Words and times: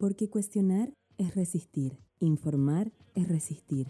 Porque 0.00 0.30
cuestionar 0.30 0.94
es 1.18 1.34
resistir, 1.34 1.98
informar 2.20 2.90
es 3.14 3.28
resistir, 3.28 3.86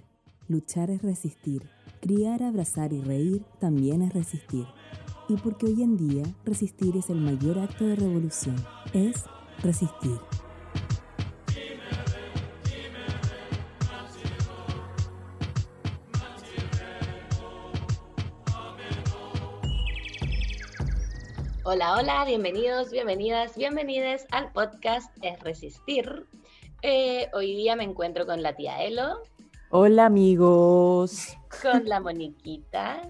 luchar 0.49 0.91
es 0.91 1.03
resistir, 1.03 1.63
criar, 2.01 2.43
abrazar 2.43 2.93
y 2.93 3.01
reír 3.01 3.45
también 3.61 4.03
es 4.03 4.13
resistir. 4.13 4.67
Y 5.29 5.37
porque 5.37 5.67
hoy 5.67 5.85
en 5.85 5.97
día 5.97 6.25
resistir 6.45 6.97
es 6.97 7.11
el 7.11 7.21
mayor 7.21 7.61
acto 7.61 7.87
de 7.87 7.95
revolución, 7.95 8.57
es 8.93 9.23
resistir. 9.63 10.19
Hola, 21.73 21.95
hola, 21.95 22.25
bienvenidos, 22.25 22.91
bienvenidas, 22.91 23.57
bienvenides 23.57 24.27
al 24.33 24.51
podcast 24.51 25.09
Es 25.23 25.39
Resistir. 25.39 26.27
Eh, 26.83 27.29
hoy 27.33 27.55
día 27.55 27.77
me 27.77 27.85
encuentro 27.85 28.27
con 28.27 28.43
la 28.43 28.57
tía 28.57 28.83
Elo. 28.83 29.23
Hola 29.71 30.07
amigos. 30.07 31.39
Con 31.63 31.85
la 31.89 32.01
Moniquita. 32.01 33.09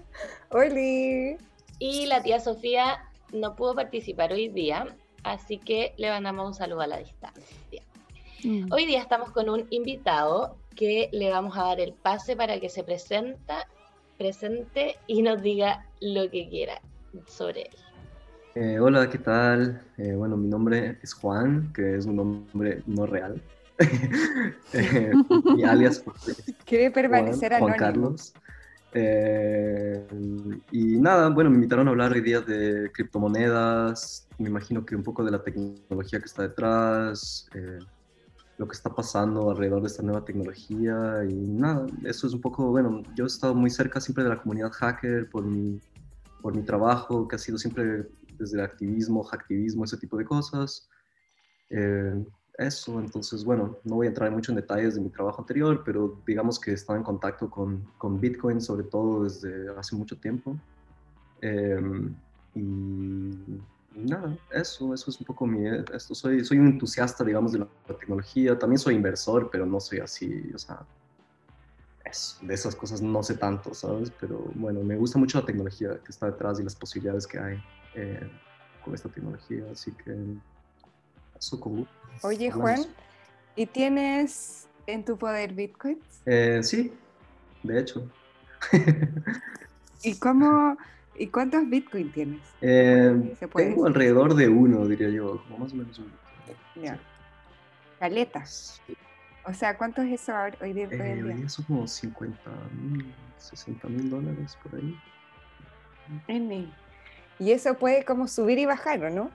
Hola. 0.51 1.39
Y 1.79 2.05
la 2.05 2.21
tía 2.21 2.39
Sofía 2.39 3.03
no 3.33 3.55
pudo 3.55 3.73
participar 3.73 4.31
hoy 4.31 4.47
día, 4.49 4.95
así 5.23 5.57
que 5.57 5.95
le 5.97 6.11
mandamos 6.11 6.45
un 6.49 6.53
saludo 6.53 6.81
a 6.81 6.87
la 6.87 6.97
distancia. 6.97 7.81
Mm. 8.43 8.71
Hoy 8.71 8.85
día 8.85 9.01
estamos 9.01 9.31
con 9.31 9.49
un 9.49 9.65
invitado 9.71 10.55
que 10.75 11.09
le 11.13 11.31
vamos 11.31 11.57
a 11.57 11.63
dar 11.63 11.79
el 11.79 11.93
pase 11.93 12.35
para 12.35 12.59
que 12.59 12.69
se 12.69 12.83
presenta, 12.83 13.67
presente 14.19 14.99
y 15.07 15.23
nos 15.23 15.41
diga 15.41 15.87
lo 15.99 16.29
que 16.29 16.47
quiera 16.47 16.79
sobre 17.25 17.63
él. 17.63 17.90
Eh, 18.53 18.79
hola, 18.79 19.09
¿qué 19.09 19.17
tal? 19.17 19.81
Eh, 19.97 20.13
bueno, 20.13 20.35
mi 20.35 20.49
nombre 20.49 20.99
es 21.01 21.13
Juan, 21.13 21.71
que 21.73 21.95
es 21.95 22.05
un 22.05 22.17
nombre 22.17 22.83
no 22.85 23.05
real. 23.05 23.41
eh, 24.73 25.11
mi 25.55 25.63
alias 25.63 26.03
quiere 26.65 26.91
permanecer 26.91 27.51
Juan, 27.51 27.61
Juan 27.61 27.77
Carlos. 27.77 28.33
Eh, 28.93 30.05
y 30.71 30.97
nada, 30.97 31.29
bueno, 31.29 31.49
me 31.49 31.55
invitaron 31.55 31.87
a 31.87 31.91
hablar 31.91 32.11
hoy 32.11 32.19
día 32.19 32.41
de 32.41 32.91
criptomonedas, 32.91 34.27
me 34.37 34.49
imagino 34.49 34.85
que 34.85 34.97
un 34.97 35.03
poco 35.03 35.23
de 35.23 35.31
la 35.31 35.41
tecnología 35.41 36.19
que 36.19 36.25
está 36.25 36.41
detrás, 36.41 37.49
lo 38.57 38.67
que 38.67 38.73
está 38.73 38.93
pasando 38.93 39.49
alrededor 39.49 39.79
de 39.79 39.87
esta 39.87 40.03
nueva 40.03 40.25
tecnología 40.25 41.23
y 41.23 41.33
nada, 41.33 41.87
eso 42.03 42.27
es 42.27 42.33
un 42.33 42.41
poco, 42.41 42.65
bueno, 42.65 43.01
yo 43.15 43.23
he 43.23 43.27
estado 43.27 43.55
muy 43.55 43.69
cerca 43.69 44.01
siempre 44.01 44.25
de 44.25 44.31
la 44.31 44.41
comunidad 44.41 44.71
hacker 44.73 45.29
por 45.29 45.45
mi, 45.45 45.79
por 46.41 46.53
mi 46.53 46.63
trabajo, 46.63 47.29
que 47.29 47.37
ha 47.37 47.39
sido 47.39 47.57
siempre 47.57 48.07
desde 48.41 48.57
el 48.57 48.65
activismo, 48.65 49.23
hacktivismo, 49.23 49.85
ese 49.85 49.97
tipo 49.97 50.17
de 50.17 50.25
cosas. 50.25 50.89
Eh, 51.69 52.25
eso, 52.57 52.99
entonces, 52.99 53.43
bueno, 53.43 53.77
no 53.83 53.95
voy 53.95 54.07
a 54.07 54.09
entrar 54.09 54.29
mucho 54.31 54.51
en 54.51 54.57
detalles 54.57 54.95
de 54.95 55.01
mi 55.01 55.09
trabajo 55.09 55.41
anterior, 55.41 55.83
pero 55.85 56.21
digamos 56.27 56.59
que 56.59 56.73
estaba 56.73 56.97
en 56.97 57.03
contacto 57.03 57.49
con, 57.49 57.87
con 57.97 58.19
Bitcoin, 58.19 58.59
sobre 58.59 58.83
todo 58.83 59.23
desde 59.23 59.69
hace 59.77 59.95
mucho 59.95 60.17
tiempo. 60.17 60.57
Em, 61.41 62.13
y 62.53 63.61
nada, 63.95 64.37
eso, 64.51 64.93
eso 64.93 65.09
es 65.09 65.19
un 65.19 65.25
poco 65.25 65.47
mi, 65.47 65.67
esto, 65.93 66.13
soy, 66.13 66.43
soy 66.43 66.59
un 66.59 66.67
entusiasta, 66.67 67.23
digamos, 67.23 67.53
de 67.53 67.59
la 67.59 67.67
tecnología, 67.97 68.59
también 68.59 68.79
soy 68.79 68.95
inversor, 68.95 69.49
pero 69.51 69.65
no 69.65 69.79
soy 69.79 69.99
así, 69.99 70.51
o 70.53 70.57
sea, 70.57 70.85
de 72.41 72.53
esas 72.53 72.75
cosas 72.75 73.01
no 73.01 73.23
sé 73.23 73.35
tanto, 73.35 73.73
¿sabes? 73.73 74.11
Pero 74.19 74.51
bueno, 74.55 74.81
me 74.81 74.95
gusta 74.95 75.17
mucho 75.19 75.39
la 75.39 75.45
tecnología 75.45 75.99
que 76.03 76.11
está 76.11 76.27
detrás 76.27 76.59
y 76.59 76.63
las 76.63 76.75
posibilidades 76.75 77.27
que 77.27 77.39
hay. 77.39 77.63
Eh, 77.95 78.29
con 78.83 78.93
esta 78.93 79.09
tecnología, 79.09 79.63
así 79.71 79.91
que 79.91 80.15
eso 81.37 81.59
como... 81.59 81.87
Oye 82.23 82.51
Juan, 82.51 82.85
¿y 83.55 83.65
tienes 83.65 84.67
en 84.87 85.05
tu 85.05 85.17
poder 85.17 85.53
bitcoins? 85.53 86.03
Eh, 86.25 86.61
sí, 86.63 86.93
de 87.63 87.79
hecho. 87.79 88.09
¿Y 90.03 90.15
cómo, 90.15 90.77
y 91.15 91.27
cuántos 91.27 91.69
bitcoins 91.69 92.13
tienes? 92.13 92.41
Eh, 92.61 93.35
tengo 93.55 93.85
alrededor 93.85 94.35
de 94.35 94.49
uno, 94.49 94.87
diría 94.87 95.09
yo, 95.09 95.43
como 95.43 95.59
más 95.59 95.73
o 95.73 95.75
menos 95.75 95.97
uno. 95.99 96.11
Ya. 96.81 96.99
Caletas. 97.99 98.81
O 99.45 99.53
sea, 99.53 99.77
¿cuánto 99.77 100.01
es 100.01 100.21
eso 100.21 100.33
hoy 100.61 100.73
día? 100.73 100.87
Eh, 100.91 101.23
hoy 101.23 101.33
día 101.33 101.49
son 101.49 101.65
como 101.65 101.87
50 101.87 102.37
mil, 102.79 103.13
60 103.37 103.87
mil 103.87 104.09
dólares 104.09 104.57
por 104.61 104.75
ahí. 104.75 104.95
N. 106.27 106.71
Y 107.39 107.51
eso 107.51 107.73
puede 107.73 108.05
como 108.05 108.27
subir 108.27 108.59
y 108.59 108.65
bajar, 108.65 109.03
¿o 109.03 109.09
no? 109.09 109.31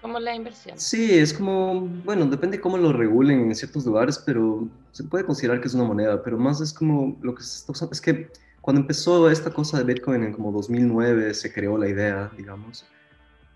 Como 0.00 0.18
la 0.18 0.34
inversión. 0.34 0.78
Sí, 0.78 1.18
es 1.18 1.32
como, 1.32 1.80
bueno, 2.04 2.26
depende 2.26 2.60
cómo 2.60 2.76
lo 2.76 2.92
regulen 2.92 3.40
en 3.40 3.54
ciertos 3.54 3.86
lugares, 3.86 4.18
pero 4.18 4.68
se 4.90 5.04
puede 5.04 5.24
considerar 5.24 5.60
que 5.60 5.68
es 5.68 5.74
una 5.74 5.84
moneda, 5.84 6.22
pero 6.22 6.38
más 6.38 6.60
es 6.60 6.72
como 6.72 7.16
lo 7.22 7.34
que 7.34 7.42
se 7.42 7.58
está 7.58 7.72
usando. 7.72 7.92
Es 7.92 8.00
que 8.00 8.28
cuando 8.60 8.80
empezó 8.80 9.30
esta 9.30 9.50
cosa 9.50 9.78
de 9.78 9.84
Bitcoin 9.84 10.24
en 10.24 10.32
como 10.32 10.52
2009, 10.52 11.34
se 11.34 11.52
creó 11.52 11.78
la 11.78 11.88
idea, 11.88 12.30
digamos. 12.36 12.84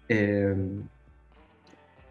Em, 0.08 0.82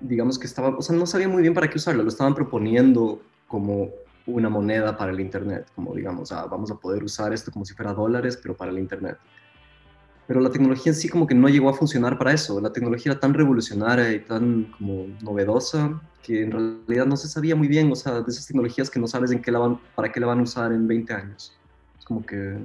digamos 0.08 0.40
que 0.40 0.48
estaba, 0.48 0.70
o 0.78 0.82
sea, 0.82 0.96
no 0.96 1.06
sabía 1.06 1.28
muy 1.28 1.42
bien 1.42 1.54
para 1.54 1.70
qué 1.70 1.78
usarlo, 1.78 2.04
lo 2.04 2.10
estaban 2.10 2.34
proponiendo 2.34 3.22
como 3.48 3.90
una 4.28 4.50
moneda 4.50 4.98
para 4.98 5.12
el 5.12 5.20
Internet, 5.20 5.68
como 5.76 5.94
digamos, 5.94 6.32
ah, 6.32 6.48
vamos 6.50 6.72
a 6.72 6.76
poder 6.76 7.04
usar 7.04 7.34
esto 7.34 7.52
como 7.52 7.66
si 7.66 7.74
fuera 7.74 7.94
dólares, 7.94 8.40
pero 8.42 8.56
para 8.56 8.72
el 8.72 8.80
Internet 8.80 9.18
pero 10.28 10.40
la 10.40 10.50
tecnología 10.50 10.92
en 10.92 10.96
sí 10.96 11.08
como 11.08 11.28
que 11.28 11.36
no 11.36 11.50
llegó 11.50 11.70
a 11.70 11.74
funcionar 11.74 12.18
para 12.18 12.34
eso. 12.34 12.60
La 12.60 12.74
tecnología 12.74 13.12
era 13.12 13.22
tan 13.22 13.34
revolucionaria 13.34 14.12
y 14.12 14.20
tan 14.20 14.66
como 14.78 15.06
novedosa 15.22 16.02
que 16.24 16.44
en 16.44 16.52
realidad 16.52 17.06
no 17.06 17.16
se 17.16 17.28
sabía 17.28 17.56
muy 17.56 17.68
bien, 17.68 17.92
o 17.92 17.96
sea, 17.96 18.22
de 18.22 18.32
esas 18.32 18.48
tecnologías 18.48 18.90
que 18.90 19.00
no 19.00 19.08
sabes 19.08 19.32
en 19.32 19.42
qué 19.42 19.52
la 19.52 19.60
van, 19.60 19.80
para 19.94 20.12
qué 20.12 20.20
la 20.20 20.28
van 20.28 20.40
a 20.40 20.44
usar 20.44 20.72
en 20.72 20.88
20 20.88 21.14
años. 21.14 21.56
Es 22.00 22.06
como 22.06 22.26
que 22.26 22.58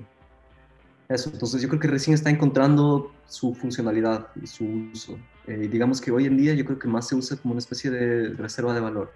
eso. 1.08 1.30
Entonces 1.30 1.60
yo 1.60 1.68
creo 1.68 1.80
que 1.80 1.88
recién 1.88 2.14
está 2.14 2.30
encontrando 2.30 3.12
su 3.26 3.54
funcionalidad 3.54 4.28
y 4.42 4.46
su 4.46 4.64
uso. 4.92 5.18
Eh, 5.50 5.68
digamos 5.68 6.00
que 6.00 6.10
hoy 6.10 6.26
en 6.26 6.36
día 6.36 6.54
yo 6.54 6.64
creo 6.64 6.78
que 6.78 6.88
más 6.88 7.08
se 7.08 7.14
usa 7.14 7.36
como 7.36 7.52
una 7.52 7.58
especie 7.58 7.90
de 7.90 8.34
reserva 8.34 8.72
de 8.72 8.80
valor, 8.80 9.12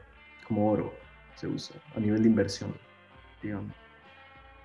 como 0.47 0.71
oro 0.71 0.93
se 1.37 1.47
usa 1.47 1.77
a 1.97 2.01
nivel 2.01 2.23
de 2.23 2.29
inversión, 2.29 2.75
digamos 3.43 3.73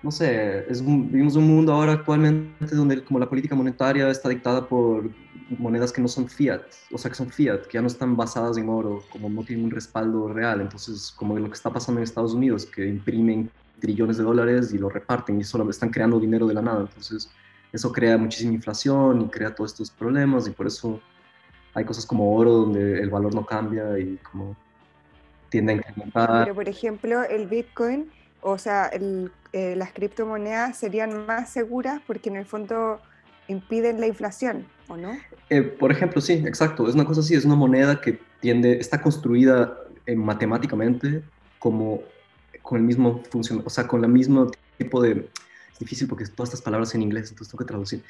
no 0.02 0.10
sé, 0.10 0.64
es 0.70 0.84
vivimos 0.84 1.36
un 1.36 1.46
mundo 1.46 1.72
ahora 1.72 1.92
actualmente 1.92 2.74
donde 2.74 3.04
como 3.04 3.18
la 3.18 3.28
política 3.28 3.54
monetaria 3.54 4.08
está 4.08 4.28
dictada 4.30 4.66
por 4.66 5.10
monedas 5.58 5.92
que 5.92 6.00
no 6.00 6.08
son 6.08 6.28
fiat, 6.28 6.62
o 6.90 6.96
sea, 6.96 7.10
que 7.10 7.16
son 7.16 7.30
fiat, 7.30 7.66
que 7.66 7.74
ya 7.74 7.82
no 7.82 7.88
están 7.88 8.16
basadas 8.16 8.56
en 8.56 8.68
oro, 8.68 9.04
como 9.10 9.28
no 9.28 9.42
tienen 9.44 9.66
un 9.66 9.70
respaldo 9.70 10.28
real. 10.28 10.60
Entonces, 10.60 11.12
como 11.14 11.38
lo 11.38 11.48
que 11.48 11.54
está 11.54 11.70
pasando 11.70 12.00
en 12.00 12.04
Estados 12.04 12.32
Unidos, 12.32 12.64
que 12.64 12.86
imprimen 12.86 13.50
trillones 13.78 14.16
de 14.16 14.24
dólares 14.24 14.72
y 14.72 14.78
lo 14.78 14.88
reparten 14.88 15.38
y 15.40 15.44
solo 15.44 15.68
están 15.68 15.90
creando 15.90 16.18
dinero 16.18 16.46
de 16.46 16.54
la 16.54 16.62
nada. 16.62 16.80
Entonces, 16.80 17.30
eso 17.72 17.92
crea 17.92 18.16
muchísima 18.16 18.54
inflación 18.54 19.22
y 19.22 19.28
crea 19.28 19.54
todos 19.54 19.72
estos 19.72 19.90
problemas 19.90 20.46
y 20.46 20.50
por 20.50 20.66
eso 20.66 21.00
hay 21.74 21.84
cosas 21.84 22.06
como 22.06 22.34
oro 22.34 22.52
donde 22.52 23.00
el 23.00 23.10
valor 23.10 23.34
no 23.34 23.44
cambia 23.44 23.98
y 23.98 24.16
como 24.18 24.56
tiende 25.48 25.72
a 25.72 25.76
incrementar. 25.76 26.44
Pero, 26.44 26.54
por 26.54 26.68
ejemplo, 26.68 27.22
el 27.22 27.46
Bitcoin 27.46 28.10
o 28.42 28.58
sea, 28.58 28.90
eh, 29.52 29.74
las 29.76 29.92
criptomonedas 29.92 30.78
serían 30.78 31.26
más 31.26 31.50
seguras 31.50 32.00
porque 32.06 32.28
en 32.30 32.36
el 32.36 32.46
fondo 32.46 33.00
impiden 33.48 34.00
la 34.00 34.06
inflación, 34.06 34.66
¿o 34.88 34.96
no? 34.96 35.16
Eh, 35.50 35.62
por 35.62 35.90
ejemplo, 35.90 36.20
sí, 36.20 36.34
exacto. 36.46 36.88
Es 36.88 36.94
una 36.94 37.04
cosa 37.04 37.20
así, 37.20 37.34
es 37.34 37.44
una 37.44 37.56
moneda 37.56 38.00
que 38.00 38.18
tiende, 38.40 38.78
está 38.78 39.02
construida 39.02 39.76
eh, 40.06 40.14
matemáticamente 40.14 41.22
como 41.58 42.00
con 42.62 42.78
el 42.78 42.84
mismo 42.84 43.22
función, 43.30 43.62
o 43.64 43.70
sea, 43.70 43.86
con 43.86 44.04
el 44.04 44.10
mismo 44.10 44.50
tipo 44.78 45.02
de... 45.02 45.28
Difícil 45.80 46.06
porque 46.06 46.24
todas 46.26 46.50
estas 46.50 46.62
palabras 46.62 46.94
en 46.94 47.02
inglés, 47.02 47.30
entonces 47.30 47.50
tengo 47.50 47.64
que 47.64 47.68
traducir. 47.68 48.04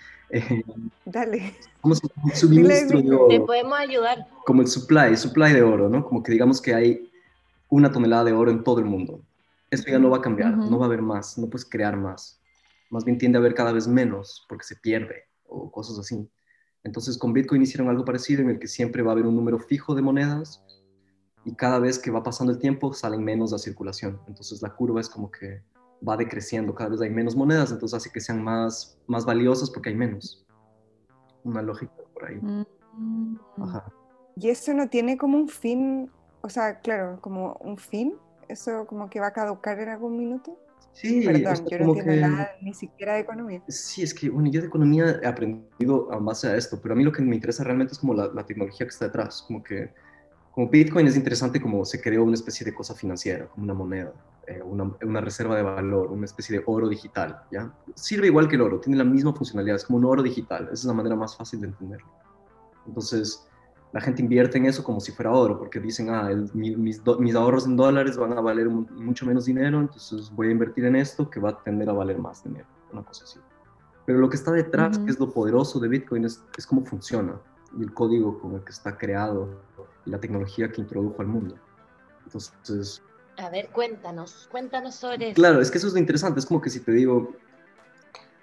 Dale. 1.06 1.54
Como 1.80 1.94
el 1.94 2.36
suministro 2.36 3.00
de 3.00 3.14
oro. 3.14 3.28
Te 3.28 3.40
podemos 3.40 3.78
ayudar. 3.78 4.28
Como 4.44 4.60
el 4.60 4.68
supply, 4.68 5.16
supply 5.16 5.54
de 5.54 5.62
oro, 5.62 5.88
¿no? 5.88 6.04
Como 6.04 6.22
que 6.22 6.32
digamos 6.32 6.60
que 6.60 6.74
hay 6.74 7.10
una 7.70 7.90
tonelada 7.90 8.24
de 8.24 8.32
oro 8.32 8.50
en 8.50 8.62
todo 8.62 8.80
el 8.80 8.86
mundo 8.86 9.22
eso 9.70 9.84
ya 9.88 9.98
no 9.98 10.10
va 10.10 10.18
a 10.18 10.20
cambiar, 10.20 10.56
no 10.56 10.78
va 10.78 10.86
a 10.86 10.88
haber 10.88 11.02
más, 11.02 11.38
no 11.38 11.48
puedes 11.48 11.64
crear 11.64 11.96
más. 11.96 12.40
Más 12.90 13.04
bien 13.04 13.18
tiende 13.18 13.38
a 13.38 13.40
haber 13.40 13.54
cada 13.54 13.72
vez 13.72 13.86
menos 13.86 14.44
porque 14.48 14.64
se 14.64 14.76
pierde 14.76 15.24
o 15.46 15.70
cosas 15.70 15.98
así. 15.98 16.28
Entonces 16.82 17.16
con 17.16 17.32
Bitcoin 17.32 17.62
hicieron 17.62 17.88
algo 17.88 18.04
parecido 18.04 18.42
en 18.42 18.50
el 18.50 18.58
que 18.58 18.66
siempre 18.66 19.02
va 19.02 19.12
a 19.12 19.14
haber 19.14 19.26
un 19.26 19.36
número 19.36 19.60
fijo 19.60 19.94
de 19.94 20.02
monedas 20.02 20.62
y 21.44 21.54
cada 21.54 21.78
vez 21.78 21.98
que 21.98 22.10
va 22.10 22.22
pasando 22.22 22.52
el 22.52 22.58
tiempo 22.58 22.92
salen 22.92 23.22
menos 23.22 23.52
a 23.52 23.58
circulación. 23.58 24.20
Entonces 24.26 24.60
la 24.60 24.74
curva 24.74 25.00
es 25.00 25.08
como 25.08 25.30
que 25.30 25.62
va 26.06 26.16
decreciendo, 26.16 26.74
cada 26.74 26.90
vez 26.90 27.00
hay 27.00 27.10
menos 27.10 27.36
monedas, 27.36 27.70
entonces 27.72 27.96
hace 27.96 28.10
que 28.10 28.20
sean 28.20 28.42
más, 28.42 28.98
más 29.06 29.24
valiosas 29.24 29.70
porque 29.70 29.90
hay 29.90 29.94
menos. 29.94 30.46
Una 31.44 31.62
lógica 31.62 31.92
por 32.14 32.26
ahí. 32.26 32.38
Mm. 32.40 33.36
Ajá. 33.62 33.84
Y 34.36 34.48
eso 34.48 34.72
no 34.74 34.88
tiene 34.88 35.16
como 35.16 35.36
un 35.38 35.48
fin, 35.48 36.10
o 36.42 36.48
sea, 36.48 36.80
claro, 36.80 37.18
como 37.20 37.54
un 37.60 37.76
fin 37.76 38.14
¿Eso 38.50 38.84
como 38.86 39.08
que 39.08 39.20
va 39.20 39.28
a 39.28 39.32
caducar 39.32 39.78
en 39.78 39.90
algún 39.90 40.16
minuto? 40.16 40.58
Sí, 40.92 41.24
perdón, 41.24 41.66
yo 41.70 41.78
no 41.78 41.94
entiendo 41.94 42.28
nada 42.28 42.50
ni 42.60 42.74
siquiera 42.74 43.14
de 43.14 43.20
economía. 43.20 43.62
Sí, 43.68 44.02
es 44.02 44.12
que, 44.12 44.28
bueno, 44.28 44.50
yo 44.50 44.60
de 44.60 44.66
economía 44.66 45.20
he 45.22 45.26
aprendido 45.26 46.12
a 46.12 46.18
base 46.18 46.48
a 46.48 46.56
esto, 46.56 46.80
pero 46.82 46.94
a 46.94 46.96
mí 46.96 47.04
lo 47.04 47.12
que 47.12 47.22
me 47.22 47.36
interesa 47.36 47.62
realmente 47.62 47.92
es 47.92 48.00
como 48.00 48.12
la, 48.12 48.44
tecnología 48.44 48.86
que 48.86 48.90
está 48.90 49.04
detrás, 49.04 49.42
como 49.46 49.62
que 49.62 49.94
como 50.52 50.68
Bitcoin 50.68 51.06
es 51.06 51.16
interesante 51.16 51.60
como 51.60 51.84
se 51.84 52.00
creó 52.00 52.24
una 52.24 52.34
especie 52.34 52.64
de 52.64 52.74
cosa 52.74 52.94
financiera, 52.94 53.46
como 53.46 53.64
una 53.64 53.74
moneda, 53.74 54.12
eh, 54.46 54.60
una, 54.64 54.92
una, 55.02 55.20
reserva 55.20 55.56
de 55.56 55.62
valor, 55.62 56.10
una 56.10 56.24
especie 56.24 56.58
de 56.58 56.64
oro 56.66 56.88
digital, 56.88 57.42
¿ya? 57.52 57.72
Sirve 57.94 58.26
igual 58.26 58.48
que 58.48 58.56
el 58.56 58.62
oro, 58.62 58.80
tiene 58.80 58.98
la 58.98 59.04
misma 59.04 59.32
funcionalidad, 59.32 59.76
es 59.76 59.84
como 59.84 59.98
un 59.98 60.04
oro 60.04 60.22
digital, 60.22 60.64
esa 60.64 60.72
es 60.72 60.84
la 60.84 60.92
manera 60.92 61.14
más 61.14 61.36
fácil 61.36 61.60
de 61.60 61.68
entenderlo. 61.68 62.08
Entonces, 62.86 63.46
la 63.92 64.00
gente 64.00 64.22
invierte 64.22 64.58
en 64.58 64.66
eso 64.66 64.82
como 64.82 65.00
si 65.00 65.12
fuera 65.12 65.30
oro, 65.30 65.58
porque 65.58 65.78
dicen, 65.78 66.10
ah, 66.10 66.28
mis, 66.52 66.76
mis, 66.76 67.34
ahorros 67.34 67.66
en 67.66 67.76
dólares 67.76 68.16
van 68.16 68.32
a 68.32 68.40
valer 68.40 68.68
mucho 68.68 69.26
menos 69.26 69.44
dinero, 69.44 69.80
entonces 69.80 70.30
voy 70.34 70.48
a 70.48 70.50
invertir 70.50 70.84
en 70.84 70.96
esto 70.96 71.30
que 71.30 71.38
va 71.38 71.50
a 71.50 71.62
tender 71.62 71.88
a 71.88 71.92
valer 71.92 72.18
más 72.18 72.42
dinero, 72.42 72.66
una 72.92 73.02
cosa 73.02 73.24
así. 73.24 73.38
Pero 74.06 74.18
lo 74.18 74.28
que 74.28 74.36
está 74.36 74.50
detrás, 74.50 74.98
que 74.98 75.10
es 75.10 75.20
lo 75.20 75.30
poderoso 75.30 75.78
de 75.78 75.88
Bitcoin, 75.88 76.24
es, 76.24 76.42
es 76.56 76.66
cómo 76.66 76.84
funciona 76.84 77.40
y 77.78 77.82
el 77.82 77.92
código 77.92 78.40
con 78.40 78.54
el 78.54 78.64
que 78.64 78.72
está 78.72 78.96
creado 78.96 79.60
la 80.04 80.18
tecnología 80.18 80.70
que 80.70 80.80
introdujo 80.80 81.20
al 81.20 81.28
mundo. 81.28 81.56
Entonces... 82.24 83.02
A 83.36 83.48
ver, 83.48 83.68
cuéntanos, 83.68 84.48
cuéntanos 84.50 84.94
sobre 84.94 85.28
eso. 85.28 85.34
Claro, 85.34 85.60
es 85.60 85.70
que 85.70 85.78
eso 85.78 85.86
es 85.86 85.92
lo 85.92 85.98
interesante, 85.98 86.40
es 86.40 86.46
como 86.46 86.60
que 86.60 86.68
si 86.70 86.80
te 86.80 86.92
digo, 86.92 87.34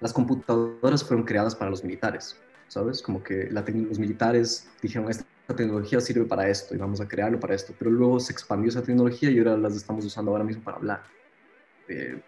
las 0.00 0.12
computadoras 0.12 1.04
fueron 1.04 1.24
creadas 1.24 1.54
para 1.54 1.70
los 1.70 1.84
militares, 1.84 2.36
¿sabes? 2.68 3.02
Como 3.02 3.22
que 3.22 3.48
los 3.50 3.98
militares 3.98 4.68
dijeron, 4.82 5.08
esta 5.10 5.24
tecnología 5.54 6.00
sirve 6.00 6.24
para 6.24 6.48
esto 6.48 6.74
y 6.74 6.78
vamos 6.78 7.00
a 7.00 7.06
crearlo 7.06 7.38
para 7.38 7.54
esto, 7.54 7.74
pero 7.78 7.90
luego 7.90 8.18
se 8.18 8.32
expandió 8.32 8.70
esa 8.70 8.82
tecnología 8.82 9.30
y 9.30 9.38
ahora 9.38 9.56
las 9.56 9.76
estamos 9.76 10.04
usando 10.04 10.32
ahora 10.32 10.44
mismo 10.44 10.62
para 10.62 10.78
hablar. 10.78 11.02
De, 11.86 12.22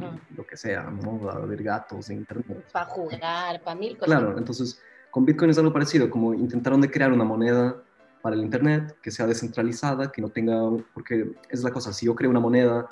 ah. 0.00 0.16
lo 0.36 0.46
que 0.46 0.56
sea, 0.56 0.84
¿no? 0.84 1.28
A 1.30 1.40
ver 1.40 1.62
gatos 1.62 2.10
internet. 2.10 2.64
Para 2.72 2.86
jugar, 2.86 3.62
para 3.62 3.76
mil 3.76 3.98
cosas. 3.98 4.06
Claro, 4.06 4.38
entonces 4.38 4.80
con 5.10 5.24
Bitcoin 5.24 5.50
es 5.50 5.58
algo 5.58 5.72
parecido, 5.72 6.10
como 6.10 6.34
intentaron 6.34 6.80
de 6.80 6.90
crear 6.90 7.12
una 7.12 7.24
moneda 7.24 7.82
para 8.22 8.36
el 8.36 8.42
Internet 8.42 8.96
que 9.02 9.10
sea 9.10 9.26
descentralizada, 9.26 10.10
que 10.12 10.22
no 10.22 10.28
tenga, 10.28 10.56
porque 10.94 11.32
es 11.50 11.62
la 11.62 11.72
cosa, 11.72 11.92
si 11.92 12.06
yo 12.06 12.14
creo 12.14 12.30
una 12.30 12.40
moneda, 12.40 12.88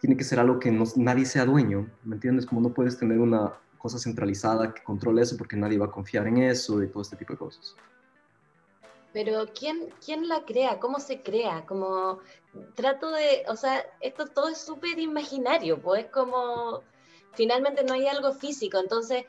tiene 0.00 0.16
que 0.16 0.24
ser 0.24 0.38
algo 0.38 0.58
que 0.58 0.70
no, 0.70 0.84
nadie 0.96 1.24
sea 1.24 1.44
dueño, 1.44 1.90
¿me 2.04 2.16
entiendes? 2.16 2.46
Como 2.46 2.60
no 2.60 2.72
puedes 2.72 2.98
tener 2.98 3.18
una 3.18 3.52
cosa 3.78 3.98
centralizada 3.98 4.74
que 4.74 4.82
controle 4.82 5.22
eso 5.22 5.36
porque 5.36 5.56
nadie 5.56 5.78
va 5.78 5.86
a 5.86 5.90
confiar 5.90 6.26
en 6.26 6.38
eso 6.38 6.82
y 6.82 6.88
todo 6.88 7.02
este 7.02 7.16
tipo 7.16 7.32
de 7.32 7.38
cosas. 7.38 7.76
Pero 9.12 9.46
¿quién, 9.58 9.88
quién 10.04 10.28
la 10.28 10.44
crea? 10.44 10.78
¿Cómo 10.78 10.98
se 10.98 11.22
crea? 11.22 11.64
Como 11.64 12.18
trato 12.74 13.10
de, 13.12 13.44
o 13.48 13.56
sea, 13.56 13.82
esto 14.00 14.26
todo 14.26 14.48
es 14.48 14.58
súper 14.58 14.98
imaginario, 14.98 15.80
pues 15.80 16.06
como 16.06 16.82
finalmente 17.32 17.84
no 17.84 17.94
hay 17.94 18.06
algo 18.08 18.32
físico, 18.32 18.78
entonces 18.78 19.24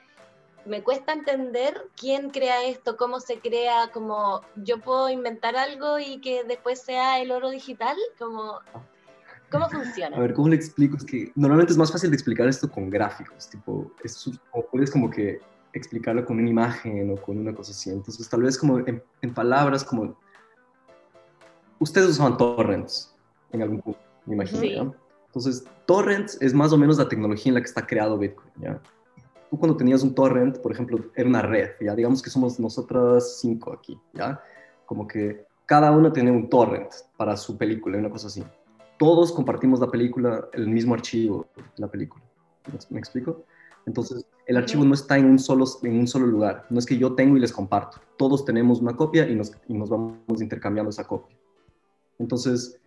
me 0.68 0.84
cuesta 0.84 1.14
entender 1.14 1.90
quién 1.96 2.30
crea 2.30 2.66
esto, 2.66 2.98
cómo 2.98 3.20
se 3.20 3.40
crea, 3.40 3.90
como 3.92 4.42
yo 4.56 4.80
puedo 4.80 5.10
inventar 5.10 5.56
algo 5.56 6.00
y 6.00 6.20
que 6.20 6.44
después 6.44 6.82
sea 6.82 7.20
el 7.22 7.32
oro 7.32 7.50
digital, 7.50 7.96
como 8.20 8.60
¿Cómo 9.50 9.70
funciona? 9.70 10.18
A 10.18 10.20
ver, 10.20 10.34
¿cómo 10.34 10.50
le 10.50 10.56
explico? 10.56 10.98
Es 10.98 11.06
que 11.06 11.32
normalmente 11.36 11.72
es 11.72 11.78
más 11.78 11.92
fácil 11.92 12.10
de 12.10 12.16
explicar 12.16 12.48
esto 12.48 12.70
con 12.70 12.90
gráficos, 12.90 13.50
tipo, 13.50 13.92
es, 14.04 14.30
puedes 14.72 14.92
como 14.92 15.10
que 15.10 15.40
explicarlo 15.74 16.26
con 16.26 16.40
una 16.40 16.50
imagen 16.50 17.12
o 17.12 17.16
con 17.18 17.38
una 17.38 17.54
cosa 17.54 17.72
así. 17.72 17.90
Entonces, 17.90 18.28
tal 18.30 18.42
vez 18.42 18.58
como 18.58 18.80
en, 18.80 19.04
palabras 19.34 19.84
como... 19.84 20.18
Ustedes 21.80 22.10
usaban 22.10 22.38
torrents 22.38 23.16
en 23.52 23.62
algún 23.62 23.82
punto, 23.82 24.00
me 24.26 24.34
imagino, 24.34 24.96
Entonces, 25.28 25.64
torrents 25.86 26.38
es 26.42 26.54
más 26.54 26.74
o 26.74 26.78
menos 26.78 26.98
la 26.98 27.08
tecnología 27.08 27.52
en 27.52 27.54
la 27.56 27.62
que 27.62 27.68
está 27.68 27.86
creado 27.86 28.18
Bitcoin, 28.18 28.52
¿ya? 28.60 28.82
Tú 29.50 29.58
cuando 29.58 29.78
tenías 29.78 30.04
un 30.04 30.14
torrent, 30.14 30.58
por 30.60 30.72
ejemplo, 30.72 31.00
era 31.16 31.28
una 31.28 31.42
red, 31.42 31.70
¿ya? 31.82 31.96
Digamos 31.96 32.22
que 32.22 32.30
somos 32.30 32.60
nosotras 32.60 33.40
cinco 33.40 33.74
aquí, 33.74 34.00
¿ya? 34.14 34.42
Como 34.86 35.08
que 35.08 35.46
cada 35.66 35.92
uno 35.92 36.12
tiene 36.12 36.32
un 36.32 36.50
torrent 36.50 36.92
para 37.16 37.38
su 37.38 37.58
película, 37.58 37.98
una 37.98 38.10
cosa 38.10 38.28
así 38.28 38.44
todos 38.98 39.32
compartimos 39.32 39.80
la 39.80 39.90
película, 39.90 40.48
el 40.54 40.68
mismo 40.68 40.94
archivo 40.94 41.48
de 41.56 41.64
la 41.78 41.88
película. 41.88 42.24
¿Me 42.90 43.00
explico? 43.00 43.46
Entonces, 43.86 44.26
el 44.46 44.58
archivo 44.58 44.84
no 44.84 44.94
está 44.94 45.18
en 45.18 45.26
un, 45.26 45.40
solo, 45.40 45.66
en 45.84 46.00
un 46.00 46.08
solo 46.08 46.28
lugar. 46.28 46.66
No 46.70 46.80
es 46.80 46.86
que 46.86 46.98
yo 46.98 47.14
tengo 47.14 47.38
y 47.38 47.40
les 47.40 47.54
comparto. 47.54 48.02
Todos 48.18 48.44
tenemos 48.44 48.82
una 48.82 48.96
copia 48.96 49.28
y 49.28 49.36
nos, 49.36 49.54
y 49.68 49.74
nos 49.74 49.90
vamos 49.90 50.42
intercambiando 50.42 50.90
esa 50.90 51.08
copia. 51.08 51.38
Entonces, 52.20 52.80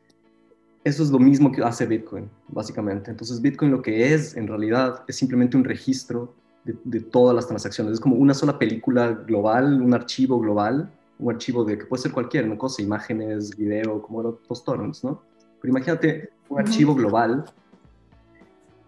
eso 0.84 1.02
es 1.02 1.10
lo 1.10 1.18
mismo 1.18 1.52
que 1.52 1.62
hace 1.62 1.86
Bitcoin, 1.86 2.28
básicamente. 2.48 3.10
Entonces, 3.10 3.40
Bitcoin 3.40 3.70
lo 3.70 3.80
que 3.80 4.12
es, 4.12 4.36
en 4.36 4.48
realidad, 4.48 5.04
es 5.08 5.16
simplemente 5.16 5.56
un 5.56 5.64
registro 5.64 6.34
de, 6.64 6.76
de, 6.84 7.00
todas 7.00 7.34
las 7.34 7.46
transacciones. 7.46 7.94
Es 7.94 8.00
como 8.00 8.16
una 8.16 8.34
sola 8.34 8.58
película 8.58 9.12
global, 9.12 9.80
un 9.80 9.94
archivo 9.94 10.38
global, 10.38 10.90
un 11.20 11.32
archivo 11.32 11.64
de 11.64 11.78
que 11.78 11.84
puede 11.84 12.02
ser 12.02 12.12
cualquier 12.12 12.56
cosa, 12.56 12.82
imágenes, 12.82 13.56
video, 13.56 14.02
como 14.02 14.38
los 14.48 14.64
torrents, 14.64 15.04
¿no? 15.04 15.22
Pero 15.60 15.70
imagínate 15.70 16.30
un 16.48 16.60
archivo 16.60 16.94
global 16.94 17.44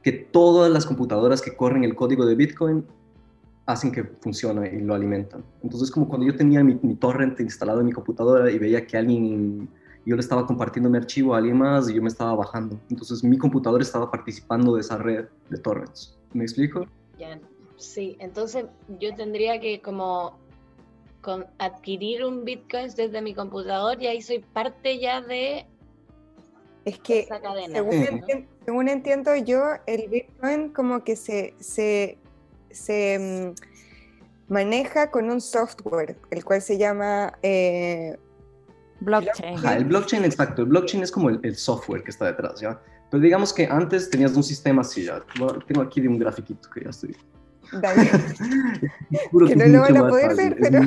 que 0.03 0.13
todas 0.13 0.71
las 0.71 0.87
computadoras 0.87 1.41
que 1.41 1.55
corren 1.55 1.85
el 1.85 1.95
código 1.95 2.27
de 2.27 2.35
Bitcoin 2.35 2.85
hacen 3.67 3.93
que 3.93 4.03
funcione 4.05 4.75
y 4.75 4.81
lo 4.81 4.95
alimentan. 4.95 5.45
Entonces, 5.63 5.91
como 5.91 6.09
cuando 6.09 6.27
yo 6.27 6.35
tenía 6.35 6.65
mi, 6.65 6.75
torrent 6.97 7.39
instalado 7.41 7.81
en 7.81 7.87
mi 7.87 7.93
computadora 7.93 8.51
y 8.51 8.59
veía 8.59 8.85
que 8.87 8.97
alguien, 8.97 9.69
yo 10.05 10.17
le 10.17 10.21
estaba 10.21 10.47
compartiendo 10.47 10.91
mi 10.91 10.97
archivo 10.97 11.35
a 11.35 11.39
alguien 11.39 11.59
más 11.59 11.89
y 11.89 11.95
yo 11.95 12.03
me 12.03 12.09
estaba 12.09 12.35
bajando. 12.35 12.81
Entonces, 12.91 13.23
mi 13.23 13.39
computadora 13.39 13.83
estaba 13.83 14.11
participando 14.11 14.75
de 14.75 14.81
esa 14.81 14.97
red 14.97 15.27
de 15.51 15.59
torrents. 15.59 16.19
¿Me 16.33 16.43
explico? 16.43 16.87
Ya, 17.19 17.39
sí. 17.84 18.17
Entonces, 18.20 18.67
yo 19.00 19.14
tendría 19.14 19.61
que 19.61 19.81
como 19.81 20.38
con 21.20 21.46
adquirir 21.58 22.25
un 22.25 22.44
Bitcoin 22.44 22.88
desde 22.96 23.23
mi 23.23 23.34
computador 23.34 24.02
y 24.02 24.08
ahí 24.08 24.23
soy 24.23 24.40
parte 24.40 24.99
ya 24.99 25.20
de 25.20 25.67
es 26.84 26.99
que, 26.99 27.29
según, 28.64 28.88
entiendo, 28.88 29.37
yo, 29.37 29.62
el 29.87 30.08
Bitcoin 30.08 30.70
como 30.70 31.05
que 31.05 31.14
se, 31.14 31.55
se, 31.61 32.19
se 32.70 33.55
mm, 34.49 34.52
maneja 34.52 35.11
con 35.11 35.31
un 35.31 35.40
software, 35.40 36.17
el 36.31 36.44
cual 36.44 36.61
se 36.61 36.79
llama... 36.79 37.38
Eh, 37.43 38.17
blockchain. 39.00 39.64
el 39.64 39.84
blockchain, 39.84 40.25
exacto. 40.25 40.62
El 40.62 40.69
blockchain 40.69 41.05
es 41.05 41.12
como 41.12 41.31
el, 41.31 41.56
software 41.56 42.02
que 42.02 42.11
está 42.11 42.26
detrás, 42.26 42.61
¿ya? 42.61 42.81
Pero 43.11 43.23
digamos 43.23 43.52
que 43.52 43.67
antes 43.67 44.11
tenías 44.11 44.34
un 44.34 44.43
sistema 44.43 44.82
así, 44.82 45.05
ya. 45.05 45.23
Tengo 45.67 45.82
aquí 45.82 46.00
de 46.00 46.08
un 46.08 46.19
grafiquito 46.19 46.69
que 46.70 46.82
ya 46.82 46.90
estoy... 46.90 47.17
Dale. 47.81 48.11
que, 49.49 49.57
no 49.57 49.67
lo 49.67 49.81
van 49.81 49.97
a 49.97 50.09
poder 50.09 50.37
ver, 50.37 50.57
pero... 50.61 50.81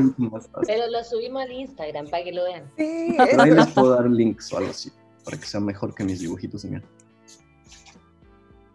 Pero 0.68 0.88
lo 0.92 1.04
subimos 1.04 1.44
al 1.44 1.52
Instagram 1.52 2.08
para 2.10 2.24
que 2.24 2.32
lo 2.32 2.44
vean. 2.44 2.64
Sí, 2.78 3.18
Ahí 3.18 3.52
les 3.52 3.68
puedo 3.68 3.90
dar 3.92 4.10
links 4.10 4.52
o 4.54 4.58
algo 4.58 4.70
así 4.70 4.92
para 5.26 5.38
que 5.38 5.46
sea 5.46 5.60
mejor 5.60 5.94
que 5.94 6.04
mis 6.04 6.20
dibujitos 6.20 6.62
de 6.62 6.70
mierda. 6.70 6.88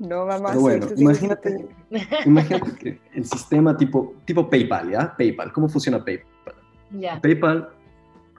No, 0.00 0.26
vamos 0.26 0.50
Pero 0.50 0.60
bueno, 0.60 0.86
imagínate, 0.96 1.68
imagínate 2.26 2.72
que 2.72 3.00
el 3.14 3.24
sistema 3.24 3.76
tipo, 3.76 4.14
tipo 4.24 4.48
PayPal, 4.48 4.90
¿ya? 4.90 5.16
PayPal, 5.16 5.52
¿cómo 5.52 5.68
funciona 5.68 6.04
PayPal? 6.04 6.54
Ya. 6.90 7.20
PayPal, 7.20 7.70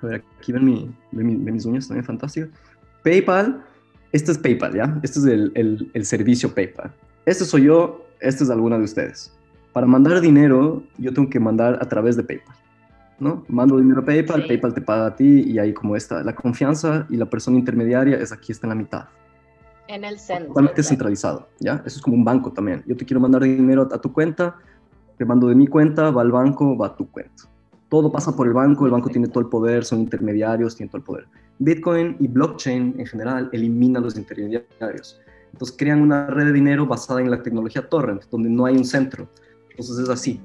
a 0.02 0.06
ver, 0.06 0.24
aquí 0.40 0.52
ven, 0.52 0.66
mi, 0.66 0.96
ven, 1.12 1.44
mis 1.44 1.66
uñas 1.66 1.88
también 1.88 2.04
fantásticas. 2.04 2.50
PayPal, 3.04 3.64
este 4.12 4.32
es 4.32 4.38
PayPal, 4.40 4.74
¿ya? 4.74 5.00
Este 5.04 5.20
es 5.20 5.26
el, 5.26 5.52
el, 5.56 5.92
el 5.94 6.06
servicio 6.06 6.54
PayPal. 6.54 6.94
Este 7.26 7.46
soy 7.46 7.66
yo, 7.66 8.06
este 8.20 8.44
es 8.44 8.50
alguna 8.50 8.78
de 8.78 8.84
ustedes. 8.84 9.32
Para 9.74 9.88
mandar 9.88 10.20
dinero, 10.22 10.84
yo 10.98 11.14
tengo 11.14 11.30
que 11.30 11.40
mandar 11.40 11.80
a 11.82 11.88
través 11.88 12.18
de 12.18 12.24
PayPal. 12.24 12.56
¿no? 13.20 13.46
Mando 13.48 13.78
dinero 13.78 14.02
a 14.02 14.06
PayPal, 14.06 14.48
PayPal 14.48 14.74
te 14.74 14.82
paga 14.82 15.06
a 15.06 15.16
ti 15.16 15.44
y 15.48 15.60
ahí 15.60 15.74
como 15.74 15.96
está. 15.96 16.24
La 16.24 16.34
confianza 16.34 17.06
y 17.10 17.18
la 17.18 17.28
persona 17.28 17.58
intermediaria 17.58 18.18
es 18.18 18.32
aquí, 18.32 18.52
está 18.52 18.66
en 18.66 18.70
la 18.70 18.76
mitad. 18.76 19.06
En 19.88 20.04
el 20.04 20.18
centro. 20.18 20.48
Totalmente 20.48 20.84
centralizado, 20.84 21.48
¿ya? 21.60 21.84
Eso 21.86 21.98
es 21.98 22.02
como 22.02 22.16
un 22.16 22.26
banco 22.26 22.52
también. 22.52 22.84
Yo 22.88 22.98
te 22.98 23.06
quiero 23.06 23.20
mandar 23.20 23.44
dinero 23.44 23.88
a 23.92 23.98
tu 24.00 24.12
cuenta, 24.12 24.56
te 25.18 25.26
mando 25.26 25.48
de 25.48 25.56
mi 25.56 25.68
cuenta, 25.68 26.10
va 26.10 26.22
al 26.24 26.32
banco, 26.32 26.76
va 26.76 26.88
a 26.88 26.96
tu 26.96 27.10
cuenta. 27.10 27.44
Todo 27.90 28.12
pasa 28.12 28.36
por 28.36 28.48
el 28.48 28.54
banco, 28.54 28.86
el 28.86 28.92
banco 28.92 29.10
tiene 29.10 29.28
todo 29.28 29.42
el 29.42 29.50
poder, 29.50 29.86
son 29.86 30.00
intermediarios, 30.00 30.76
tiene 30.76 30.90
todo 30.90 30.98
el 30.98 31.04
poder. 31.04 31.28
Bitcoin 31.60 32.16
y 32.20 32.28
blockchain 32.28 32.96
en 32.98 33.06
general 33.06 33.50
eliminan 33.52 34.02
los 34.02 34.18
intermediarios. 34.18 35.22
Entonces 35.52 35.76
crean 35.78 36.02
una 36.02 36.26
red 36.28 36.46
de 36.46 36.54
dinero 36.54 36.88
basada 36.88 37.22
en 37.22 37.30
la 37.30 37.44
tecnología 37.44 37.88
torrent, 37.88 38.24
donde 38.32 38.50
no 38.50 38.66
hay 38.66 38.78
un 38.78 38.86
centro. 38.86 39.28
Entonces 39.82 40.06
es 40.06 40.10
así, 40.10 40.42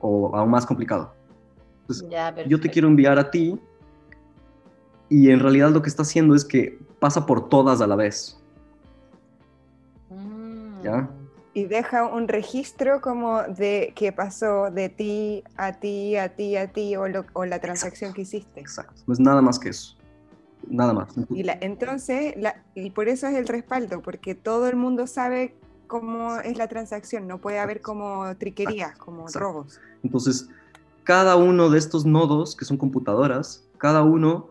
o 0.00 0.34
aún 0.34 0.50
más 0.50 0.64
complicado 0.64 1.12
yo 2.46 2.60
te 2.60 2.70
quiero 2.70 2.88
enviar 2.88 3.18
a 3.18 3.30
ti 3.30 3.58
y 5.08 5.30
en 5.30 5.40
realidad 5.40 5.70
lo 5.70 5.82
que 5.82 5.88
está 5.88 6.02
haciendo 6.02 6.34
es 6.34 6.44
que 6.44 6.78
pasa 6.98 7.26
por 7.26 7.48
todas 7.48 7.80
a 7.80 7.86
la 7.86 7.96
vez. 7.96 8.40
Mm. 10.10 10.82
¿Ya? 10.82 11.10
Y 11.52 11.66
deja 11.66 12.06
un 12.06 12.26
registro 12.26 13.00
como 13.00 13.42
de 13.42 13.92
qué 13.94 14.12
pasó 14.12 14.70
de 14.70 14.88
ti 14.88 15.44
a 15.56 15.72
ti, 15.74 16.16
a 16.16 16.30
ti, 16.30 16.56
a 16.56 16.72
ti, 16.72 16.96
o, 16.96 17.44
la 17.44 17.60
transacción 17.60 18.12
que 18.12 18.22
hiciste. 18.22 18.60
Exacto. 18.60 19.02
No 19.06 19.12
es 19.12 19.20
nada 19.20 19.40
más 19.40 19.58
que 19.58 19.68
eso. 19.68 19.96
Nada 20.66 20.94
más. 20.94 21.14
Y 21.30 21.44
entonces, 21.60 22.34
y 22.74 22.90
por 22.90 23.08
eso 23.08 23.28
es 23.28 23.34
el 23.34 23.46
respaldo, 23.46 24.00
porque 24.00 24.34
todo 24.34 24.66
el 24.66 24.76
mundo 24.76 25.06
sabe 25.06 25.54
cómo 25.86 26.36
es 26.38 26.56
la 26.56 26.68
transacción, 26.68 27.26
no 27.26 27.40
puede 27.40 27.58
haber 27.58 27.80
como 27.80 28.36
triquerías, 28.36 28.96
como 28.98 29.26
robos. 29.28 29.80
Entonces, 30.02 30.48
cada 31.04 31.36
uno 31.36 31.70
de 31.70 31.78
estos 31.78 32.04
nodos, 32.04 32.56
que 32.56 32.64
son 32.64 32.76
computadoras, 32.76 33.68
cada 33.78 34.02
uno 34.02 34.50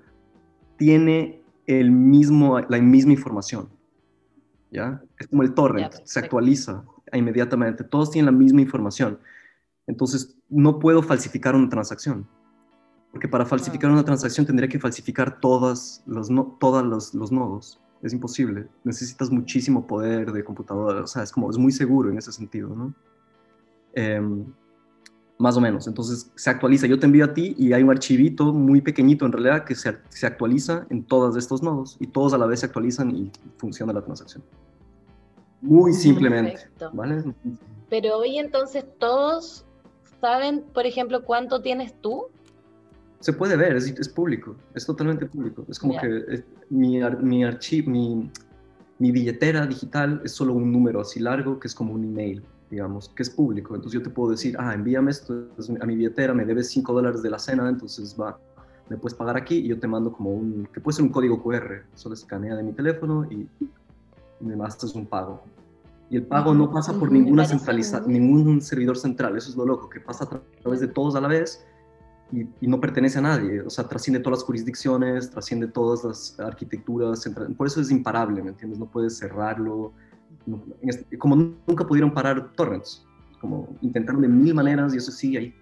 tiene 0.77 1.41
el 1.65 1.91
mismo, 1.91 2.59
la 2.59 2.79
misma 2.79 3.13
información. 3.13 3.69
¿Ya? 4.71 5.01
Es 5.19 5.27
como 5.27 5.43
el 5.43 5.53
torrent, 5.53 5.93
se 6.03 6.19
actualiza 6.19 6.83
inmediatamente. 7.11 7.83
Todos 7.83 8.11
tienen 8.11 8.33
la 8.33 8.37
misma 8.37 8.61
información. 8.61 9.19
Entonces, 9.85 10.35
no 10.49 10.79
puedo 10.79 11.03
falsificar 11.03 11.55
una 11.55 11.69
transacción. 11.69 12.27
Porque 13.11 13.27
para 13.27 13.45
falsificar 13.45 13.91
una 13.91 14.03
transacción 14.03 14.45
tendría 14.45 14.67
que 14.67 14.79
falsificar 14.79 15.39
todas 15.39 16.03
los, 16.07 16.31
no, 16.31 16.57
todos 16.59 16.83
los, 16.83 17.13
los, 17.13 17.31
nodos. 17.31 17.79
Es 18.03 18.13
imposible. 18.13 18.67
Necesitas 18.83 19.31
muchísimo 19.31 19.87
poder 19.87 20.31
de 20.31 20.43
computadora. 20.43 21.01
O 21.01 21.07
sea, 21.07 21.23
es 21.23 21.31
como, 21.31 21.49
es 21.49 21.57
muy 21.57 21.71
seguro 21.71 22.09
en 22.09 22.17
ese 22.17 22.31
sentido, 22.31 22.69
¿no? 22.75 22.93
Em, 23.93 24.45
más 25.39 25.55
o 25.55 25.61
menos. 25.61 25.87
Entonces 25.87 26.29
se 26.35 26.49
actualiza. 26.49 26.85
Yo 26.85 26.99
te 26.99 27.05
envío 27.05 27.23
a 27.25 27.33
ti 27.33 27.55
y 27.57 27.71
hay 27.73 27.81
un 27.81 27.89
archivito 27.89 28.53
muy 28.53 28.81
pequeñito 28.81 29.25
en 29.25 29.31
realidad 29.31 29.63
que 29.63 29.73
se, 29.73 29.97
se 30.09 30.27
actualiza 30.27 30.85
en 30.89 31.03
todos 31.03 31.37
estos 31.37 31.63
nodos 31.63 31.97
y 31.99 32.07
todos 32.07 32.33
a 32.33 32.37
la 32.37 32.45
vez 32.45 32.59
se 32.59 32.65
actualizan 32.65 33.15
y 33.15 33.31
funciona 33.57 33.93
la 33.93 34.01
transacción. 34.01 34.43
Muy 35.61 35.93
simplemente. 35.93 36.59
¿vale? 36.91 37.23
Pero 37.89 38.17
hoy 38.17 38.37
entonces 38.37 38.85
todos 38.99 39.65
saben, 40.19 40.63
por 40.73 40.85
ejemplo, 40.85 41.23
cuánto 41.23 41.61
tienes 41.61 41.93
tú. 42.01 42.27
Se 43.23 43.31
puede 43.31 43.55
ver, 43.55 43.77
es, 43.77 43.87
es 43.87 44.09
público, 44.09 44.57
es 44.75 44.85
totalmente 44.85 45.25
público. 45.27 45.65
Es 45.69 45.79
como 45.79 45.97
que 45.97 46.43
mi, 46.69 46.99
mi 47.21 47.45
archivo, 47.45 47.89
mi, 47.89 48.29
mi 48.99 49.11
billetera 49.13 49.65
digital 49.65 50.21
es 50.25 50.33
solo 50.33 50.53
un 50.53 50.69
número 50.73 50.99
así 50.99 51.21
largo 51.21 51.57
que 51.57 51.69
es 51.69 51.73
como 51.73 51.93
un 51.93 52.03
email 52.03 52.43
digamos, 52.69 53.09
que 53.09 53.21
es 53.21 53.29
público. 53.29 53.75
Entonces 53.75 53.99
yo 53.99 54.03
te 54.03 54.09
puedo 54.09 54.31
decir, 54.31 54.55
ah, 54.59 54.73
envíame 54.73 55.11
esto 55.11 55.47
a 55.79 55.85
mi 55.85 55.95
billetera, 55.95 56.33
me 56.33 56.43
debes 56.43 56.71
5 56.71 56.91
dólares 56.91 57.21
de 57.21 57.29
la 57.29 57.37
cena, 57.37 57.69
entonces 57.69 58.17
va, 58.19 58.39
me 58.89 58.97
puedes 58.97 59.15
pagar 59.15 59.37
aquí 59.37 59.57
y 59.57 59.67
yo 59.67 59.79
te 59.79 59.87
mando 59.87 60.11
como 60.11 60.31
un, 60.31 60.67
que 60.73 60.81
puede 60.81 60.95
ser 60.95 61.05
un 61.05 61.11
código 61.11 61.41
QR, 61.41 61.83
solo 61.93 62.15
escanea 62.15 62.55
de 62.55 62.63
mi 62.63 62.73
teléfono 62.73 63.27
y 63.29 63.47
me 64.39 64.65
haces 64.65 64.95
un 64.95 65.05
pago. 65.05 65.43
Y 66.09 66.17
el 66.17 66.25
pago 66.25 66.55
no 66.55 66.71
pasa 66.71 66.93
por 66.93 67.11
ninguna 67.11 67.45
centralización, 67.45 68.11
ningún 68.11 68.59
servidor 68.59 68.97
central, 68.97 69.37
eso 69.37 69.51
es 69.51 69.55
lo 69.55 69.65
loco, 69.65 69.87
que 69.87 69.99
pasa 69.99 70.25
a 70.25 70.41
través 70.61 70.79
de 70.79 70.87
todos 70.87 71.15
a 71.15 71.21
la 71.21 71.27
vez 71.27 71.65
y, 72.33 72.47
y, 72.61 72.67
no 72.67 72.79
pertenece 72.79 73.19
a 73.19 73.21
nadie, 73.21 73.61
o 73.61 73.69
sea, 73.69 73.87
trasciende 73.87 74.19
todas 74.19 74.39
las 74.39 74.45
jurisdicciones, 74.45 75.29
trasciende 75.29 75.67
todas 75.67 76.03
las 76.03 76.39
arquitecturas, 76.39 77.29
por 77.55 77.67
eso 77.67 77.79
es 77.79 77.91
imparable, 77.91 78.41
¿me 78.41 78.49
entiendes? 78.49 78.79
No 78.79 78.87
puedes 78.87 79.17
cerrarlo, 79.17 79.93
este, 80.81 81.17
como 81.17 81.35
nunca 81.35 81.85
pudieron 81.85 82.13
parar 82.13 82.51
torrents, 82.53 83.05
como 83.39 83.67
intentaron 83.81 84.21
de 84.21 84.27
mil 84.27 84.53
maneras 84.53 84.93
y 84.93 84.97
eso 84.97 85.11
sigue 85.11 85.37
ahí. 85.37 85.55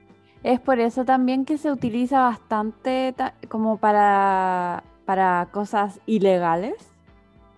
Es 0.44 0.60
por 0.60 0.80
eso 0.80 1.06
también 1.06 1.46
que 1.46 1.58
se 1.58 1.72
utiliza 1.72 2.22
bastante 2.22 3.14
como 3.48 3.78
para, 3.78 4.84
para 5.06 5.50
cosas 5.52 6.00
ilegales. 6.06 6.76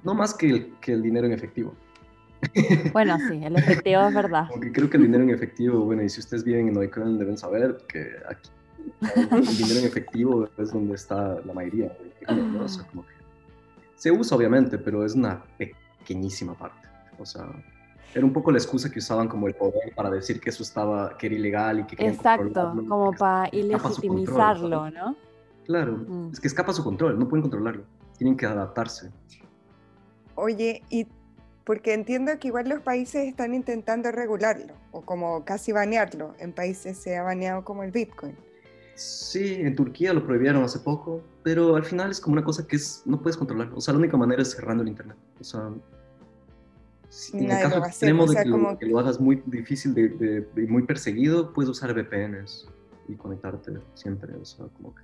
No 0.03 0.13
más 0.13 0.34
que 0.34 0.50
el, 0.50 0.74
que 0.82 0.93
el 0.93 1.01
dinero 1.01 1.27
en 1.27 1.34
efectivo. 1.34 1.74
Bueno, 2.91 3.17
sí, 3.29 3.39
el 3.41 3.55
efectivo 3.55 4.01
es 4.01 4.13
verdad. 4.13 4.48
Porque 4.51 4.72
creo 4.74 4.89
que 4.89 4.98
el 4.98 5.03
dinero 5.03 5.24
en 5.24 5.29
efectivo, 5.29 5.86
bueno, 5.86 6.03
y 6.03 6.10
si 6.10 6.20
ustedes 6.20 6.43
viven 6.43 6.67
en 6.67 6.74
Neukölln 6.74 7.17
deben 7.17 7.38
saber 7.38 7.77
que 7.88 8.05
aquí 8.29 8.50
dinero 9.58 9.80
en 9.80 9.86
efectivo 9.86 10.48
es 10.58 10.72
donde 10.72 10.96
está 10.96 11.40
la 11.46 11.54
mayoría. 11.54 11.96
se 13.96 14.12
usa 14.12 14.38
obviamente, 14.38 14.78
pero 14.78 15.06
es 15.06 15.16
una 15.16 15.44
pequeñísima 15.58 16.54
parte. 16.54 16.88
O 17.20 17.25
sea, 17.25 17.48
era 18.13 18.25
un 18.25 18.34
poco 18.34 18.52
la 18.52 18.58
excusa 18.58 18.90
que 18.90 19.00
usaban 19.00 19.28
como 19.28 19.48
el 19.48 19.56
poder 19.56 19.94
para 19.96 20.10
decir 20.10 20.40
que 20.40 20.50
eso 20.50 20.63
estaba, 20.63 21.18
que 21.18 21.28
era 21.28 21.36
ilegal 21.36 21.80
y 21.80 21.84
que 21.84 21.96
querían 21.96 22.16
Exacto, 22.16 22.74
como 22.88 23.12
para 23.13 23.50
ilegitimizarlo, 23.52 24.92
¿no? 24.92 25.16
Claro, 25.66 25.98
mm. 25.98 26.32
es 26.34 26.40
que 26.40 26.48
escapa 26.48 26.74
su 26.74 26.84
control, 26.84 27.18
no 27.18 27.28
pueden 27.28 27.42
controlarlo, 27.42 27.86
tienen 28.18 28.36
que 28.36 28.46
adaptarse. 28.46 29.12
Oye, 30.36 30.84
y 30.90 31.08
porque 31.63 31.94
entiendo 31.94 32.38
que 32.40 32.50
igual 32.50 32.68
los 32.68 32.82
países 32.82 33.28
están 33.28 33.54
intentando 33.54 34.12
regularlo 34.12 34.74
o 34.92 35.02
como 35.02 35.46
casi 35.46 35.72
banearlo. 35.72 36.34
En 36.40 36.52
países 36.52 36.98
se 36.98 37.16
ha 37.16 37.24
baneado 37.24 37.63
como 37.63 37.84
el 37.84 37.92
Bitcoin. 37.92 38.36
Sí, 38.96 39.56
en 39.56 39.76
Turquía 39.76 40.14
lo 40.14 40.26
prohibieron 40.26 40.64
hace 40.64 40.80
poco, 40.80 41.22
pero 41.44 41.76
al 41.76 41.84
final 41.84 42.12
es 42.12 42.20
como 42.20 42.34
una 42.34 42.44
cosa 42.44 42.68
que 42.68 42.76
es, 42.76 43.02
no 43.06 43.22
puedes 43.22 43.38
controlar. 43.38 43.72
O 43.74 43.82
sea, 43.82 43.94
la 43.94 44.00
única 44.00 44.18
manera 44.18 44.42
es 44.42 44.52
cerrando 44.52 44.84
el 44.84 44.90
Internet. 44.90 45.18
O 45.40 45.44
sea, 45.44 45.72
en 47.34 47.52
el 47.52 47.62
caso 47.62 47.78
extremo 47.86 48.26
de 48.26 48.78
que, 48.80 48.86
lo, 48.86 49.00
hagas 49.00 49.20
muy 49.20 49.42
difícil 49.46 49.94
de, 49.94 50.48
muy 50.68 50.84
perseguido, 50.84 51.54
puedes 51.54 51.70
usar 51.70 51.94
VPNs 51.94 52.68
y 53.08 53.16
conectarte 53.16 53.72
siempre. 53.96 54.36
O 54.36 54.46
sea, 54.46 54.66
como 54.78 54.94
que 54.94 55.02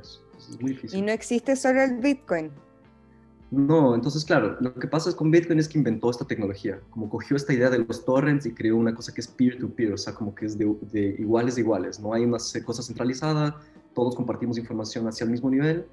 es, 0.00 0.22
muy 0.60 0.72
difícil. 0.72 0.98
Y 0.98 1.02
no 1.02 1.12
existe 1.12 1.56
solo 1.56 1.82
el 1.82 1.98
Bitcoin. 1.98 2.50
No, 3.50 3.94
entonces 3.94 4.24
claro, 4.24 4.58
lo 4.60 4.74
que 4.74 4.86
pasa 4.86 5.08
es 5.08 5.14
con 5.14 5.30
Bitcoin 5.30 5.58
es 5.58 5.68
que 5.68 5.78
inventó 5.78 6.10
esta 6.10 6.26
tecnología, 6.26 6.80
como 6.90 7.08
cogió 7.08 7.34
esta 7.36 7.54
idea 7.54 7.70
de 7.70 7.78
los 7.78 8.04
torrents 8.04 8.44
y 8.44 8.52
creó 8.52 8.76
una 8.76 8.94
cosa 8.94 9.14
que 9.14 9.22
es 9.22 9.28
peer-to-peer, 9.28 9.94
o 9.94 9.98
sea, 9.98 10.14
como 10.14 10.34
que 10.34 10.44
es 10.44 10.58
de, 10.58 11.16
iguales 11.18 11.54
de 11.54 11.62
iguales, 11.62 11.98
no 11.98 12.12
hay 12.12 12.24
una 12.24 12.36
cosa 12.64 12.82
centralizada, 12.82 13.58
todos 13.94 14.14
compartimos 14.14 14.58
información 14.58 15.08
hacia 15.08 15.24
el 15.24 15.30
mismo 15.30 15.48
nivel 15.48 15.86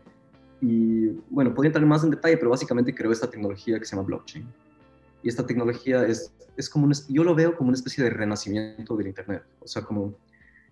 y 0.60 1.08
bueno, 1.30 1.54
podría 1.54 1.70
entrar 1.70 1.86
más 1.86 2.04
en 2.04 2.10
detalle, 2.10 2.36
pero 2.36 2.50
básicamente 2.50 2.94
creó 2.94 3.14
esta 3.14 3.30
tecnología 3.30 3.80
que 3.80 3.86
se 3.86 3.96
llama 3.96 4.06
blockchain 4.06 4.46
y 5.26 5.30
esta 5.30 5.44
tecnología 5.44 6.06
es, 6.06 6.32
es 6.56 6.70
como, 6.70 6.88
yo 7.10 7.24
lo 7.24 7.34
veo 7.34 7.58
como 7.58 7.70
una 7.70 7.76
especie 7.76 8.04
de 8.04 8.12
renacimiento 8.12 8.96
del 8.96 9.08
Internet. 9.08 9.42
O 9.60 9.68
sea, 9.68 9.82
como 9.82 10.14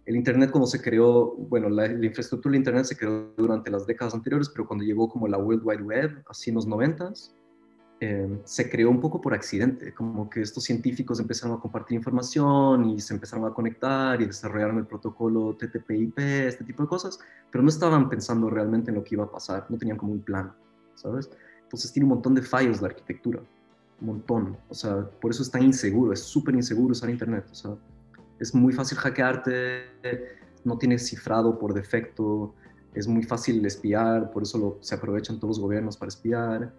el 0.06 0.16
Internet 0.16 0.52
como 0.52 0.68
se 0.68 0.82
creó, 0.82 1.36
bueno, 1.36 1.70
la, 1.70 1.88
infraestructura 1.88 2.52
del 2.52 2.60
Internet 2.60 2.86
se 2.86 2.98
creó 2.98 3.34
durante 3.38 3.72
las 3.72 3.86
décadas 3.86 4.14
anteriores, 4.14 4.50
pero 4.50 4.68
cuando 4.68 4.84
llegó 4.84 5.08
como 5.08 5.28
la 5.28 5.38
World 5.38 5.62
Wide 5.64 5.84
Web, 5.84 6.24
así 6.28 6.50
en 6.50 6.56
los 6.56 6.68
noventas, 6.68 7.34
eh, 8.02 8.42
se 8.44 8.70
creó 8.70 8.90
un 8.90 9.00
poco 9.00 9.22
por 9.22 9.34
accidente, 9.34 9.94
como 9.94 10.30
que 10.30 10.42
estos 10.42 10.66
científicos 10.66 11.20
empezaron 11.20 11.58
a 11.58 11.60
compartir 11.62 11.96
información 11.96 12.90
y 12.90 13.00
se 13.00 13.14
empezaron 13.14 13.46
a 13.46 13.54
conectar 13.54 14.22
y 14.22 14.26
desarrollaron 14.26 14.78
el 14.78 14.86
protocolo 14.86 15.56
TTP/IP, 15.56 16.48
este 16.48 16.66
tipo 16.66 16.84
de 16.84 16.90
cosas, 16.90 17.20
pero 17.50 17.62
no 17.64 17.70
estaban 17.70 18.10
pensando 18.10 18.50
realmente 18.50 18.92
en 18.92 18.96
lo 18.96 19.04
que 19.04 19.16
iba 19.16 19.24
a 19.24 19.32
pasar, 19.32 19.66
no 19.70 19.78
tenían 19.78 19.98
como 19.98 20.12
un 20.12 20.22
plan, 20.22 20.52
¿sabes? 20.96 21.30
Entonces 21.64 21.94
tiene 21.94 22.06
un 22.06 22.16
montón 22.16 22.36
de 22.36 22.42
fallos 22.42 22.82
la 22.82 22.90
arquitectura 22.90 23.42
un 24.04 24.08
montón. 24.08 24.58
O 24.70 24.74
sea, 24.74 25.10
por 25.22 25.32
eso 25.32 25.44
es 25.44 25.50
tan 25.50 25.64
inseguro, 25.64 26.14
es 26.14 26.22
súper 26.22 26.56
inseguro 26.56 26.92
usar 26.92 27.10
Internet. 27.10 27.46
O 27.52 27.56
sea, 27.56 27.72
es 28.44 28.54
muy 28.54 28.74
fácil 28.74 28.98
hackearte, 28.98 29.86
no 30.64 30.78
tiene 30.78 31.00
cifrado 31.00 31.58
por 31.58 31.74
defecto, 31.74 32.54
es 32.94 33.08
muy 33.08 33.24
fácil 33.24 33.66
espiar, 33.66 34.32
por 34.32 34.44
eso 34.44 34.58
lo, 34.58 34.78
se 34.82 34.96
aprovechan 34.96 35.40
todos 35.40 35.58
los 35.58 35.60
gobiernos 35.60 35.98
para 35.98 36.10
espiar. 36.10 36.74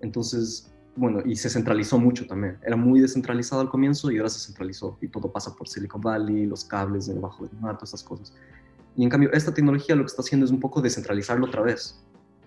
Entonces, 0.00 0.70
bueno, 0.96 1.22
y 1.24 1.36
se 1.36 1.48
centralizó 1.48 1.98
mucho 1.98 2.26
también. 2.26 2.58
Era 2.62 2.76
muy 2.76 3.00
descentralizado 3.00 3.62
al 3.62 3.70
comienzo 3.70 4.10
y 4.10 4.18
ahora 4.18 4.28
se 4.28 4.40
centralizó 4.40 4.98
y 5.00 5.08
todo 5.08 5.32
pasa 5.32 5.54
por 5.54 5.68
Silicon 5.68 6.00
Valley, 6.00 6.46
los 6.46 6.64
cables 6.64 7.06
debajo 7.06 7.46
del 7.46 7.58
mar, 7.60 7.76
todas 7.76 7.90
esas 7.90 8.02
cosas. 8.02 8.34
Y 8.96 9.04
en 9.04 9.10
cambio, 9.10 9.32
esta 9.32 9.54
tecnología 9.54 9.96
lo 9.96 10.02
que 10.02 10.08
está 10.08 10.22
haciendo 10.22 10.44
es 10.44 10.52
un 10.52 10.60
poco 10.60 10.82
descentralizarlo 10.82 11.46
otra 11.46 11.62
vez 11.62 12.04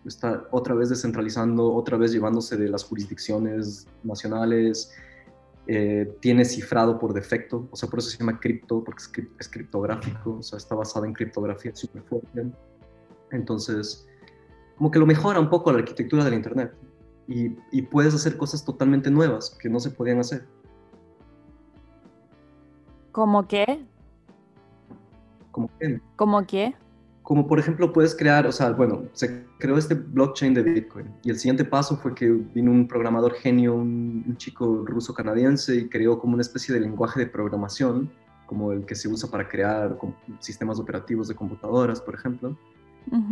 está 0.07 0.47
otra 0.51 0.73
vez 0.73 0.89
descentralizando, 0.89 1.73
otra 1.73 1.97
vez 1.97 2.11
llevándose 2.11 2.57
de 2.57 2.69
las 2.69 2.83
jurisdicciones 2.83 3.87
nacionales, 4.03 4.91
eh, 5.67 6.15
tiene 6.21 6.45
cifrado 6.45 6.97
por 6.97 7.13
defecto, 7.13 7.67
o 7.71 7.75
sea, 7.75 7.89
por 7.89 7.99
eso 7.99 8.09
se 8.09 8.17
llama 8.17 8.39
cripto, 8.39 8.83
porque 8.83 9.03
es, 9.37 9.49
criptográfico, 9.49 10.37
o 10.39 10.43
sea, 10.43 10.57
está 10.57 10.75
basada 10.75 11.05
en 11.05 11.13
criptografía 11.13 11.75
súper 11.75 12.03
fuerte. 12.03 12.45
Entonces, 13.31 14.07
como 14.77 14.91
que 14.91 14.99
lo 14.99 15.05
mejora 15.05 15.39
un 15.39 15.49
poco 15.49 15.71
la 15.71 15.79
arquitectura 15.79 16.23
del 16.23 16.35
Internet 16.35 16.73
y, 17.27 17.51
y 17.71 17.81
puedes 17.81 18.13
hacer 18.13 18.37
cosas 18.37 18.63
totalmente 18.63 19.11
nuevas 19.11 19.57
que 19.59 19.69
no 19.69 19.79
se 19.79 19.89
podían 19.89 20.19
hacer. 20.19 20.45
¿Cómo 23.11 23.47
qué? 23.47 23.85
¿Cómo 25.51 25.69
qué? 25.79 25.99
¿Cómo 26.15 26.45
qué? 26.45 26.75
Como 27.27 27.45
por 27.45 27.59
ejemplo 27.59 27.91
puedes 27.91 28.15
crear, 28.15 28.47
o 28.47 28.53
sea, 28.53 28.69
bueno, 28.69 29.03
se 29.11 29.43
creó 29.59 29.77
este 29.77 29.95
blockchain 29.95 30.53
de 30.53 30.63
Bitcoin 30.63 31.07
y 31.25 31.29
el 31.29 31.37
siguiente 31.37 31.65
paso 31.65 31.97
fue 31.97 32.15
que 32.15 32.25
vino 32.25 32.71
un 32.71 32.87
programador 32.87 33.33
genio, 33.33 33.75
un, 33.75 34.33
chico 34.37 34.85
ruso 34.85 35.13
canadiense 35.13 35.75
y 35.75 35.89
creó 35.89 36.19
como 36.19 36.35
una 36.35 36.41
especie 36.41 36.73
de 36.73 36.79
lenguaje 36.79 37.19
de 37.19 37.27
programación, 37.27 38.09
como 38.45 38.71
el 38.71 38.85
que 38.85 38.95
se 38.95 39.09
usa 39.09 39.29
para 39.29 39.49
crear 39.49 39.97
sistemas 40.39 40.79
operativos 40.79 41.27
de 41.27 41.35
computadoras, 41.35 41.99
por 41.99 42.15
ejemplo, 42.15 42.57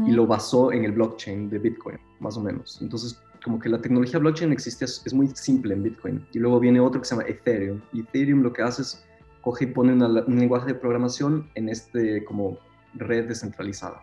y 0.05 0.11
lo 0.11 0.27
basó 0.27 0.73
en 0.73 0.83
el 0.83 0.91
blockchain 0.91 1.49
de 1.49 1.57
Bitcoin, 1.57 1.97
más 2.19 2.35
o 2.35 2.41
menos. 2.41 2.79
Entonces, 2.81 3.17
como 3.45 3.59
que 3.59 3.69
la 3.69 3.79
tecnología 3.79 4.19
blockchain 4.19 4.51
existe, 4.51 4.83
es, 4.83 5.13
muy 5.13 5.29
simple 5.29 5.73
en 5.73 5.83
Bitcoin. 5.83 6.27
Y 6.33 6.39
luego 6.39 6.59
viene 6.59 6.81
otro 6.81 6.99
que 6.99 7.07
se 7.07 7.15
llama 7.15 7.29
Ethereum. 7.29 7.79
Y 7.93 8.01
Ethereum 8.01 8.41
lo 8.41 8.51
que 8.51 8.61
hace 8.61 8.81
es 8.81 9.05
coge 9.39 9.63
y 9.63 9.67
pone 9.67 9.93
un 9.93 10.37
lenguaje 10.37 10.67
de 10.67 10.75
programación 10.75 11.47
en 11.55 11.69
este 11.69 12.25
como 12.25 12.57
red 12.95 13.27
descentralizada. 13.27 14.01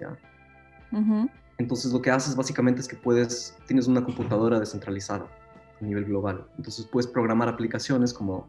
¿ya? 0.00 0.16
Entonces 1.58 1.92
lo 1.92 2.00
que 2.00 2.10
haces 2.10 2.36
básicamente 2.36 2.80
es 2.80 2.88
que 2.88 2.96
puedes, 2.96 3.56
tienes 3.66 3.86
una 3.86 4.04
computadora 4.04 4.60
descentralizada 4.60 5.26
a 5.80 5.84
nivel 5.84 6.04
global. 6.04 6.46
Entonces 6.56 6.86
puedes 6.86 7.06
programar 7.06 7.48
aplicaciones 7.48 8.12
como 8.14 8.48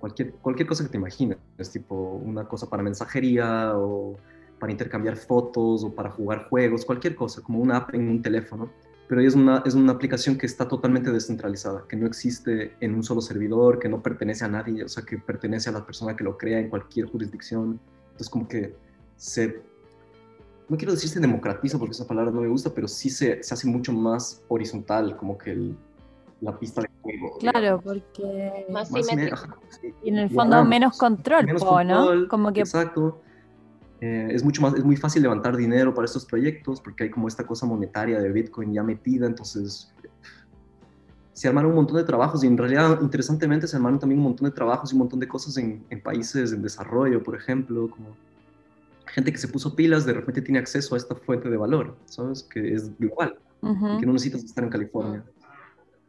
cualquier, 0.00 0.32
cualquier 0.32 0.66
cosa 0.66 0.84
que 0.84 0.90
te 0.90 0.96
imagines, 0.96 1.38
es 1.58 1.70
tipo 1.70 1.94
una 1.94 2.48
cosa 2.48 2.68
para 2.68 2.82
mensajería 2.82 3.72
o 3.76 4.16
para 4.58 4.72
intercambiar 4.72 5.16
fotos 5.16 5.84
o 5.84 5.94
para 5.94 6.10
jugar 6.10 6.48
juegos, 6.48 6.84
cualquier 6.84 7.14
cosa, 7.14 7.42
como 7.42 7.60
una 7.60 7.78
app 7.78 7.94
en 7.94 8.08
un 8.08 8.22
teléfono. 8.22 8.70
Pero 9.08 9.22
es 9.22 9.34
una, 9.34 9.62
es 9.66 9.74
una 9.74 9.92
aplicación 9.92 10.38
que 10.38 10.46
está 10.46 10.68
totalmente 10.68 11.10
descentralizada, 11.10 11.84
que 11.88 11.96
no 11.96 12.06
existe 12.06 12.76
en 12.80 12.94
un 12.94 13.02
solo 13.02 13.20
servidor, 13.20 13.80
que 13.80 13.88
no 13.88 14.02
pertenece 14.02 14.44
a 14.44 14.48
nadie, 14.48 14.84
o 14.84 14.88
sea, 14.88 15.04
que 15.04 15.18
pertenece 15.18 15.68
a 15.68 15.72
la 15.72 15.84
persona 15.84 16.14
que 16.14 16.22
lo 16.22 16.38
crea 16.38 16.60
en 16.60 16.68
cualquier 16.68 17.06
jurisdicción. 17.06 17.80
Entonces, 18.20 18.28
como 18.28 18.46
que 18.46 18.76
se 19.16 19.62
no 20.68 20.76
quiero 20.76 20.92
decir 20.92 21.08
se 21.08 21.18
democratiza 21.18 21.78
porque 21.78 21.92
esa 21.92 22.06
palabra 22.06 22.30
no 22.30 22.42
me 22.42 22.48
gusta, 22.48 22.70
pero 22.72 22.86
sí 22.86 23.08
se, 23.08 23.42
se 23.42 23.54
hace 23.54 23.66
mucho 23.66 23.92
más 23.92 24.42
horizontal, 24.46 25.16
como 25.16 25.38
que 25.38 25.52
el, 25.52 25.76
la 26.42 26.56
pista 26.58 26.82
de 26.82 26.90
juego. 27.00 27.38
Claro, 27.38 27.80
porque 27.82 28.66
más, 28.70 28.90
y 28.92 30.08
en 30.10 30.18
el 30.18 30.30
fondo 30.30 30.64
menos 30.66 30.98
control, 30.98 31.46
menos 31.46 31.64
control, 31.64 32.20
¿no? 32.22 32.28
Como 32.28 32.52
que... 32.52 32.60
Exacto. 32.60 33.22
Eh, 34.02 34.28
es 34.30 34.44
mucho 34.44 34.62
más, 34.62 34.74
es 34.74 34.84
muy 34.84 34.96
fácil 34.96 35.22
levantar 35.22 35.56
dinero 35.56 35.94
para 35.94 36.04
estos 36.04 36.24
proyectos 36.24 36.80
porque 36.80 37.04
hay 37.04 37.10
como 37.10 37.26
esta 37.26 37.46
cosa 37.46 37.66
monetaria 37.66 38.20
de 38.20 38.30
Bitcoin 38.30 38.72
ya 38.72 38.82
metida, 38.82 39.26
entonces 39.26 39.92
se 41.32 41.48
armaron 41.48 41.70
un 41.70 41.76
montón 41.76 41.96
de 41.96 42.04
trabajos 42.04 42.44
y 42.44 42.46
en 42.46 42.56
realidad, 42.58 43.00
interesantemente, 43.00 43.66
se 43.66 43.76
armaron 43.76 43.98
también 43.98 44.18
un 44.18 44.24
montón 44.24 44.48
de 44.48 44.54
trabajos 44.54 44.90
y 44.90 44.94
un 44.94 45.00
montón 45.00 45.20
de 45.20 45.28
cosas 45.28 45.56
en, 45.56 45.84
en 45.90 46.02
países 46.02 46.52
en 46.52 46.62
desarrollo, 46.62 47.22
por 47.22 47.36
ejemplo, 47.36 47.90
como 47.90 48.16
gente 49.06 49.32
que 49.32 49.38
se 49.38 49.48
puso 49.48 49.74
pilas 49.74 50.06
de 50.06 50.12
repente 50.12 50.40
tiene 50.40 50.60
acceso 50.60 50.94
a 50.94 50.98
esta 50.98 51.14
fuente 51.16 51.50
de 51.50 51.56
valor, 51.56 51.96
¿sabes? 52.04 52.44
Que 52.44 52.74
es 52.74 52.96
global, 52.98 53.36
que 53.60 54.06
no 54.06 54.12
necesitas 54.12 54.44
estar 54.44 54.62
en 54.62 54.70
California 54.70 55.24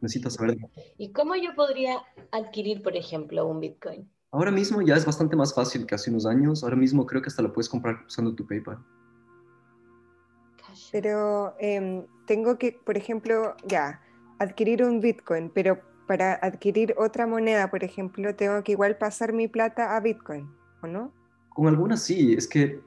necesitas 0.02 0.34
saber. 0.34 0.58
¿Y 0.98 1.12
cómo 1.12 1.34
yo 1.36 1.54
podría 1.54 2.02
adquirir, 2.32 2.82
por 2.82 2.96
ejemplo, 2.96 3.46
un 3.46 3.60
Bitcoin? 3.60 4.10
Ahora 4.32 4.50
mismo 4.50 4.82
ya 4.82 4.96
es 4.96 5.06
bastante 5.06 5.36
más 5.36 5.54
fácil 5.54 5.86
que 5.86 5.94
hace 5.94 6.10
unos 6.10 6.26
años. 6.26 6.64
Ahora 6.64 6.76
mismo 6.76 7.06
creo 7.06 7.22
que 7.22 7.28
hasta 7.28 7.42
lo 7.42 7.52
puedes 7.52 7.68
comprar 7.68 8.04
usando 8.06 8.34
tu 8.34 8.46
PayPal. 8.46 8.78
Pero 10.90 11.54
em, 11.58 12.06
tengo 12.26 12.58
que, 12.58 12.72
por 12.72 12.96
ejemplo, 12.96 13.54
ya, 13.64 14.01
adquirir 14.42 14.84
un 14.84 15.00
Bitcoin, 15.00 15.50
pero 15.54 15.80
para 16.06 16.34
adquirir 16.34 16.94
otra 16.98 17.26
moneda, 17.26 17.70
por 17.70 17.84
ejemplo, 17.84 18.34
tengo 18.34 18.62
que 18.62 18.72
igual 18.72 18.96
pasar 18.96 19.32
mi 19.32 19.48
plata 19.48 19.96
a 19.96 20.00
Bitcoin, 20.00 20.48
¿o 20.82 20.86
no? 20.86 21.12
Con 21.50 21.68
algunas 21.68 22.02
sí, 22.02 22.34
es 22.34 22.46
que 22.46 22.80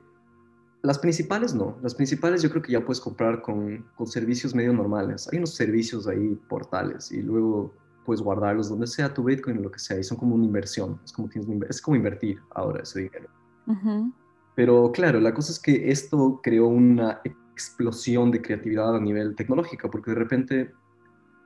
las 0.81 0.99
principales 0.99 1.53
no, 1.53 1.77
las 1.81 1.95
principales 1.95 2.41
yo 2.41 2.49
creo 2.49 2.61
que 2.61 2.71
ya 2.73 2.85
puedes 2.85 3.01
comprar 3.01 3.41
con, 3.41 3.85
con, 3.95 4.05
servicios 4.05 4.53
medio 4.53 4.73
normales. 4.73 5.27
Hay 5.31 5.39
unos 5.39 5.55
servicios 5.55 6.07
ahí, 6.07 6.37
portales, 6.47 7.11
y 7.11 7.21
luego 7.21 7.73
puedes 8.05 8.21
guardarlos 8.21 8.69
donde 8.69 8.85
sea 8.85 9.11
tu 9.13 9.23
Bitcoin 9.23 9.57
o 9.57 9.61
lo 9.61 9.71
que 9.71 9.79
sea, 9.79 9.97
y 9.97 10.03
son 10.03 10.17
como 10.17 10.35
una 10.35 10.45
inversión, 10.45 10.99
es 11.03 11.11
como, 11.11 11.27
tienes, 11.27 11.49
es 11.69 11.81
como 11.81 11.97
invertir 11.97 12.39
ahora 12.51 12.83
ese 12.83 13.01
dinero. 13.01 13.29
Pero 14.55 14.91
claro, 14.91 15.19
la 15.19 15.33
cosa 15.33 15.51
es 15.51 15.59
que 15.59 15.89
esto 15.89 16.39
creó 16.43 16.67
una 16.67 17.19
explosión 17.23 18.31
de 18.31 18.41
creatividad 18.41 18.95
a 18.95 18.99
nivel 18.99 19.35
tecnológico, 19.35 19.89
porque 19.89 20.11
de 20.11 20.17
repente 20.17 20.71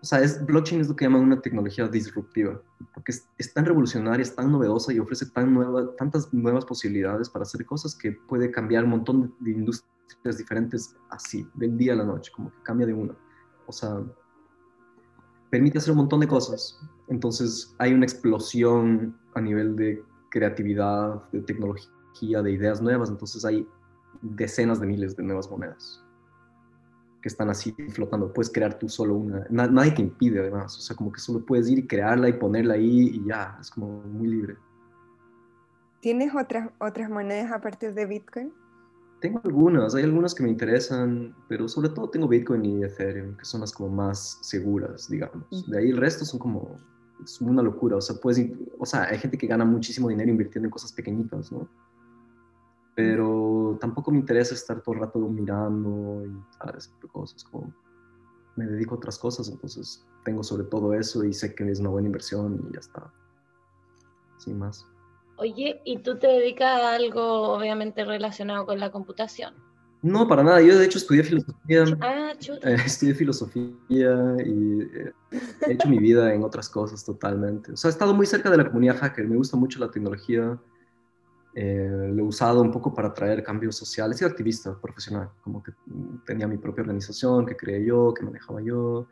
o 0.01 0.06
sea, 0.06 0.22
es, 0.22 0.46
blockchain 0.46 0.79
es 0.79 0.88
lo 0.88 0.96
que 0.96 1.06
llaman 1.06 1.22
una 1.22 1.41
tecnología 1.41 1.88
disruptiva, 1.88 2.62
porque 2.94 3.12
es, 3.38 3.53
tan 3.53 3.65
revolucionaria, 3.65 4.22
es 4.22 4.34
tan 4.34 4.51
novedosa 4.51 4.94
y 4.94 5.00
ofrece 5.00 5.25
tan 5.25 5.53
nueva, 5.53 5.94
tantas 5.98 6.34
nuevas 6.34 6.63
posibilidades 6.65 7.29
para 7.29 7.44
hacer 7.44 7.65
cosas 7.65 7.96
que 7.96 8.13
puede 8.13 8.50
cambiar 8.50 8.86
un 8.86 8.91
montón 8.91 9.36
de, 9.39 9.51
industrias 9.51 10.38
diferentes 10.38 10.96
así, 11.10 11.46
del 11.53 11.77
día 11.77 11.94
a 11.94 11.96
la 11.98 12.06
noche, 12.06 12.32
como 12.34 12.50
que 12.50 12.63
cambia 12.63 12.88
de 12.88 12.94
una. 12.94 13.13
O 13.68 13.74
sea, 13.74 14.01
permite 15.50 15.79
hacer 15.79 15.91
un 15.91 15.98
montón 15.98 16.22
de 16.22 16.27
cosas. 16.27 16.79
Entonces 17.10 17.75
hay 17.77 17.94
una 17.94 18.06
explosión 18.06 19.18
a 19.36 19.41
nivel 19.41 19.75
de 19.75 20.01
creatividad, 20.29 21.29
de 21.32 21.41
tecnología, 21.41 22.41
de 22.41 22.51
ideas 22.51 22.82
nuevas, 22.82 23.10
entonces 23.10 23.44
hay 23.44 23.68
decenas 24.22 24.79
de 24.79 24.88
miles 24.88 25.15
de 25.15 25.24
nuevas 25.24 25.50
monedas 25.50 26.03
que 27.22 27.28
están 27.28 27.50
así 27.50 27.74
flotando. 27.90 28.32
Puedes 28.32 28.52
crear 28.52 28.78
tú 28.78 28.88
solo 28.88 29.16
una. 29.16 29.46
nadie 29.50 29.92
te 29.92 30.02
impide, 30.02 30.40
además. 30.40 30.78
O 30.78 30.82
sea, 30.82 30.96
como 30.96 31.12
que 31.12 31.20
solo 31.20 31.46
puedes 31.46 31.70
ir 31.70 31.80
y 31.80 31.88
crearla 31.88 32.30
y 32.30 32.34
ponerla 32.34 32.76
ahí 32.76 33.10
y 33.15 33.28
ya. 33.28 33.58
Es 33.60 33.70
como 33.72 34.02
muy 34.02 34.28
libre. 34.28 34.56
¿Tienes 36.02 36.34
otras, 36.34 36.70
otras 36.80 37.10
monedas 37.10 37.52
aparte 37.52 37.91
de 37.91 38.06
Bitcoin? 38.06 38.54
Tengo 39.20 39.41
algunas. 39.43 39.96
Hay 39.96 40.04
algunas 40.04 40.34
que 40.34 40.43
me 40.43 40.50
interesan, 40.50 41.36
pero 41.50 41.67
sobre 41.67 41.89
todo 41.89 42.10
tengo 42.10 42.28
Bitcoin 42.28 42.63
y 42.63 42.84
Ethereum, 42.84 43.36
que 43.36 43.43
son 43.43 43.62
las 43.62 43.74
como 43.74 43.89
más 43.89 44.39
seguras, 44.41 45.10
digamos. 45.10 45.70
De 45.70 45.78
ahí 45.78 45.89
el 45.89 45.98
resto 45.98 46.24
son 46.24 46.39
como. 46.39 46.78
Es 47.22 47.41
una 47.41 47.62
locura. 47.62 47.98
O 47.98 48.02
sea, 48.02 48.15
puedes. 48.15 48.50
O 48.78 48.86
sea, 48.86 49.04
hay 49.10 49.17
gente 49.17 49.38
que 49.38 49.48
gana 49.48 49.65
muchísimo 49.65 50.08
dinero 50.08 50.30
invirtiendo 50.30 50.67
en 50.67 50.72
cosas 50.72 50.93
pequeñitas, 50.93 51.52
¿no? 51.52 51.67
Pero 53.00 53.78
tampoco 53.80 54.12
me 54.12 54.20
interesa 54.20 54.54
estar 54.54 54.82
todo 54.82 54.96
el 54.96 55.02
rato 55.02 55.20
mirando 55.20 56.24
y 56.26 56.58
tal, 56.58 56.76
ese 56.78 56.90
tipo 56.92 57.08
de 57.08 57.14
cosas, 57.14 57.44
como 57.44 57.74
me 58.56 58.66
dedico 58.66 58.96
a 58.96 58.98
otras 58.98 59.18
cosas, 59.18 59.50
entonces 59.50 60.06
tengo 60.26 60.44
sobre 60.44 60.66
todo 60.66 60.94
eso 60.94 61.24
y 61.24 61.34
sé 61.34 61.56
que 61.56 61.70
es 61.70 61.80
una 61.80 61.90
buena 61.90 62.08
inversión 62.08 62.68
y 62.70 62.74
ya 62.74 62.80
está, 62.80 63.12
sin 64.38 64.60
más. 64.60 64.86
Oye, 65.38 65.82
¿y 65.86 66.00
tú 66.00 66.18
te 66.18 66.28
dedicas 66.28 66.82
a 66.82 66.96
algo 66.96 67.54
obviamente 67.54 68.04
relacionado 68.04 68.66
con 68.66 68.80
la 68.80 68.92
computación? 68.92 69.54
No, 70.02 70.28
para 70.28 70.44
nada. 70.44 70.62
Yo 70.62 70.78
de 70.78 70.86
hecho 70.86 70.98
estudié 70.98 71.24
filosofía. 71.24 71.86
Ah, 72.02 72.34
eh, 72.64 72.78
estudié 72.86 73.14
filosofía 73.14 73.72
y 74.46 74.82
eh, 74.82 75.14
he 75.68 75.74
hecho 75.74 75.90
mi 75.90 75.98
vida 75.98 76.34
en 76.34 76.44
otras 76.44 76.70
cosas 76.70 77.04
totalmente. 77.04 77.74
O 77.74 77.78
sea, 77.78 77.90
he 77.90 77.92
estado 77.92 78.14
muy 78.14 78.26
cerca 78.26 78.50
de 78.50 78.58
la 78.58 78.66
comunidad 78.66 78.98
hacker. 78.98 79.28
Me 79.28 79.36
gusta 79.36 79.58
mucho 79.58 79.80
la 79.80 79.92
tecnología. 79.92 80.58
Eh, 81.62 81.89
lo 82.13 82.24
he 82.24 82.26
usado 82.26 82.62
un 82.62 82.72
poco 82.72 82.93
para 82.93 83.13
traer 83.13 83.43
cambios 83.43 83.76
sociales. 83.76 84.17
Sido 84.17 84.30
activista 84.30 84.80
profesional, 84.80 85.30
como 85.41 85.62
que 85.62 85.74
tenía 86.26 86.48
mi 86.48 86.58
propia 86.58 86.84
organización 86.84 87.45
que 87.45 87.58
creé 87.58 87.86
yo, 87.86 88.13
que 88.13 88.24
manejaba 88.24 88.62
yo. 88.62 89.10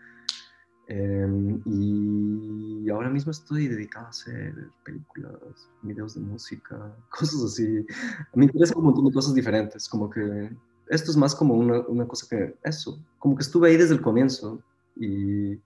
Em, 0.87 1.61
y 1.65 2.89
ahora 2.89 3.09
mismo 3.09 3.31
estoy 3.31 3.67
dedicado 3.67 4.05
a 4.05 4.09
hacer 4.11 4.55
películas, 4.85 5.69
videos 5.81 6.15
de 6.15 6.21
música, 6.21 6.95
cosas 7.09 7.43
así. 7.43 7.85
Me 8.33 8.45
interesa 8.45 8.77
un 8.77 8.85
montón 8.85 9.07
de 9.07 9.11
cosas 9.11 9.35
diferentes, 9.35 9.89
como 9.89 10.09
que 10.09 10.49
esto 10.87 11.11
es 11.11 11.17
más 11.17 11.35
como 11.35 11.53
una, 11.53 11.81
una 11.81 12.07
cosa 12.07 12.27
que, 12.29 12.55
eso, 12.63 12.97
como 13.19 13.35
que 13.35 13.41
estuve 13.41 13.67
ahí 13.67 13.75
desde 13.75 13.95
el 13.95 14.01
comienzo 14.01 14.63
y 14.95 15.59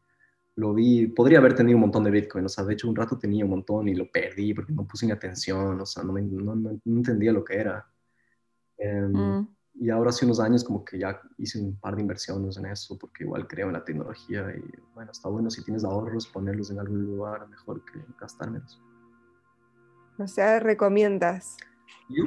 lo 0.62 0.76
vi, 0.76 1.08
podría 1.08 1.40
haber 1.40 1.56
tenido 1.56 1.76
un 1.76 1.82
montón 1.82 2.04
de 2.04 2.12
Bitcoin, 2.12 2.46
o 2.46 2.50
sea, 2.50 2.64
de 2.64 2.74
hecho 2.74 2.88
un 2.88 2.96
rato 2.96 3.18
tenía 3.18 3.44
un 3.44 3.50
montón 3.50 3.88
y 3.88 3.96
lo 3.96 4.12
perdí 4.12 4.54
porque 4.54 4.72
no 4.72 4.86
puse 4.86 5.08
ni 5.08 5.12
atención, 5.12 5.82
o 5.82 5.86
sea, 5.88 6.04
no, 6.04 6.14
no, 6.14 6.80
entendía 6.86 7.32
lo 7.34 7.44
que 7.44 7.56
era. 7.56 7.88
Em, 8.78 9.12
mm. 9.12 9.56
Y 9.74 9.90
ahora 9.90 10.12
hace 10.12 10.26
unos 10.26 10.40
años 10.40 10.64
como 10.64 10.86
que 10.86 11.00
ya 11.00 11.20
hice 11.40 11.60
un 11.60 11.80
par 11.80 11.96
de 11.96 12.04
inversiones 12.04 12.58
en 12.58 12.68
eso, 12.68 12.96
porque 13.00 13.24
igual 13.24 13.48
creo 13.48 13.68
en 13.68 13.74
la 13.74 13.84
tecnología 13.84 14.54
y 14.56 14.64
bueno, 14.94 15.12
está 15.12 15.30
bueno 15.30 15.50
si 15.50 15.64
tienes 15.64 15.84
ahorros, 15.84 16.28
ponerlos 16.28 16.70
en 16.70 16.80
algún 16.80 17.06
lugar 17.06 17.48
mejor 17.50 17.84
que 17.86 18.00
gastar 18.20 18.52
menos. 18.52 18.80
O 20.20 20.28
sea, 20.28 20.60
recomiendas 20.60 21.58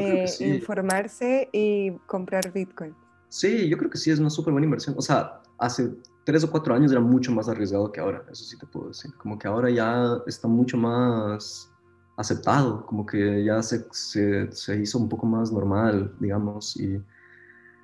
eh, 0.00 0.26
informarse 0.40 1.48
y 1.52 1.92
comprar 2.06 2.52
Bitcoin. 2.52 2.96
Sí, 3.28 3.68
yo 3.68 3.78
creo 3.78 3.90
que 3.90 3.98
sí, 3.98 4.10
es 4.10 4.18
una 4.18 4.30
súper 4.30 4.52
buena 4.52 4.64
inversión. 4.64 4.96
O 4.98 5.02
sea, 5.02 5.40
hace 5.58 5.92
tres 6.24 6.42
o 6.44 6.50
cuatro 6.50 6.74
años 6.74 6.90
era 6.90 7.00
mucho 7.00 7.30
más 7.32 7.48
arriesgado 7.48 7.92
que 7.92 8.00
ahora, 8.00 8.24
eso 8.30 8.44
sí 8.44 8.58
te 8.58 8.66
puedo 8.66 8.88
decir. 8.88 9.14
Como 9.14 9.38
que 9.38 9.46
ahora 9.46 9.70
ya 9.70 10.18
está 10.26 10.48
mucho 10.48 10.76
más 10.76 11.70
aceptado, 12.16 12.86
como 12.86 13.04
que 13.04 13.44
ya 13.44 13.62
se, 13.62 13.86
se, 13.92 14.80
hizo 14.80 14.98
un 14.98 15.08
poco 15.08 15.26
más 15.26 15.52
normal, 15.52 16.14
digamos, 16.20 16.76
y 16.76 17.00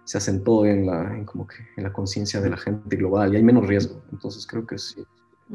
se 0.04 0.18
asentó 0.18 0.64
en 0.64 0.86
la, 0.86 1.16
en 1.16 1.24
como 1.24 1.46
que 1.46 1.56
en 1.76 1.84
la 1.84 1.92
conciencia 1.92 2.40
de 2.40 2.50
la 2.50 2.56
gente 2.56 2.96
global 2.96 3.32
y 3.32 3.36
hay 3.36 3.42
menos 3.42 3.66
riesgo. 3.66 4.02
Entonces 4.12 4.46
creo 4.46 4.66
que 4.66 4.78
sí, 4.78 5.04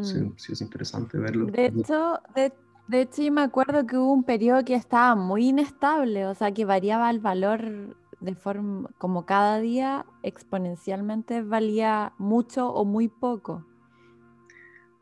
sí, 0.02 0.18
mm. 0.18 0.36
es 0.52 0.62
interesante 0.62 1.18
verlo. 1.18 1.46
De 1.48 1.68
hecho, 1.68 2.20
de, 2.36 2.54
de 2.88 3.02
hecho, 3.02 3.24
yo 3.24 3.32
me 3.32 3.42
acuerdo 3.42 3.86
que 3.88 3.98
hubo 3.98 4.14
un 4.14 4.24
periodo 4.24 4.64
que 4.64 4.76
estaba 4.76 5.16
muy 5.16 5.50
inestable, 5.50 6.28
o 6.28 6.36
sea, 6.36 6.52
que 6.52 6.66
variaba 6.66 7.10
el 7.10 7.20
valor 7.20 7.96
de 8.20 8.36
forma 8.36 8.90
como 8.98 9.26
cada 9.26 9.60
día 9.60 10.06
exponencialmente 10.24 11.42
valía 11.42 12.14
mucho 12.18 12.70
o 12.70 12.86
muy 12.86 13.08
poco. 13.08 13.66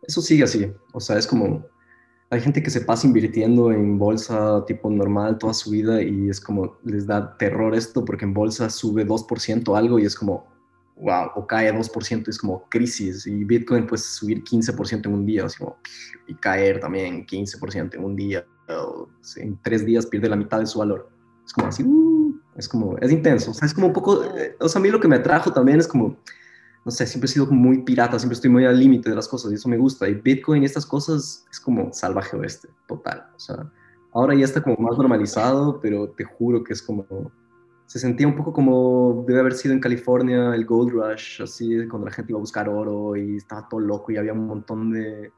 Eso 0.02 0.22
sigue 0.22 0.44
así, 0.44 0.72
o 0.94 1.00
sea, 1.00 1.18
es 1.18 1.28
como 1.28 1.66
hay 2.30 2.42
gente 2.42 2.64
que 2.64 2.72
se 2.72 2.82
pasa 2.82 3.06
invirtiendo 3.06 3.72
en 3.72 4.00
bolsa 4.00 4.66
tipo 4.66 4.90
normal 4.90 5.38
toda 5.38 5.54
su 5.54 5.70
vida 5.70 6.02
y 6.02 6.30
es 6.30 6.42
como 6.42 6.78
les 6.84 7.06
da 7.06 7.38
terror 7.38 7.76
esto 7.76 8.04
porque 8.04 8.26
en 8.26 8.34
bolsa 8.34 8.70
sube 8.72 9.06
2% 9.06 9.78
algo 9.78 10.00
y 10.00 10.06
es 10.06 10.16
como 10.16 10.48
wow, 10.98 11.30
o 11.36 11.46
cae 11.46 11.72
2% 11.72 12.24
y 12.26 12.30
es 12.30 12.38
como 12.38 12.64
crisis 12.70 13.28
y 13.28 13.44
Bitcoin 13.44 13.86
puede 13.86 14.02
subir 14.02 14.44
15% 14.44 15.06
en 15.06 15.14
un 15.14 15.26
día, 15.26 15.46
o 15.46 15.78
y 16.28 16.36
caer 16.36 16.80
también 16.80 17.26
15% 17.26 17.96
en 17.96 18.04
un 18.04 18.16
día, 18.16 18.46
o, 18.70 19.08
en 19.38 19.60
tres 19.62 19.86
días 19.86 20.06
pierde 20.06 20.30
la 20.30 20.36
mitad 20.36 20.60
de 20.60 20.66
su 20.66 20.80
valor. 20.80 21.10
Es 21.46 21.54
como 21.54 21.68
así, 21.68 21.84
uh, 21.84 22.13
es 22.56 22.68
como, 22.68 22.98
es 22.98 23.12
intenso, 23.12 23.52
o 23.52 23.54
sea, 23.54 23.66
es 23.66 23.74
como 23.74 23.88
un 23.88 23.94
poco, 23.94 24.24
eh, 24.24 24.56
o 24.60 24.70
sea, 24.70 24.80
a 24.80 24.84
mí 24.84 24.90
lo 24.90 25.00
que 25.00 25.08
me 25.08 25.16
atrajo 25.16 25.52
también 25.52 25.80
es 25.80 25.88
como, 25.88 26.18
no 26.86 26.92
sé, 26.92 27.08
siempre 27.08 27.26
he 27.26 27.34
sido 27.34 27.46
muy 27.48 27.84
pirata, 27.84 28.20
siempre 28.20 28.36
estoy 28.36 28.50
muy 28.50 28.66
al 28.66 28.80
límite 28.80 29.10
de 29.10 29.16
las 29.16 29.28
cosas 29.28 29.52
y 29.52 29.56
eso 29.56 29.70
me 29.70 29.78
gusta. 29.78 30.08
Y 30.10 30.16
Bitcoin 30.16 30.64
y 30.64 30.66
estas 30.66 30.86
cosas 30.86 31.46
es 31.50 31.60
como 31.60 31.94
salvaje 31.94 32.36
oeste, 32.36 32.68
total. 32.88 33.26
O 33.36 33.40
sea, 33.40 33.72
ahora 34.12 34.36
ya 34.36 34.46
está 34.46 34.62
como 34.62 34.76
más 34.78 34.98
normalizado, 34.98 35.80
pero 35.82 36.10
te 36.10 36.26
juro 36.26 36.64
que 36.64 36.74
es 36.74 36.82
como, 36.82 37.06
se 37.86 38.00
sentía 38.00 38.28
un 38.28 38.36
poco 38.36 38.52
como 38.52 39.24
debe 39.28 39.40
haber 39.40 39.54
sido 39.54 39.74
en 39.74 39.80
California 39.80 40.54
el 40.54 40.66
Gold 40.66 40.92
Rush, 40.92 41.42
así, 41.42 41.88
cuando 41.88 42.08
la 42.08 42.14
gente 42.14 42.32
iba 42.34 42.40
a 42.40 42.42
buscar 42.42 42.68
oro 42.68 43.16
y 43.16 43.38
estaba 43.38 43.68
todo 43.70 43.80
loco 43.80 44.12
y 44.12 44.18
había 44.18 44.34
un 44.34 44.48
montón 44.48 44.92
de, 44.92 45.32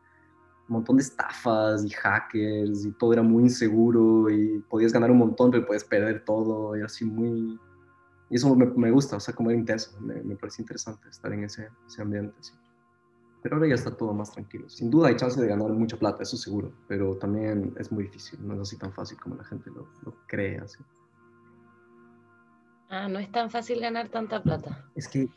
un 0.67 0.73
montón 0.73 0.97
de 0.97 1.03
estafas 1.03 1.85
y 1.85 1.89
hackers 1.89 2.85
y 2.85 2.91
todo 2.93 3.13
era 3.13 3.21
muy 3.21 3.43
inseguro 3.43 4.29
y 4.29 4.59
podías 4.69 4.91
ganar 4.91 5.11
un 5.11 5.17
montón 5.17 5.51
pero 5.51 5.65
puedes 5.65 5.83
perder 5.83 6.23
todo 6.25 6.75
y 6.77 6.81
así 6.81 7.05
muy... 7.05 7.59
Y 8.29 8.35
eso 8.37 8.55
me, 8.55 8.65
me 8.65 8.89
gusta, 8.89 9.17
o 9.17 9.19
sea, 9.19 9.35
como 9.35 9.51
era 9.51 9.59
intenso, 9.59 9.99
me, 10.01 10.15
me 10.23 10.35
parece 10.35 10.63
interesante 10.63 11.07
estar 11.09 11.31
en 11.31 11.43
ese, 11.43 11.69
ese 11.85 12.01
ambiente. 12.01 12.35
Así. 12.39 12.53
Pero 13.43 13.57
ahora 13.57 13.67
ya 13.67 13.75
está 13.75 13.95
todo 13.95 14.11
más 14.11 14.31
tranquilo. 14.31 14.67
Sin 14.67 14.89
duda 14.89 15.09
hay 15.09 15.15
chance 15.15 15.39
de 15.39 15.47
ganar 15.47 15.69
mucha 15.69 15.97
plata, 15.97 16.23
eso 16.23 16.35
seguro, 16.35 16.73
pero 16.87 17.15
también 17.17 17.75
es 17.77 17.91
muy 17.91 18.05
difícil, 18.05 18.39
no 18.45 18.55
es 18.55 18.61
así 18.61 18.77
tan 18.77 18.91
fácil 18.91 19.19
como 19.19 19.35
la 19.35 19.43
gente 19.43 19.69
lo, 19.69 19.87
lo 20.01 20.15
cree. 20.25 20.57
Así. 20.57 20.79
Ah, 22.89 23.07
no 23.07 23.19
es 23.19 23.31
tan 23.31 23.51
fácil 23.51 23.79
ganar 23.79 24.09
tanta 24.09 24.41
plata. 24.41 24.89
Es 24.95 25.07
que... 25.07 25.29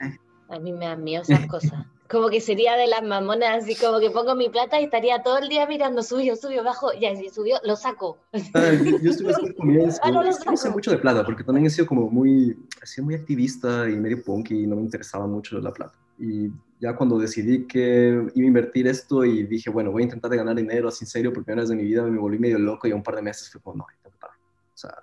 A 0.48 0.58
mí 0.58 0.72
me 0.72 0.87
dan 0.87 1.04
miedo 1.04 1.22
esas 1.22 1.46
cosas. 1.46 1.72
Como 2.08 2.30
que 2.30 2.40
sería 2.40 2.74
de 2.76 2.87
las 2.87 3.02
mamonas, 3.02 3.64
así 3.64 3.76
como 3.76 4.00
que 4.00 4.08
pongo 4.08 4.34
mi 4.34 4.48
plata 4.48 4.80
y 4.80 4.84
estaría 4.84 5.22
todo 5.22 5.37
el 5.37 5.50
día 5.50 5.66
mirando, 5.66 6.02
subió, 6.02 6.37
subió, 6.37 6.64
bajo, 6.64 6.90
ya, 6.98 7.14
si 7.14 7.28
subió, 7.28 7.58
lo 7.64 7.76
saco. 7.76 8.16
Ah, 8.54 8.72
yo 9.02 9.11
estuve 9.11 9.30
haciendo 9.30 9.54
comienzo. 9.54 10.00
Ah, 10.02 10.11
no, 10.11 10.22
lo 10.22 10.32
saco. 10.32 10.56
sé 10.56 10.70
mucho 10.70 10.90
de 10.90 10.96
plata, 10.96 11.22
porque 11.22 11.44
también 11.44 11.66
he 11.66 11.70
sido 11.70 11.87
como 11.87 12.08
muy, 12.08 12.58
he 12.82 12.87
sido 12.87 13.04
muy 13.04 13.14
activista 13.14 13.90
y 13.90 13.96
medio 13.96 14.24
punk 14.24 14.52
y 14.52 14.66
no 14.66 14.76
me 14.76 14.82
interesaba 14.84 15.26
mucho 15.26 15.61
la 15.61 15.70
plata. 15.70 15.98
Y 16.18 16.50
ya 16.80 16.96
cuando 16.96 17.18
decidí 17.18 17.66
que 17.66 18.08
iba 18.34 18.44
a 18.44 18.48
invertir 18.48 18.87
esto 18.87 19.26
y 19.26 19.42
dije, 19.42 19.68
bueno, 19.68 19.92
voy 19.92 20.00
a 20.00 20.04
intentar 20.04 20.30
de 20.30 20.38
ganar 20.38 20.56
dinero 20.56 20.88
así 20.88 21.04
en 21.04 21.08
serio 21.08 21.30
por 21.30 21.44
primera 21.44 21.61
vez 21.61 21.70
en 21.70 21.76
mi 21.76 21.84
vida, 21.84 22.04
me 22.04 22.18
volví 22.18 22.38
medio 22.38 22.58
loco 22.58 22.88
y 22.88 22.92
un 22.92 23.02
par 23.02 23.16
de 23.16 23.22
meses 23.22 23.50
fue 23.50 23.61
como, 23.61 23.76
no, 23.76 23.84
o 23.84 24.76
sea, 24.80 24.94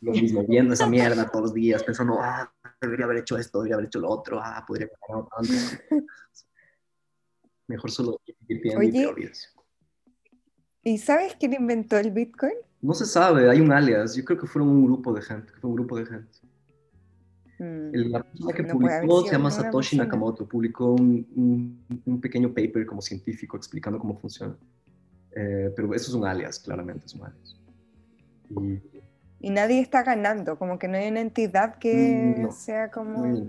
lo 0.00 0.12
mismo, 0.12 0.44
viendo 0.46 0.74
esa 0.74 0.86
mierda 0.86 1.30
todos 1.30 1.44
los 1.44 1.54
días, 1.54 1.82
pensando, 1.82 2.18
ah, 2.20 2.52
debería 2.84 3.04
haber 3.06 3.18
hecho 3.18 3.36
esto, 3.36 3.58
debería 3.58 3.76
haber 3.76 3.86
hecho 3.86 4.00
lo 4.00 4.10
otro, 4.10 4.40
ah, 4.42 4.64
podría 4.66 4.88
haber. 5.08 5.48
Mejor 7.66 7.90
solo 7.90 8.20
ir 8.48 8.76
Oye, 8.76 9.32
y 10.84 10.98
sabes 10.98 11.34
quién 11.40 11.54
inventó 11.54 11.96
el 11.96 12.10
Bitcoin? 12.10 12.52
No 12.82 12.92
se 12.92 13.06
sabe, 13.06 13.48
hay 13.48 13.60
un 13.60 13.72
alias. 13.72 14.14
Yo 14.14 14.24
creo 14.24 14.38
que 14.38 14.46
fueron 14.46 14.68
un 14.68 14.84
grupo 14.84 15.14
de 15.14 15.22
gente, 15.22 15.50
fue 15.58 15.70
un 15.70 15.76
grupo 15.76 15.98
de 15.98 16.04
gente. 16.04 16.38
Mm, 17.58 18.10
la 18.10 18.22
persona 18.22 18.52
que 18.52 18.64
publicó 18.64 19.24
se 19.24 19.32
llama 19.32 19.50
Satoshi 19.50 19.96
Nakamoto, 19.96 20.46
publicó 20.46 20.92
un, 20.92 21.86
un, 22.04 22.20
pequeño 22.20 22.48
paper 22.48 22.84
como 22.84 23.00
científico 23.00 23.56
explicando 23.56 23.98
cómo 23.98 24.14
funciona. 24.18 24.54
Eh, 25.34 25.72
pero 25.74 25.94
eso 25.94 26.10
es 26.10 26.14
un 26.14 26.26
alias, 26.26 26.58
claramente 26.58 27.06
es 27.06 27.14
un 27.14 27.24
alias. 27.24 27.56
Y 28.50 28.93
y 29.44 29.50
nadie 29.50 29.80
está 29.80 30.02
ganando, 30.02 30.58
como 30.58 30.78
que 30.78 30.88
no 30.88 30.96
hay 30.96 31.08
una 31.08 31.20
entidad 31.20 31.76
que 31.76 32.46
mm, 32.48 32.50
sea 32.50 32.90
como 32.90 33.46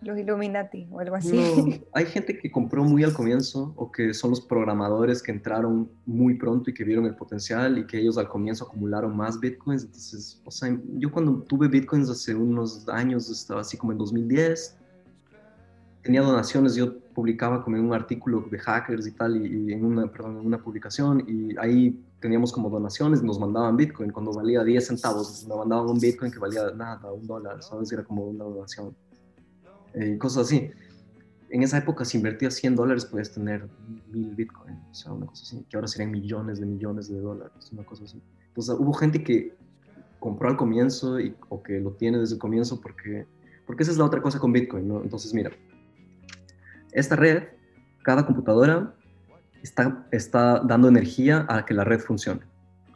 los 0.00 0.16
Illuminati 0.16 0.86
o 0.92 1.00
algo 1.00 1.16
así. 1.16 1.36
hay 1.92 2.06
gente 2.06 2.38
que 2.38 2.52
compró 2.52 2.84
muy 2.84 3.02
al 3.02 3.12
comienzo 3.12 3.72
o 3.74 3.90
que 3.90 4.14
son 4.14 4.30
los 4.30 4.40
programadores 4.40 5.20
que 5.20 5.32
entraron 5.32 5.90
muy 6.06 6.34
pronto 6.34 6.70
y 6.70 6.74
que 6.74 6.84
vieron 6.84 7.06
el 7.06 7.16
potencial 7.16 7.78
y 7.78 7.86
que 7.86 7.98
ellos 7.98 8.16
al 8.16 8.28
comienzo 8.28 8.66
acumularon 8.66 9.16
más 9.16 9.40
bitcoins. 9.40 9.82
Entonces, 9.82 10.40
o 10.44 10.52
sea, 10.52 10.78
yo 10.98 11.10
cuando 11.10 11.42
tuve 11.42 11.66
bitcoins 11.66 12.08
hace 12.08 12.32
unos 12.32 12.88
años, 12.88 13.28
estaba 13.28 13.62
así 13.62 13.76
como 13.76 13.90
en 13.90 13.98
2010, 13.98 14.78
tenía 16.04 16.20
donaciones, 16.20 16.74
yo 16.74 16.98
publicaba 17.14 17.64
como 17.64 17.76
en 17.76 17.84
un 17.86 17.94
artículo 17.94 18.46
de 18.50 18.58
hackers 18.58 19.06
y 19.06 19.12
tal, 19.12 19.44
y, 19.44 19.72
en, 19.72 19.84
una, 19.84 20.06
perdón, 20.06 20.38
en 20.38 20.46
una 20.46 20.62
publicación, 20.62 21.24
y 21.26 21.56
ahí 21.58 21.98
teníamos 22.20 22.52
como 22.52 22.68
donaciones, 22.68 23.22
nos 23.22 23.40
mandaban 23.40 23.76
Bitcoin, 23.76 24.12
cuando 24.12 24.32
valía 24.32 24.62
10 24.62 24.86
centavos, 24.86 25.46
nos 25.48 25.58
mandaban 25.58 25.88
un 25.88 25.98
Bitcoin 25.98 26.30
que 26.30 26.38
valía 26.38 26.70
nada, 26.76 27.10
un 27.10 27.26
dólar, 27.26 27.62
¿sabes? 27.62 27.90
Era 27.90 28.04
como 28.04 28.26
una 28.26 28.44
donación, 28.44 28.94
eh, 29.94 30.18
cosas 30.18 30.46
así. 30.46 30.70
En 31.48 31.62
esa 31.62 31.78
época, 31.78 32.04
si 32.04 32.18
invertías 32.18 32.54
100 32.54 32.76
dólares, 32.76 33.06
podías 33.06 33.32
tener 33.32 33.66
mil 34.12 34.34
Bitcoin, 34.34 34.74
o 34.90 34.94
sea, 34.94 35.12
una 35.12 35.26
cosa 35.26 35.42
así, 35.42 35.64
que 35.70 35.76
ahora 35.76 35.88
serían 35.88 36.10
millones 36.10 36.60
de 36.60 36.66
millones 36.66 37.08
de 37.08 37.18
dólares, 37.18 37.70
una 37.72 37.84
cosa 37.84 38.04
así. 38.04 38.20
Entonces, 38.48 38.76
hubo 38.78 38.92
gente 38.92 39.24
que 39.24 39.56
compró 40.20 40.50
al 40.50 40.56
comienzo 40.56 41.18
y, 41.18 41.34
o 41.48 41.62
que 41.62 41.80
lo 41.80 41.92
tiene 41.92 42.18
desde 42.18 42.34
el 42.34 42.40
comienzo 42.40 42.78
porque, 42.80 43.26
porque 43.66 43.84
esa 43.84 43.92
es 43.92 43.98
la 43.98 44.04
otra 44.04 44.20
cosa 44.20 44.38
con 44.38 44.52
Bitcoin, 44.52 44.88
¿no? 44.88 45.02
Entonces, 45.02 45.32
mira, 45.32 45.50
esta 46.94 47.16
red, 47.16 47.42
cada 48.02 48.24
computadora 48.24 48.94
está, 49.62 50.60
dando 50.64 50.88
energía 50.88 51.44
a 51.48 51.64
que 51.66 51.74
la 51.74 51.84
red 51.84 52.00
funcione, 52.00 52.40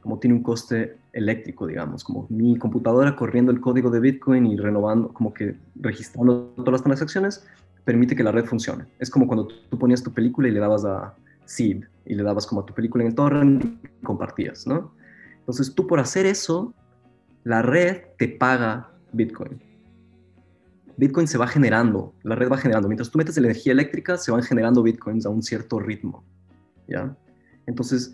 como 0.02 0.18
tiene 0.18 0.36
un 0.36 0.42
coste 0.42 0.96
eléctrico, 1.12 1.66
digamos, 1.66 2.04
como 2.04 2.26
mi 2.30 2.56
computadora 2.56 3.16
corriendo 3.16 3.50
el 3.50 3.60
código 3.60 3.90
de 3.90 4.00
Bitcoin 4.00 4.46
y 4.46 4.56
renovando, 4.56 5.08
como 5.08 5.34
que 5.34 5.56
registrando 5.76 6.52
todas 6.56 6.72
las 6.72 6.82
transacciones, 6.82 7.44
permite 7.84 8.14
que 8.14 8.22
la 8.22 8.32
red 8.32 8.44
funcione. 8.44 8.84
Es 8.98 9.10
como 9.10 9.26
cuando 9.26 9.48
tú 9.48 9.78
ponías 9.78 10.02
tu 10.02 10.12
película 10.12 10.48
y 10.48 10.52
le 10.52 10.60
dabas 10.60 10.84
a 10.84 11.14
seed 11.44 11.84
y 12.04 12.14
le 12.14 12.22
dabas 12.22 12.46
como 12.46 12.60
a 12.60 12.66
tu 12.66 12.74
película 12.74 13.02
en 13.02 13.08
el 13.08 13.14
torrent 13.14 13.64
y 13.64 14.04
compartías, 14.04 14.66
¿no? 14.66 14.92
Entonces 15.40 15.74
tú 15.74 15.86
por 15.86 15.98
hacer 15.98 16.26
eso, 16.26 16.74
la 17.44 17.62
red 17.62 18.02
te 18.18 18.28
paga 18.28 18.90
Bitcoin. 19.12 19.67
Bitcoin 20.98 21.28
se 21.28 21.38
va 21.38 21.46
generando, 21.46 22.12
la 22.24 22.34
red 22.34 22.50
va 22.50 22.58
generando. 22.58 22.88
Mientras 22.88 23.08
tú 23.08 23.18
metes 23.18 23.36
la 23.36 23.46
energía 23.46 23.72
eléctrica, 23.72 24.18
se 24.18 24.32
van 24.32 24.42
generando 24.42 24.82
Bitcoins 24.82 25.24
a 25.26 25.28
un 25.28 25.44
cierto 25.44 25.78
ritmo. 25.78 26.24
¿ya? 26.88 27.16
Entonces, 27.66 28.12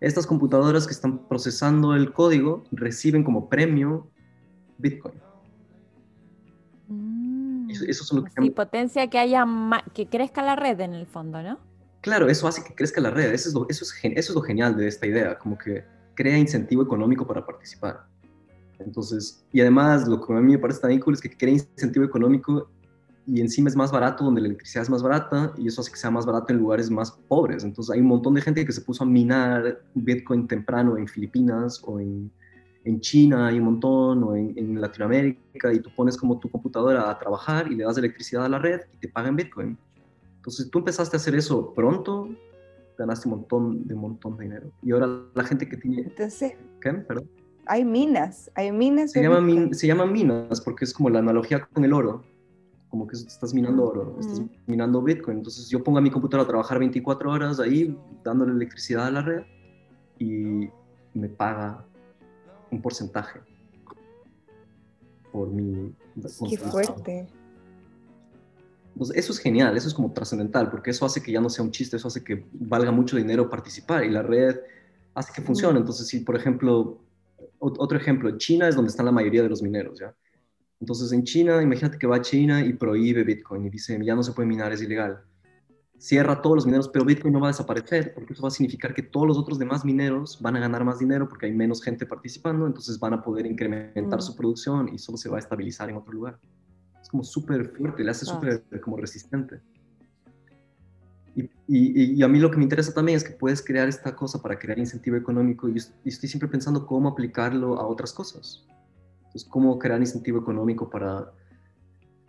estas 0.00 0.26
computadoras 0.26 0.88
que 0.88 0.92
están 0.92 1.28
procesando 1.28 1.94
el 1.94 2.12
código 2.12 2.64
reciben 2.72 3.22
como 3.22 3.48
premio 3.48 4.10
Bitcoin. 4.78 5.14
Mm. 6.88 7.70
Eso, 7.70 7.84
es 7.84 8.12
lo 8.12 8.24
que 8.24 8.30
sí, 8.42 8.50
potencia 8.50 9.08
que 9.08 9.18
haya 9.18 9.44
que 9.94 10.08
crezca 10.08 10.42
la 10.42 10.56
red 10.56 10.80
en 10.80 10.94
el 10.94 11.06
fondo, 11.06 11.40
¿no? 11.42 11.60
Claro, 12.00 12.28
eso 12.28 12.48
hace 12.48 12.64
que 12.64 12.74
crezca 12.74 13.00
la 13.00 13.10
red. 13.10 13.32
Eso 13.32 13.48
es 13.50 13.54
lo, 13.54 13.66
eso 13.68 13.84
es, 13.84 13.94
eso 14.02 14.32
es 14.32 14.34
lo 14.34 14.42
genial 14.42 14.76
de 14.76 14.88
esta 14.88 15.06
idea, 15.06 15.38
como 15.38 15.56
que 15.56 15.84
crea 16.14 16.36
incentivo 16.36 16.82
económico 16.82 17.24
para 17.24 17.46
participar. 17.46 18.06
Entonces, 18.78 19.44
y 19.52 19.60
además 19.60 20.06
lo 20.06 20.20
que 20.20 20.32
a 20.32 20.40
mí 20.40 20.52
me 20.52 20.58
parece 20.58 20.80
tan 20.80 20.98
cool 21.00 21.14
es 21.14 21.20
que 21.20 21.30
crea 21.30 21.54
incentivo 21.54 22.04
económico 22.04 22.68
y 23.26 23.40
encima 23.40 23.68
es 23.68 23.76
más 23.76 23.90
barato 23.90 24.24
donde 24.24 24.40
la 24.40 24.46
electricidad 24.46 24.82
es 24.82 24.90
más 24.90 25.02
barata 25.02 25.52
y 25.58 25.66
eso 25.66 25.80
hace 25.80 25.90
que 25.90 25.96
sea 25.96 26.10
más 26.10 26.24
barato 26.24 26.52
en 26.52 26.60
lugares 26.60 26.90
más 26.90 27.10
pobres. 27.10 27.64
Entonces 27.64 27.92
hay 27.92 28.00
un 28.00 28.06
montón 28.06 28.34
de 28.34 28.40
gente 28.40 28.64
que 28.64 28.72
se 28.72 28.80
puso 28.80 29.02
a 29.02 29.06
minar 29.06 29.82
Bitcoin 29.94 30.46
temprano 30.46 30.96
en 30.96 31.08
Filipinas 31.08 31.82
o 31.84 31.98
en, 31.98 32.30
en 32.84 33.00
China, 33.00 33.48
hay 33.48 33.58
un 33.58 33.64
montón, 33.64 34.22
o 34.22 34.36
en, 34.36 34.56
en, 34.56 34.80
Latinoamérica 34.80 35.72
y 35.72 35.80
tú 35.80 35.90
pones 35.96 36.16
como 36.16 36.38
tu 36.38 36.48
computadora 36.48 37.10
a 37.10 37.18
trabajar 37.18 37.70
y 37.70 37.74
le 37.74 37.84
das 37.84 37.98
electricidad 37.98 38.44
a 38.44 38.48
la 38.48 38.60
red 38.60 38.82
y 38.94 38.98
te 38.98 39.08
pagan 39.08 39.34
Bitcoin. 39.34 39.76
Entonces 40.36 40.70
tú 40.70 40.78
empezaste 40.78 41.16
a 41.16 41.18
hacer 41.18 41.34
eso 41.34 41.74
pronto, 41.74 42.28
ganaste 42.96 43.28
un 43.28 43.38
montón 43.38 43.88
de 43.88 43.94
un 43.94 44.00
montón 44.02 44.36
de 44.36 44.44
dinero. 44.44 44.70
Y 44.82 44.92
ahora 44.92 45.08
la 45.34 45.44
gente 45.44 45.68
que 45.68 45.76
tiene... 45.76 46.02
Entonces... 46.02 46.52
¿Qué? 46.80 46.92
Perdón 46.92 47.28
hay 47.66 47.84
minas, 47.84 48.50
hay 48.54 48.72
minas. 48.72 49.12
Se, 49.12 49.22
llama 49.22 49.68
se 49.72 49.86
llaman 49.86 50.12
minas 50.12 50.60
porque 50.60 50.84
es 50.84 50.92
como 50.92 51.10
la 51.10 51.18
analogía 51.18 51.66
con 51.66 51.84
el 51.84 51.92
oro, 51.92 52.24
como 52.88 53.06
que 53.06 53.16
estás 53.16 53.52
minando 53.52 53.84
oro, 53.84 54.16
estás 54.20 54.42
minando 54.66 55.02
Bitcoin. 55.02 55.38
Entonces 55.38 55.68
yo 55.68 55.82
pongo 55.82 55.98
a 55.98 56.00
mi 56.00 56.10
computadora 56.10 56.44
a 56.44 56.48
trabajar 56.48 56.78
24 56.78 57.30
horas 57.30 57.60
ahí, 57.60 57.96
dándole 58.24 58.52
electricidad 58.52 59.06
a 59.06 59.10
la 59.10 59.22
red 59.22 59.42
y 60.18 60.68
me 61.14 61.28
paga 61.28 61.84
un 62.70 62.80
porcentaje 62.80 63.40
por 65.32 65.48
mi... 65.48 65.94
Qué 66.48 66.56
fuerte. 66.58 67.28
Entonces, 68.94 69.16
eso 69.16 69.32
es 69.32 69.38
genial, 69.38 69.76
eso 69.76 69.88
es 69.88 69.94
como 69.94 70.12
trascendental, 70.12 70.70
porque 70.70 70.90
eso 70.90 71.04
hace 71.04 71.22
que 71.22 71.30
ya 71.30 71.40
no 71.40 71.50
sea 71.50 71.62
un 71.62 71.70
chiste, 71.70 71.96
eso 71.96 72.08
hace 72.08 72.24
que 72.24 72.46
valga 72.52 72.90
mucho 72.90 73.18
dinero 73.18 73.50
participar 73.50 74.04
y 74.04 74.10
la 74.10 74.22
red 74.22 74.56
hace 75.14 75.32
que 75.34 75.42
funcione. 75.42 75.78
Entonces, 75.78 76.06
si 76.06 76.20
por 76.20 76.34
ejemplo 76.34 76.98
otro 77.58 77.98
ejemplo, 77.98 78.36
China 78.38 78.68
es 78.68 78.76
donde 78.76 78.90
están 78.90 79.06
la 79.06 79.12
mayoría 79.12 79.42
de 79.42 79.48
los 79.48 79.62
mineros, 79.62 79.98
¿ya? 79.98 80.14
Entonces 80.80 81.12
en 81.12 81.24
China, 81.24 81.62
imagínate 81.62 81.98
que 81.98 82.06
va 82.06 82.16
a 82.16 82.20
China 82.20 82.64
y 82.64 82.74
prohíbe 82.74 83.24
Bitcoin 83.24 83.64
y 83.66 83.70
dice, 83.70 83.98
ya 84.04 84.14
no 84.14 84.22
se 84.22 84.32
puede 84.32 84.48
minar, 84.48 84.72
es 84.72 84.82
ilegal. 84.82 85.20
Cierra 85.98 86.42
todos 86.42 86.56
los 86.56 86.66
mineros, 86.66 86.88
pero 86.88 87.06
Bitcoin 87.06 87.32
no 87.32 87.40
va 87.40 87.48
a 87.48 87.52
desaparecer, 87.52 88.12
porque 88.14 88.34
eso 88.34 88.42
va 88.42 88.48
a 88.48 88.50
significar 88.50 88.92
que 88.92 89.02
todos 89.02 89.26
los 89.26 89.38
otros 89.38 89.58
demás 89.58 89.84
mineros 89.84 90.38
van 90.42 90.56
a 90.56 90.60
ganar 90.60 90.84
más 90.84 90.98
dinero 90.98 91.26
porque 91.26 91.46
hay 91.46 91.52
menos 91.52 91.82
gente 91.82 92.04
participando, 92.04 92.66
entonces 92.66 92.98
van 93.00 93.14
a 93.14 93.22
poder 93.22 93.46
incrementar 93.46 94.20
su 94.20 94.36
producción 94.36 94.90
y 94.92 94.98
solo 94.98 95.16
se 95.16 95.30
va 95.30 95.36
a 95.36 95.40
estabilizar 95.40 95.88
en 95.88 95.96
otro 95.96 96.12
lugar. 96.12 96.38
Es 97.00 97.08
como 97.08 97.24
súper 97.24 97.70
fuerte, 97.70 98.04
le 98.04 98.10
hace 98.10 98.26
súper 98.26 98.62
como 98.82 98.98
resistente. 98.98 99.60
Y, 101.68 102.22
a 102.22 102.28
mí 102.28 102.38
lo 102.38 102.50
que 102.50 102.56
me 102.56 102.62
interesa 102.62 102.94
también 102.94 103.16
es 103.16 103.24
que 103.24 103.32
puedes 103.32 103.62
crear 103.62 103.88
esta 103.88 104.14
cosa 104.14 104.40
para 104.40 104.58
crear 104.58 104.78
incentivo 104.78 105.16
económico 105.16 105.68
y, 105.68 105.76
estoy 105.76 106.28
siempre 106.28 106.48
pensando 106.48 106.86
cómo 106.86 107.08
aplicarlo 107.08 107.78
a 107.78 107.86
otras 107.86 108.12
cosas. 108.12 108.64
Entonces, 109.18 109.44
cómo 109.44 109.78
crear 109.78 110.00
incentivo 110.00 110.40
económico 110.40 110.88
para... 110.88 111.30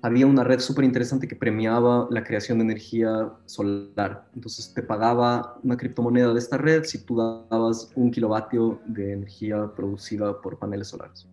Había 0.01 0.27
una 0.27 0.43
red 0.43 0.59
súper 0.59 0.85
interesante 0.85 1.27
que 1.27 1.35
premiaba 1.35 2.07
la 2.11 2.23
creación 2.23 2.59
de 2.59 2.65
energía 2.65 3.31
solar. 3.45 4.29
Entonces, 4.35 4.73
te 4.73 4.83
pagaba 4.83 5.57
una 5.63 5.75
criptomoneda 5.75 6.33
de 6.33 6.39
esta 6.39 6.57
red 6.57 6.83
si 6.83 7.03
tú 7.03 7.17
dabas 7.17 7.91
un 7.95 8.11
kilovatio 8.11 8.79
de 8.85 9.13
energía 9.13 9.71
producida 9.75 10.39
por 10.39 10.59
paneles 10.59 10.89
solares 10.89 11.27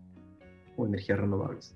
o 0.76 0.87
energías 0.87 1.18
renovables. 1.18 1.74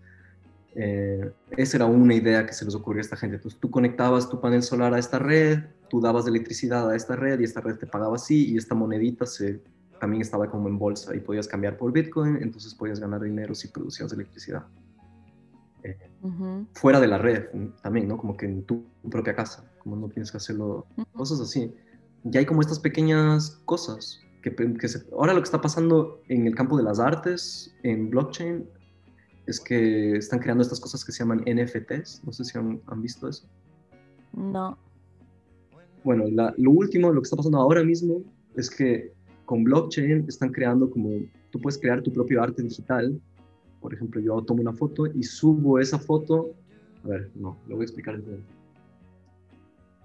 Eh, 0.74 1.32
esa 1.56 1.78
era 1.78 1.86
una 1.86 2.14
idea 2.14 2.46
que 2.46 2.52
se 2.52 2.64
les 2.64 2.74
ocurrió 2.74 3.00
a 3.00 3.02
esta 3.02 3.16
gente. 3.16 3.36
Entonces 3.36 3.58
tú 3.60 3.70
conectabas 3.70 4.28
tu 4.28 4.40
panel 4.40 4.62
solar 4.62 4.94
a 4.94 4.98
esta 4.98 5.18
red, 5.18 5.64
tú 5.88 6.00
dabas 6.00 6.26
electricidad 6.26 6.90
a 6.90 6.96
esta 6.96 7.16
red 7.16 7.40
y 7.40 7.44
esta 7.44 7.60
red 7.60 7.76
te 7.76 7.86
pagaba 7.86 8.16
así 8.16 8.52
y 8.52 8.56
esta 8.56 8.74
monedita 8.74 9.26
se, 9.26 9.62
también 10.00 10.22
estaba 10.22 10.50
como 10.50 10.68
en 10.68 10.78
bolsa 10.78 11.14
y 11.14 11.20
podías 11.20 11.48
cambiar 11.48 11.76
por 11.76 11.92
Bitcoin, 11.92 12.38
entonces 12.40 12.74
podías 12.74 13.00
ganar 13.00 13.20
dinero 13.20 13.54
si 13.54 13.68
producías 13.68 14.12
electricidad. 14.12 14.66
Eh, 15.84 15.96
fuera 16.72 17.00
de 17.00 17.06
la 17.06 17.18
red 17.18 17.46
también, 17.82 18.08
¿no? 18.08 18.16
Como 18.16 18.36
que 18.36 18.46
en 18.46 18.64
tu 18.64 18.84
propia 19.10 19.34
casa, 19.34 19.64
como 19.78 19.96
no 19.96 20.08
tienes 20.08 20.30
que 20.30 20.36
hacerlo, 20.36 20.86
cosas 21.12 21.40
así. 21.40 21.72
Y 22.24 22.36
hay 22.36 22.44
como 22.44 22.60
estas 22.60 22.80
pequeñas 22.80 23.60
cosas 23.64 24.20
que, 24.42 24.54
que 24.54 24.88
ahora 25.12 25.34
lo 25.34 25.40
que 25.40 25.44
está 25.44 25.60
pasando 25.60 26.20
en 26.28 26.46
el 26.46 26.54
campo 26.54 26.76
de 26.76 26.82
las 26.82 26.98
artes, 26.98 27.74
en 27.82 28.10
blockchain, 28.10 28.68
es 29.48 29.60
que 29.60 30.16
están 30.16 30.40
creando 30.40 30.62
estas 30.62 30.78
cosas 30.78 31.04
que 31.04 31.10
se 31.10 31.20
llaman 31.20 31.40
NFTs. 31.40 32.22
No 32.24 32.32
sé 32.32 32.44
si 32.44 32.58
han, 32.58 32.80
visto 32.96 33.28
eso. 33.28 33.48
No. 34.34 34.76
Bueno, 36.04 36.24
lo 36.56 36.70
último, 36.70 37.12
lo 37.12 37.20
que 37.20 37.26
está 37.26 37.36
pasando 37.36 37.58
ahora 37.58 37.82
mismo 37.82 38.22
es 38.56 38.70
que 38.70 39.12
con 39.44 39.64
blockchain 39.64 40.26
están 40.28 40.50
creando 40.50 40.90
como, 40.90 41.10
tú 41.50 41.60
puedes 41.60 41.78
crear 41.78 42.02
tu 42.02 42.12
propio 42.12 42.42
arte 42.42 42.62
digital. 42.62 43.20
Por 43.80 43.94
ejemplo, 43.94 44.20
yo 44.20 44.40
tomo 44.42 44.60
una 44.60 44.72
foto 44.72 45.06
y 45.06 45.22
subo 45.22 45.78
esa 45.78 45.98
foto. 45.98 46.50
A 47.04 47.08
ver, 47.08 47.30
no, 47.34 47.58
lo 47.66 47.76
voy 47.76 47.82
a 47.82 47.86
explicar. 47.86 48.20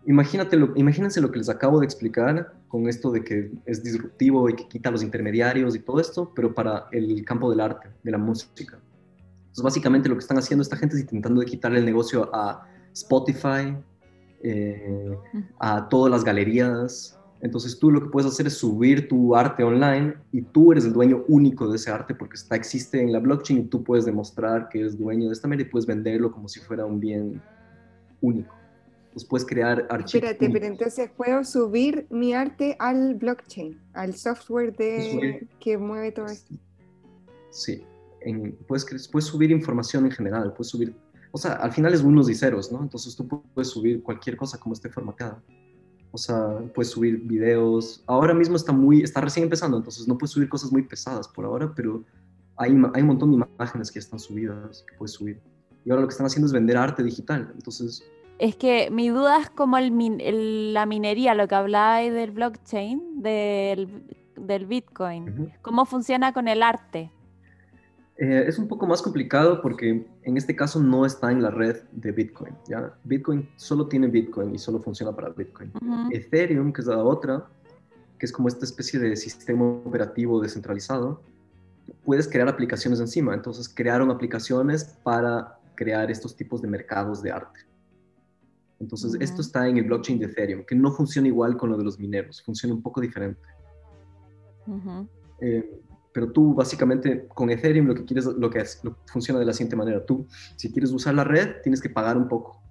Imagínate 0.06 0.58
lo, 0.58 0.74
imagínense 0.76 1.22
lo 1.22 1.32
que 1.32 1.40
les 1.40 1.50
acabo 1.50 1.80
de 1.80 1.86
explicar 1.86 2.54
con 2.68 2.88
esto 2.88 3.12
de 3.12 3.24
que 3.24 3.52
es 3.66 3.84
disruptivo 3.84 4.50
y 4.50 4.56
que 4.56 4.68
quita 4.68 4.92
los 4.92 5.04
intermediarios 5.04 5.76
y 5.76 5.80
todo 5.80 6.00
esto, 6.00 6.32
pero 6.36 6.54
para 6.54 6.88
el 6.92 7.24
campo 7.26 7.50
del 7.50 7.60
arte, 7.60 7.90
de 8.04 8.12
la 8.12 8.18
música. 8.18 8.80
Entonces, 9.54 9.64
básicamente 9.64 10.10
lo 10.10 10.16
que 10.16 10.22
están 10.22 10.38
haciendo 10.38 10.64
esta 10.64 10.76
gente 10.76 10.96
es 10.96 11.02
intentando 11.02 11.40
de 11.40 11.46
quitarle 11.46 11.80
el 11.80 11.86
negocio 11.86 12.30
a 12.34 12.68
Spotify, 12.94 13.76
eh, 14.44 15.18
a 15.60 15.88
todas 15.88 16.12
las 16.12 16.24
galerías. 16.24 17.18
Entonces 17.42 17.80
tú 17.80 17.92
lo 17.92 18.02
que 18.02 18.10
puedes 18.10 18.30
hacer 18.30 18.48
es 18.48 18.54
subir 18.54 19.08
tu 19.08 19.36
arte 19.36 19.64
online 19.64 20.16
y 20.32 20.42
tú 20.42 20.72
eres 20.74 20.86
el 20.86 20.94
dueño 20.94 21.24
único 21.28 21.70
de 21.70 21.78
ese 21.78 21.92
arte 21.92 22.14
porque 22.14 22.36
está, 22.36 22.56
existe 22.56 23.02
en 23.02 23.12
la 23.12 23.20
blockchain 23.20 23.60
y 23.60 23.64
tú 23.64 23.84
puedes 23.84 24.06
demostrar 24.06 24.70
que 24.70 24.80
eres 24.80 24.98
dueño 24.98 25.28
de 25.28 25.34
esta 25.34 25.48
manera 25.48 25.68
y 25.68 25.72
puedes 25.72 25.86
venderlo 25.86 26.32
como 26.32 26.48
si 26.48 26.60
fuera 26.60 26.86
un 26.86 27.00
bien 27.00 27.42
único. 28.22 28.54
Entonces 29.06 29.30
puedes 29.30 29.46
crear 29.46 29.86
archivos. 29.90 30.16
Espérate, 30.16 30.50
pero 30.50 30.66
entonces 30.66 31.12
puedo 31.16 31.44
subir 31.44 32.08
mi 32.10 32.34
arte 32.34 32.76
al 32.80 33.16
blockchain, 33.16 33.80
al 33.94 34.16
software 34.16 34.76
de, 34.76 35.48
que 35.60 35.78
mueve 35.78 36.12
todo 36.12 36.26
esto. 36.26 36.56
Sí, 37.52 37.86
puedes, 38.68 39.08
puedes 39.10 39.26
subir 39.26 39.52
información 39.52 40.06
en 40.06 40.12
general, 40.12 40.52
puedes 40.54 40.70
subir, 40.70 40.96
o 41.36 41.38
sea, 41.40 41.54
al 41.54 41.72
final 41.72 41.96
es 41.96 42.02
unos 42.02 42.30
y 42.30 42.36
ceros, 42.36 42.72
¿no? 42.72 42.80
Entonces 42.80 43.16
tú 43.16 43.28
puedes 43.28 43.70
subir 43.70 44.04
cualquier 44.04 44.38
cosa 44.38 44.60
como 44.60 44.74
esté 44.74 44.88
formateada. 44.88 45.42
O 46.12 46.18
sea, 46.20 46.60
puedes 46.76 46.92
subir 46.92 47.22
videos. 47.22 48.04
Ahora 48.06 48.36
mismo 48.36 48.56
está 48.56 48.72
muy, 48.72 49.02
está 49.02 49.20
recién 49.20 49.46
empezando, 49.46 49.78
entonces 49.78 50.08
no 50.08 50.16
puedes 50.16 50.30
subir 50.30 50.48
cosas 50.48 50.72
muy 50.72 50.84
pesadas 50.84 51.28
por 51.28 51.46
ahora, 51.46 51.74
pero 51.76 52.04
hay, 52.56 52.70
hay 52.94 53.02
un 53.02 53.08
montón 53.08 53.32
de 53.32 53.48
imágenes 53.58 53.92
que 53.92 53.98
están 53.98 54.20
subidas, 54.20 54.86
que 54.88 54.96
puedes 54.96 55.14
subir. 55.14 55.42
Y 55.84 55.90
ahora 55.90 56.04
lo 56.04 56.08
que 56.08 56.12
están 56.12 56.28
haciendo 56.28 56.46
es 56.46 56.54
vender 56.54 56.78
arte 56.78 57.02
digital. 57.02 57.52
Entonces... 57.56 58.04
Es 58.38 58.56
que 58.56 58.92
mi 58.92 59.10
duda 59.10 59.42
es 59.42 59.50
como 59.50 59.80
el, 59.80 60.74
la 60.76 60.86
minería, 60.86 61.34
lo 61.34 61.48
que 61.48 61.56
hablaba 61.56 61.98
del 61.98 62.30
blockchain, 62.30 63.24
del, 63.24 64.04
del 64.36 64.68
Bitcoin. 64.68 65.52
¿Cómo 65.64 65.86
funciona 65.86 66.32
con 66.32 66.48
el 66.48 66.62
arte? 66.62 67.12
Eh, 68.18 68.46
es 68.48 68.60
un 68.60 68.68
poco 68.68 68.86
más 68.86 69.02
complicado 69.02 69.62
porque 69.62 70.06
en 70.22 70.38
este 70.38 70.56
caso 70.56 70.80
no 70.80 71.06
está 71.06 71.32
en 71.32 71.42
la 71.42 71.50
red 71.50 71.78
de 71.92 72.12
Bitcoin. 72.12 72.56
¿ya? 72.68 72.94
Bitcoin 73.04 73.50
solo 73.56 73.88
tiene 73.88 74.08
Bitcoin 74.08 74.54
y 74.54 74.60
solo 74.60 74.80
funciona 74.80 75.16
para 75.16 75.30
Bitcoin. 75.30 75.72
Ethereum, 76.12 76.72
que 76.72 76.82
es 76.82 76.88
la 76.88 77.04
otra, 77.04 77.48
que 78.20 78.26
es 78.26 78.32
como 78.32 78.48
esta 78.48 78.66
especie 78.66 79.00
de 79.00 79.16
sistema 79.16 79.66
operativo 79.66 80.40
descentralizado, 80.40 81.22
puedes 82.06 82.28
crear 82.28 82.48
aplicaciones 82.48 83.00
encima. 83.00 83.34
Entonces 83.34 83.68
crearon 83.68 84.12
aplicaciones 84.12 84.84
para 85.04 85.58
crear 85.76 86.12
estos 86.12 86.36
tipos 86.36 86.62
de 86.62 86.68
mercados 86.68 87.24
de 87.24 87.32
arte. 87.32 87.62
Entonces 88.80 89.16
esto 89.20 89.42
está 89.42 89.68
en 89.68 89.78
el 89.78 89.86
blockchain 89.86 90.20
de 90.20 90.26
Ethereum, 90.26 90.66
que 90.66 90.76
no 90.76 90.92
funciona 90.92 91.28
igual 91.28 91.58
con 91.58 91.70
lo 91.70 91.78
de 91.78 91.84
los 91.84 91.98
mineros, 91.98 92.42
funciona 92.44 92.76
un 92.76 92.82
poco 92.82 93.02
diferente. 93.02 93.42
Pero 96.14 96.32
tú 96.32 96.54
básicamente 96.54 97.28
con 97.28 97.50
Ethereum 97.50 97.88
lo 97.88 97.96
que 97.96 98.06
quieres, 98.06 98.26
lo 98.26 98.50
que 98.50 98.60
es, 98.60 98.82
funciona 99.08 99.40
de 99.40 99.46
la 99.46 99.54
siguiente 99.54 99.76
manera. 99.76 100.06
Tú, 100.06 100.28
si 100.56 100.72
quieres 100.72 100.92
usar 100.92 101.16
la 101.16 101.24
red, 101.24 101.62
tienes 101.64 101.82
que 101.82 101.90
pagar 101.90 102.18
un 102.18 102.28
poco 102.28 102.62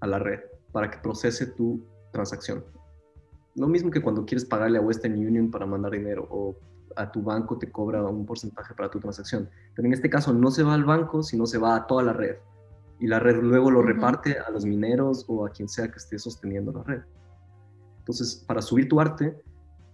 a 0.00 0.06
la 0.06 0.18
red 0.18 0.40
para 0.70 0.90
que 0.90 0.98
procese 0.98 1.46
tu 1.46 1.84
transacción. 2.12 2.64
Lo 3.56 3.66
mismo 3.66 3.90
que 3.90 4.00
cuando 4.00 4.24
quieres 4.24 4.44
pagarle 4.44 4.78
a 4.78 4.80
Western 4.80 5.14
Union 5.14 5.50
para 5.50 5.66
mandar 5.66 5.92
dinero 5.92 6.26
o 6.30 6.56
a 6.96 7.10
tu 7.10 7.22
banco 7.22 7.58
te 7.58 7.70
cobra 7.70 8.02
un 8.04 8.24
porcentaje 8.24 8.74
para 8.74 8.90
tu 8.90 9.00
transacción. 9.00 9.48
Pero 9.74 9.86
en 9.86 9.94
este 9.94 10.08
caso 10.08 10.32
no 10.32 10.50
se 10.50 10.62
va 10.62 10.74
al 10.74 10.84
banco, 10.84 11.22
sino 11.22 11.46
se 11.46 11.58
va 11.58 11.76
a 11.76 11.86
toda 11.86 12.02
la 12.02 12.12
red. 12.12 12.36
Y 13.00 13.06
la 13.08 13.18
red 13.18 13.42
luego 13.42 13.70
lo 13.70 13.82
reparte 13.82 14.38
a 14.38 14.50
los 14.50 14.64
mineros 14.64 15.24
o 15.28 15.44
a 15.44 15.50
quien 15.50 15.68
sea 15.68 15.88
que 15.88 15.96
esté 15.96 16.18
sosteniendo 16.18 16.72
la 16.72 16.82
red. 16.84 17.02
Entonces, 17.98 18.44
para 18.46 18.62
subir 18.62 18.88
tu 18.88 19.00
arte, 19.00 19.36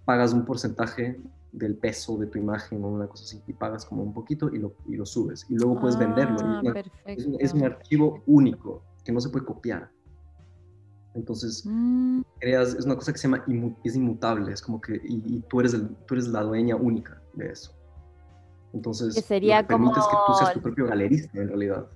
pagas 0.05 0.33
un 0.33 0.45
porcentaje 0.45 1.21
del 1.53 1.77
peso 1.77 2.17
de 2.19 2.27
tu 2.27 2.39
imagen 2.39 2.85
o 2.85 2.89
una 2.89 3.07
cosa 3.07 3.25
así 3.25 3.43
y 3.47 3.53
pagas 3.53 3.85
como 3.85 4.03
un 4.03 4.13
poquito 4.13 4.51
y 4.53 4.59
lo, 4.59 4.75
y 4.87 4.97
lo 4.97 5.07
subes 5.07 5.47
y 5.49 5.55
luego 5.55 5.81
puedes 5.81 5.99
venderlo. 5.99 6.37
Ah, 6.41 6.83
es, 7.07 7.55
un 7.55 7.65
archivo 7.65 8.23
único 8.27 8.83
que 9.05 9.13
no 9.13 9.21
se 9.21 9.31
puede 9.31 9.45
copiar. 9.45 9.91
Entonces, 11.15 11.65
mm. 11.65 12.21
creas, 12.39 12.75
es 12.75 12.85
una 12.85 12.95
cosa 12.95 13.13
que 13.13 13.19
se 13.19 13.29
llama 13.29 13.45
es 13.83 13.97
inmutable, 13.97 14.53
es 14.53 14.63
como 14.63 14.81
que 14.81 15.01
y, 15.03 15.41
tú, 15.49 15.61
eres 15.61 15.75
el, 15.75 15.89
tú 16.07 16.15
eres 16.15 16.29
la 16.29 16.43
dueña 16.43 16.77
única 16.77 17.21
de 17.35 17.51
eso. 17.51 17.73
Entonces, 18.73 19.15
que 19.15 19.23
sería 19.23 19.67
que 19.67 19.73
como... 19.73 19.93
que 19.93 20.01
tú 20.01 20.35
seas 20.35 20.53
tu 20.53 20.61
propio 20.61 20.87
galerista 20.87 21.39
en 21.39 21.49
realidad. 21.49 21.87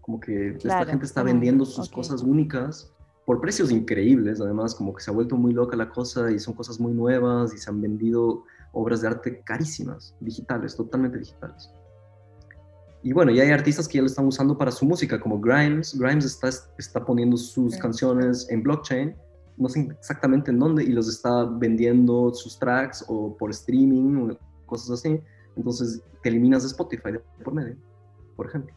Como 0.00 0.20
que 0.20 0.50
esta 0.50 0.84
gente 0.84 1.06
está 1.06 1.22
vendiendo 1.22 1.64
sus 1.64 1.88
cosas 1.88 2.22
únicas 2.22 2.94
por 3.24 3.40
precios 3.40 3.70
increíbles, 3.70 4.40
además, 4.40 4.74
como 4.74 4.94
que 4.94 5.02
se 5.02 5.10
ha 5.10 5.14
vuelto 5.14 5.36
muy 5.36 5.52
loca 5.52 5.76
la 5.76 5.88
cosa 5.88 6.30
y 6.30 6.38
son 6.38 6.54
cosas 6.54 6.78
muy 6.78 6.92
nuevas 6.92 7.54
y 7.54 7.58
se 7.58 7.70
han 7.70 7.80
vendido 7.80 8.44
obras 8.74 9.00
de 9.00 9.08
arte 9.08 9.40
carísimas, 9.44 10.14
digitales, 10.20 10.76
totalmente 10.76 11.18
digitales. 11.18 11.70
Y 13.02 13.12
bueno, 13.12 13.32
ya 13.32 13.42
hay 13.42 13.50
artistas 13.50 13.86
que 13.86 13.96
ya 13.96 14.00
lo 14.00 14.06
están 14.06 14.26
usando 14.26 14.56
para 14.56 14.70
su 14.70 14.86
música, 14.86 15.20
como 15.20 15.38
Grimes. 15.38 15.98
Grimes 15.98 16.24
está, 16.24 16.48
está 16.78 17.04
poniendo 17.04 17.36
sus 17.36 17.76
canciones 17.76 18.48
en 18.50 18.62
blockchain, 18.62 19.14
no 19.58 19.68
sé 19.68 19.88
exactamente 19.90 20.50
en 20.50 20.58
dónde, 20.58 20.84
y 20.84 20.88
los 20.88 21.08
está 21.08 21.44
vendiendo 21.44 22.32
sus 22.32 22.58
tracks 22.58 23.04
o 23.08 23.36
por 23.36 23.50
streaming 23.50 24.30
o 24.30 24.38
cosas 24.66 24.98
así. 24.98 25.20
Entonces 25.54 26.02
te 26.22 26.30
eliminas 26.30 26.62
de 26.62 26.68
Spotify 26.68 27.12
por 27.44 27.52
medio, 27.52 27.76
por 28.36 28.46
ejemplo. 28.46 28.74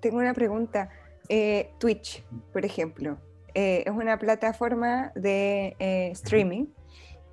Tengo 0.00 0.16
una 0.16 0.32
pregunta. 0.32 0.88
Eh, 1.28 1.72
Twitch, 1.78 2.24
por 2.52 2.64
ejemplo, 2.64 3.18
eh, 3.54 3.84
es 3.84 3.92
una 3.92 4.18
plataforma 4.18 5.12
de 5.14 5.76
eh, 5.78 6.10
streaming 6.12 6.66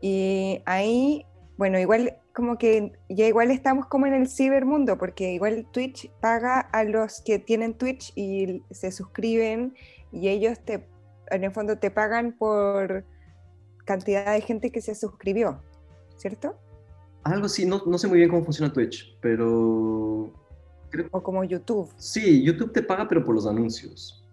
y 0.03 0.61
ahí, 0.65 1.25
bueno, 1.55 1.79
igual 1.79 2.17
como 2.35 2.57
que 2.57 2.91
ya 3.07 3.25
igual 3.25 3.51
estamos 3.51 3.85
como 3.85 4.05
en 4.05 4.13
el 4.13 4.27
cibermundo, 4.27 4.97
porque 4.97 5.31
igual 5.31 5.65
Twitch 5.71 6.11
paga 6.19 6.59
a 6.59 6.83
los 6.83 7.21
que 7.21 7.39
tienen 7.39 7.73
Twitch 7.77 8.11
y 8.17 8.61
se 8.69 8.91
suscriben 8.91 9.73
y 10.11 10.27
ellos 10.27 10.59
te, 10.59 10.85
en 11.31 11.45
el 11.45 11.51
fondo 11.51 11.77
te 11.77 11.89
pagan 11.89 12.35
por 12.37 13.05
cantidad 13.85 14.33
de 14.33 14.41
gente 14.41 14.73
que 14.73 14.81
se 14.81 14.93
suscribió, 14.93 15.61
¿cierto? 16.17 16.57
Algo 17.23 17.45
así, 17.45 17.65
no, 17.65 17.81
no 17.85 17.97
sé 17.97 18.09
muy 18.09 18.17
bien 18.17 18.29
cómo 18.29 18.43
funciona 18.43 18.73
Twitch, 18.73 19.17
pero... 19.21 20.33
O 21.11 21.23
como 21.23 21.45
YouTube. 21.45 21.89
Sí, 21.95 22.43
YouTube 22.43 22.73
te 22.73 22.83
paga, 22.83 23.07
pero 23.07 23.23
por 23.23 23.35
los 23.35 23.47
anuncios. 23.47 24.27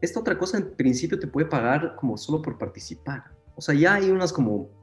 Esta 0.00 0.20
otra 0.20 0.38
cosa 0.38 0.58
en 0.58 0.70
principio 0.76 1.18
te 1.18 1.26
puede 1.26 1.48
pagar 1.48 1.96
como 1.96 2.16
solo 2.16 2.40
por 2.40 2.56
participar. 2.58 3.24
O 3.56 3.60
sea, 3.60 3.74
ya 3.74 3.94
hay 3.94 4.08
unas 4.12 4.32
como 4.32 4.79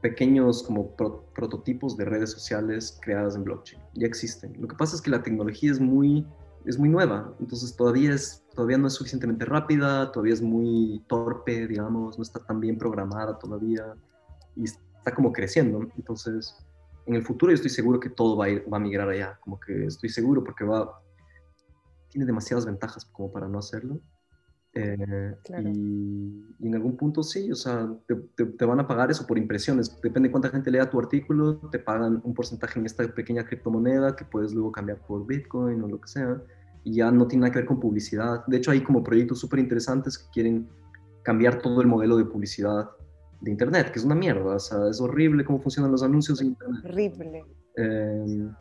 pequeños 0.00 0.62
como 0.62 0.94
prototipos 0.96 1.96
de 1.96 2.04
redes 2.04 2.30
sociales 2.30 2.98
creadas 3.02 3.36
en 3.36 3.44
blockchain. 3.44 3.82
Ya 3.94 4.06
existen. 4.06 4.56
Lo 4.60 4.68
que 4.68 4.76
pasa 4.76 4.96
es 4.96 5.02
que 5.02 5.10
la 5.10 5.22
tecnología 5.22 5.70
es 5.70 5.80
muy, 5.80 6.26
es 6.64 6.78
muy 6.78 6.88
nueva, 6.88 7.34
entonces 7.40 7.76
todavía, 7.76 8.12
es, 8.12 8.44
todavía 8.54 8.78
no 8.78 8.86
es 8.86 8.94
suficientemente 8.94 9.44
rápida, 9.44 10.10
todavía 10.12 10.34
es 10.34 10.42
muy 10.42 11.02
torpe, 11.08 11.66
digamos, 11.66 12.18
no 12.18 12.22
está 12.22 12.40
tan 12.40 12.60
bien 12.60 12.78
programada 12.78 13.38
todavía 13.38 13.94
y 14.56 14.64
está 14.64 15.14
como 15.14 15.32
creciendo. 15.32 15.86
Entonces, 15.96 16.56
en 17.06 17.14
el 17.14 17.22
futuro 17.22 17.50
yo 17.50 17.56
estoy 17.56 17.70
seguro 17.70 18.00
que 18.00 18.10
todo 18.10 18.36
va 18.36 18.46
a, 18.46 18.48
ir, 18.50 18.72
va 18.72 18.76
a 18.78 18.80
migrar 18.80 19.08
allá, 19.08 19.38
como 19.42 19.58
que 19.60 19.86
estoy 19.86 20.08
seguro 20.08 20.44
porque 20.44 20.64
va, 20.64 21.02
tiene 22.08 22.26
demasiadas 22.26 22.66
ventajas 22.66 23.04
como 23.04 23.30
para 23.32 23.48
no 23.48 23.58
hacerlo. 23.58 24.00
Eh, 24.72 25.34
y, 25.64 26.66
en 26.66 26.74
algún 26.74 26.96
punto 26.96 27.24
sí, 27.24 27.50
o 27.50 27.56
sea, 27.56 27.92
te, 28.06 28.64
van 28.64 28.80
a 28.80 28.86
pagar 28.86 29.10
eso 29.10 29.26
por 29.26 29.38
impresiones. 29.38 30.00
Depende 30.00 30.28
de 30.28 30.32
cuánta 30.32 30.48
gente 30.50 30.70
lea 30.70 30.88
tu 30.88 30.98
artículo, 30.98 31.56
te 31.70 31.78
pagan 31.78 32.20
un 32.24 32.34
porcentaje 32.34 32.78
en 32.78 32.86
esta 32.86 33.06
pequeña 33.08 33.44
criptomoneda 33.44 34.14
que 34.14 34.24
puedes 34.24 34.52
luego 34.52 34.70
cambiar 34.70 34.98
por 35.06 35.26
Bitcoin 35.26 35.82
o 35.82 35.88
lo 35.88 36.00
que 36.00 36.08
sea. 36.08 36.42
y 36.82 36.94
ya 36.94 37.10
no 37.10 37.26
tiene 37.26 37.42
nada 37.42 37.52
que 37.52 37.58
ver 37.58 37.66
con 37.66 37.80
publicidad. 37.80 38.44
De 38.46 38.56
hecho, 38.56 38.70
hay 38.70 38.82
como 38.82 39.02
proyectos 39.02 39.38
súper 39.38 39.58
interesantes 39.58 40.16
que 40.16 40.30
quieren 40.32 40.68
cambiar 41.22 41.60
todo 41.60 41.82
el 41.82 41.86
modelo 41.86 42.16
de 42.16 42.24
publicidad 42.24 42.88
de 43.40 43.50
Internet, 43.50 43.90
que 43.92 43.98
es 43.98 44.04
una 44.04 44.14
mierda, 44.14 44.54
o 44.54 44.58
sea, 44.58 44.88
es 44.88 45.00
horrible 45.00 45.44
cómo 45.44 45.60
funcionan 45.60 45.90
los 45.92 46.02
anuncios 46.02 46.40
en 46.40 46.48
Internet. 46.48 46.84
Horrible. 46.84 47.44
Em, 47.76 48.54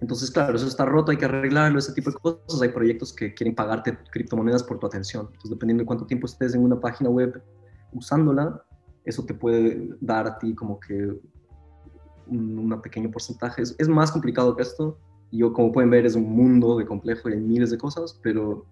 entonces, 0.00 0.30
claro, 0.30 0.56
eso 0.56 0.66
está 0.66 0.86
roto, 0.86 1.10
hay 1.10 1.18
que 1.18 1.26
arreglarlo, 1.26 1.78
ese 1.78 1.92
tipo 1.92 2.10
de 2.10 2.16
cosas. 2.16 2.62
Hay 2.62 2.70
proyectos 2.70 3.12
que 3.12 3.34
quieren 3.34 3.54
pagarte 3.54 3.98
criptomonedas 4.10 4.62
por 4.62 4.78
tu 4.78 4.86
atención. 4.86 5.26
Entonces, 5.26 5.50
dependiendo 5.50 5.82
de 5.82 5.86
cuánto 5.86 6.06
tiempo 6.06 6.26
estés 6.26 6.54
en 6.54 6.62
una 6.62 6.80
página 6.80 7.10
web 7.10 7.42
usándola, 7.92 8.64
eso 9.04 9.24
te 9.24 9.34
puede 9.34 9.90
dar 10.00 10.26
a 10.26 10.38
ti 10.38 10.54
como 10.54 10.80
que 10.80 11.12
un, 12.26 12.80
pequeño 12.82 13.10
porcentaje. 13.10 13.62
Es, 13.62 13.88
más 13.88 14.10
complicado 14.10 14.56
que 14.56 14.62
esto. 14.62 14.98
Yo, 15.32 15.52
como 15.52 15.70
pueden 15.70 15.90
ver, 15.90 16.06
es 16.06 16.14
un 16.14 16.30
mundo 16.30 16.78
de 16.78 16.86
complejo 16.86 17.28
y 17.28 17.34
hay 17.34 17.40
miles 17.40 17.70
de 17.70 17.76
cosas, 17.76 18.18
pero 18.22 18.64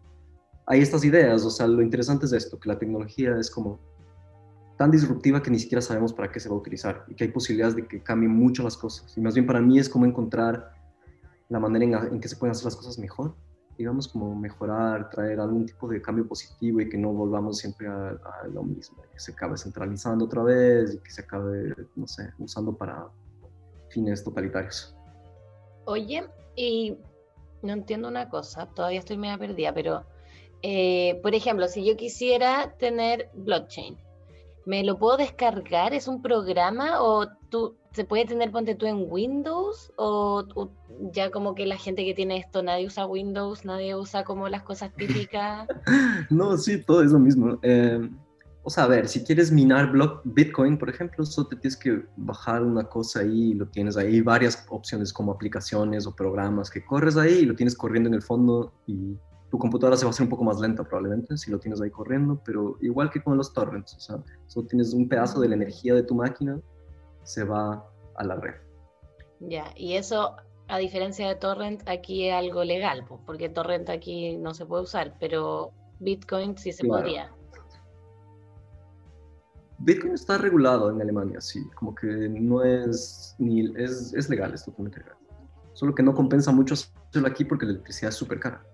hay 0.66 0.80
estas 0.80 1.04
ideas. 1.04 1.44
O 1.44 1.50
sea, 1.50 1.66
lo 1.66 1.82
interesante 1.82 2.24
es 2.24 2.32
esto, 2.32 2.58
que 2.58 2.70
la 2.70 2.78
tecnología 2.78 3.36
es 3.38 3.50
como 3.50 3.78
tan 4.78 4.90
disruptiva 4.90 5.42
que 5.42 5.50
ni 5.50 5.58
siquiera 5.58 5.82
sabemos 5.82 6.12
para 6.12 6.30
qué 6.30 6.40
se 6.40 6.48
va 6.48 6.54
a 6.54 6.58
utilizar 6.58 7.04
y 7.08 7.14
que 7.14 7.24
hay 7.24 7.30
posibilidades 7.30 7.74
de 7.74 7.86
que 7.86 8.02
cambien 8.02 8.32
mucho 8.32 8.62
las 8.62 8.78
cosas. 8.78 9.12
Y 9.18 9.20
más 9.20 9.34
bien 9.34 9.46
para 9.46 9.60
mí 9.60 9.78
es 9.78 9.88
como 9.88 10.06
encontrar 10.06 10.77
la 11.48 11.58
manera 11.58 12.08
en, 12.10 12.20
que 12.20 12.28
se 12.28 12.36
pueden 12.36 12.52
hacer 12.52 12.66
las 12.66 12.76
cosas 12.76 12.98
mejor, 12.98 13.34
digamos, 13.76 14.08
como 14.08 14.34
mejorar, 14.34 15.08
traer 15.10 15.40
algún 15.40 15.64
tipo 15.64 15.88
de 15.88 16.02
cambio 16.02 16.26
positivo 16.26 16.80
y 16.80 16.88
que 16.88 16.98
no 16.98 17.12
volvamos 17.12 17.58
siempre 17.58 17.86
a, 17.86 18.18
lo 18.52 18.62
mismo, 18.64 19.02
que 19.12 19.20
se 19.20 19.32
acabe 19.32 19.56
centralizando 19.56 20.24
otra 20.24 20.42
vez 20.42 20.94
y 20.94 20.98
que 20.98 21.10
se 21.10 21.22
acabe, 21.22 21.74
no 21.94 22.06
sé, 22.06 22.32
usando 22.38 22.76
para 22.76 23.08
fines 23.90 24.24
totalitarios. 24.24 24.96
Oye, 25.84 26.28
y 26.56 26.98
no 27.62 27.72
entiendo 27.72 28.08
una 28.08 28.28
cosa, 28.28 28.66
todavía 28.66 28.98
estoy 28.98 29.16
media 29.16 29.38
perdida, 29.38 29.72
pero, 29.72 30.04
eh, 30.62 31.20
por 31.22 31.34
ejemplo, 31.34 31.68
si 31.68 31.84
yo 31.84 31.96
quisiera 31.96 32.74
tener 32.78 33.30
blockchain, 33.32 33.96
¿me 34.68 34.84
lo 34.84 34.98
puedo 34.98 35.16
descargar? 35.16 35.94
¿Es 35.94 36.08
un 36.08 36.20
programa 36.20 37.00
o 37.00 37.26
tú 37.48 37.74
se 37.92 38.04
puede 38.04 38.26
tener, 38.26 38.52
ponte 38.52 38.74
tú 38.74 38.84
en 38.84 39.06
Windows 39.08 39.90
o, 39.96 40.44
ya 41.10 41.30
como 41.30 41.54
que 41.54 41.64
la 41.64 41.78
gente 41.78 42.04
que 42.04 42.12
tiene 42.12 42.36
esto, 42.36 42.62
nadie 42.62 42.86
usa 42.86 43.06
Windows, 43.06 43.64
nadie 43.64 43.96
usa 43.96 44.24
como 44.24 44.46
las 44.50 44.62
cosas 44.64 44.94
típicas? 44.94 45.66
no, 46.30 46.58
sí, 46.58 46.82
todo 46.82 47.02
es 47.02 47.12
lo 47.12 47.18
mismo. 47.18 47.58
Em, 47.62 48.14
o 48.62 48.68
sea, 48.68 48.84
a 48.84 48.88
ver, 48.88 49.08
si 49.08 49.24
quieres 49.24 49.50
minar 49.50 49.90
block, 49.90 50.20
Bitcoin, 50.24 50.76
por 50.76 50.90
ejemplo, 50.90 51.24
solo 51.24 51.48
te 51.48 51.56
tienes 51.56 51.78
que 51.78 52.04
bajar 52.18 52.62
una 52.62 52.84
cosa 52.84 53.20
ahí 53.20 53.52
y 53.52 53.54
lo 53.54 53.68
tienes 53.68 53.96
ahí, 53.96 54.20
varias 54.20 54.66
opciones 54.68 55.14
como 55.14 55.32
aplicaciones 55.32 56.06
o 56.06 56.14
programas 56.14 56.70
que 56.70 56.84
corres 56.84 57.16
ahí 57.16 57.38
y 57.38 57.46
lo 57.46 57.54
tienes 57.54 57.74
corriendo 57.74 58.10
en 58.10 58.16
el 58.16 58.22
fondo 58.22 58.74
y 58.86 59.16
tu 59.50 59.58
computadora 59.58 59.96
se 59.96 60.04
va 60.04 60.10
a 60.10 60.12
hacer 60.12 60.24
un 60.24 60.30
poco 60.30 60.44
más 60.44 60.60
lenta 60.60 60.84
probablemente 60.84 61.36
si 61.36 61.50
lo 61.50 61.58
tienes 61.58 61.80
ahí 61.80 61.90
corriendo, 61.90 62.40
pero 62.44 62.76
igual 62.80 63.10
que 63.10 63.22
con 63.22 63.36
los 63.36 63.52
torrents, 63.52 63.94
o 63.94 64.00
sea, 64.00 64.22
solo 64.46 64.66
tienes 64.66 64.92
un 64.92 65.08
pedazo 65.08 65.40
de 65.40 65.48
la 65.48 65.54
energía 65.54 65.94
de 65.94 66.02
tu 66.02 66.14
máquina, 66.14 66.60
se 67.22 67.44
va 67.44 67.84
a 68.16 68.24
la 68.24 68.36
red. 68.36 68.54
Ya, 69.40 69.72
y 69.76 69.94
eso, 69.94 70.36
a 70.68 70.78
diferencia 70.78 71.28
de 71.28 71.34
torrent, 71.36 71.88
aquí 71.88 72.28
es 72.28 72.34
algo 72.34 72.64
legal, 72.64 73.06
porque 73.26 73.48
torrent 73.48 73.88
aquí 73.88 74.36
no 74.36 74.52
se 74.52 74.66
puede 74.66 74.82
usar, 74.82 75.14
pero 75.18 75.72
Bitcoin 76.00 76.58
sí 76.58 76.72
se 76.72 76.86
podría. 76.86 77.32
Bitcoin 79.78 80.12
está 80.12 80.36
regulado 80.36 80.90
en 80.90 81.00
Alemania, 81.00 81.40
sí, 81.40 81.64
como 81.74 81.94
que 81.94 82.06
no 82.06 82.64
es 82.64 83.34
ni 83.38 83.72
es, 83.76 84.12
es 84.12 84.28
legal, 84.28 84.52
es 84.52 84.64
totalmente 84.64 84.98
legal. 84.98 85.16
Solo 85.72 85.94
que 85.94 86.02
no 86.02 86.12
compensa 86.12 86.50
mucho 86.50 86.74
hacerlo 86.74 87.28
aquí 87.28 87.44
porque 87.44 87.64
la 87.64 87.72
electricidad 87.72 88.08
es 88.08 88.16
súper 88.16 88.40
cara 88.40 88.66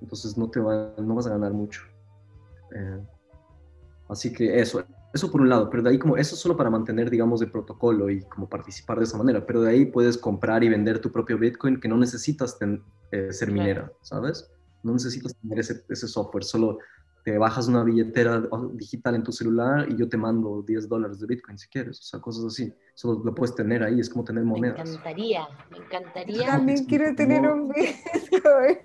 entonces 0.00 0.36
no, 0.36 0.50
te 0.50 0.60
va, 0.60 0.94
no 0.98 1.14
vas 1.14 1.26
a 1.26 1.30
ganar 1.30 1.52
mucho. 1.52 1.82
Eh, 2.74 3.00
así 4.08 4.32
que 4.32 4.60
eso, 4.60 4.84
eso 5.12 5.30
por 5.30 5.40
un 5.40 5.48
lado, 5.48 5.68
pero 5.70 5.82
de 5.82 5.90
ahí 5.90 5.98
como 5.98 6.16
eso 6.16 6.34
es 6.34 6.40
solo 6.40 6.56
para 6.56 6.70
mantener, 6.70 7.10
digamos, 7.10 7.42
el 7.42 7.50
protocolo 7.50 8.10
y 8.10 8.22
como 8.24 8.48
participar 8.48 8.98
de 8.98 9.04
esa 9.04 9.18
manera, 9.18 9.44
pero 9.44 9.62
de 9.62 9.70
ahí 9.70 9.86
puedes 9.86 10.16
comprar 10.16 10.62
y 10.64 10.68
vender 10.68 11.00
tu 11.00 11.10
propio 11.10 11.38
Bitcoin 11.38 11.80
que 11.80 11.88
no 11.88 11.96
necesitas 11.96 12.56
eh, 13.10 13.32
ser 13.32 13.50
minera, 13.50 13.92
¿sabes? 14.02 14.50
No 14.82 14.92
necesitas 14.92 15.34
tener 15.36 15.58
ese, 15.58 15.84
ese 15.88 16.08
software, 16.08 16.44
solo 16.44 16.78
te 17.24 17.36
bajas 17.36 17.68
una 17.68 17.84
billetera 17.84 18.42
digital 18.72 19.14
en 19.14 19.22
tu 19.22 19.32
celular 19.32 19.86
y 19.88 19.96
yo 19.96 20.08
te 20.08 20.16
mando 20.16 20.62
10 20.66 20.88
dólares 20.88 21.20
de 21.20 21.26
Bitcoin 21.26 21.58
si 21.58 21.68
quieres, 21.68 22.00
o 22.00 22.02
sea, 22.02 22.20
cosas 22.20 22.44
así. 22.46 22.72
Solo 22.94 23.22
lo 23.24 23.34
puedes 23.34 23.54
tener 23.54 23.82
ahí, 23.82 24.00
es 24.00 24.08
como 24.08 24.24
tener 24.24 24.44
monedas. 24.44 24.76
Me 24.76 24.90
encantaría, 24.90 25.48
me 25.70 25.78
encantaría. 25.78 26.46
también 26.46 26.84
quiero 26.86 27.14
tener 27.14 27.46
un 27.46 27.68
Bitcoin. 27.68 28.78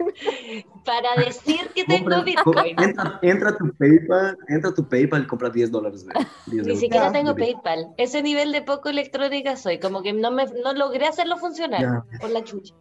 Para 0.86 1.24
decir 1.24 1.62
que 1.74 1.86
tengo 1.86 2.24
Bitcoin. 2.24 2.76
Entra, 3.22 3.50
a 3.50 3.58
tu 3.58 3.74
PayPal, 3.74 4.38
entra 4.48 4.70
a 4.70 4.74
tu 4.74 4.88
PayPal 4.88 5.24
y 5.24 5.28
compra 5.28 5.50
10 5.50 5.72
dólares 5.72 6.06
de 6.06 6.64
Ni 6.64 6.76
siquiera 6.76 7.12
tengo 7.12 7.36
PayPal. 7.36 7.94
Ese 7.98 8.22
nivel 8.22 8.52
de 8.52 8.62
poco 8.62 8.90
electrónica 8.90 9.56
soy, 9.56 9.80
como 9.80 10.02
que 10.02 10.14
no, 10.14 10.32
me, 10.32 10.46
no 10.46 10.74
logré 10.74 11.08
hacerlo 11.08 11.38
funcionar 11.38 12.04
por 12.20 12.30
la 12.30 12.44
chucha. 12.44 12.74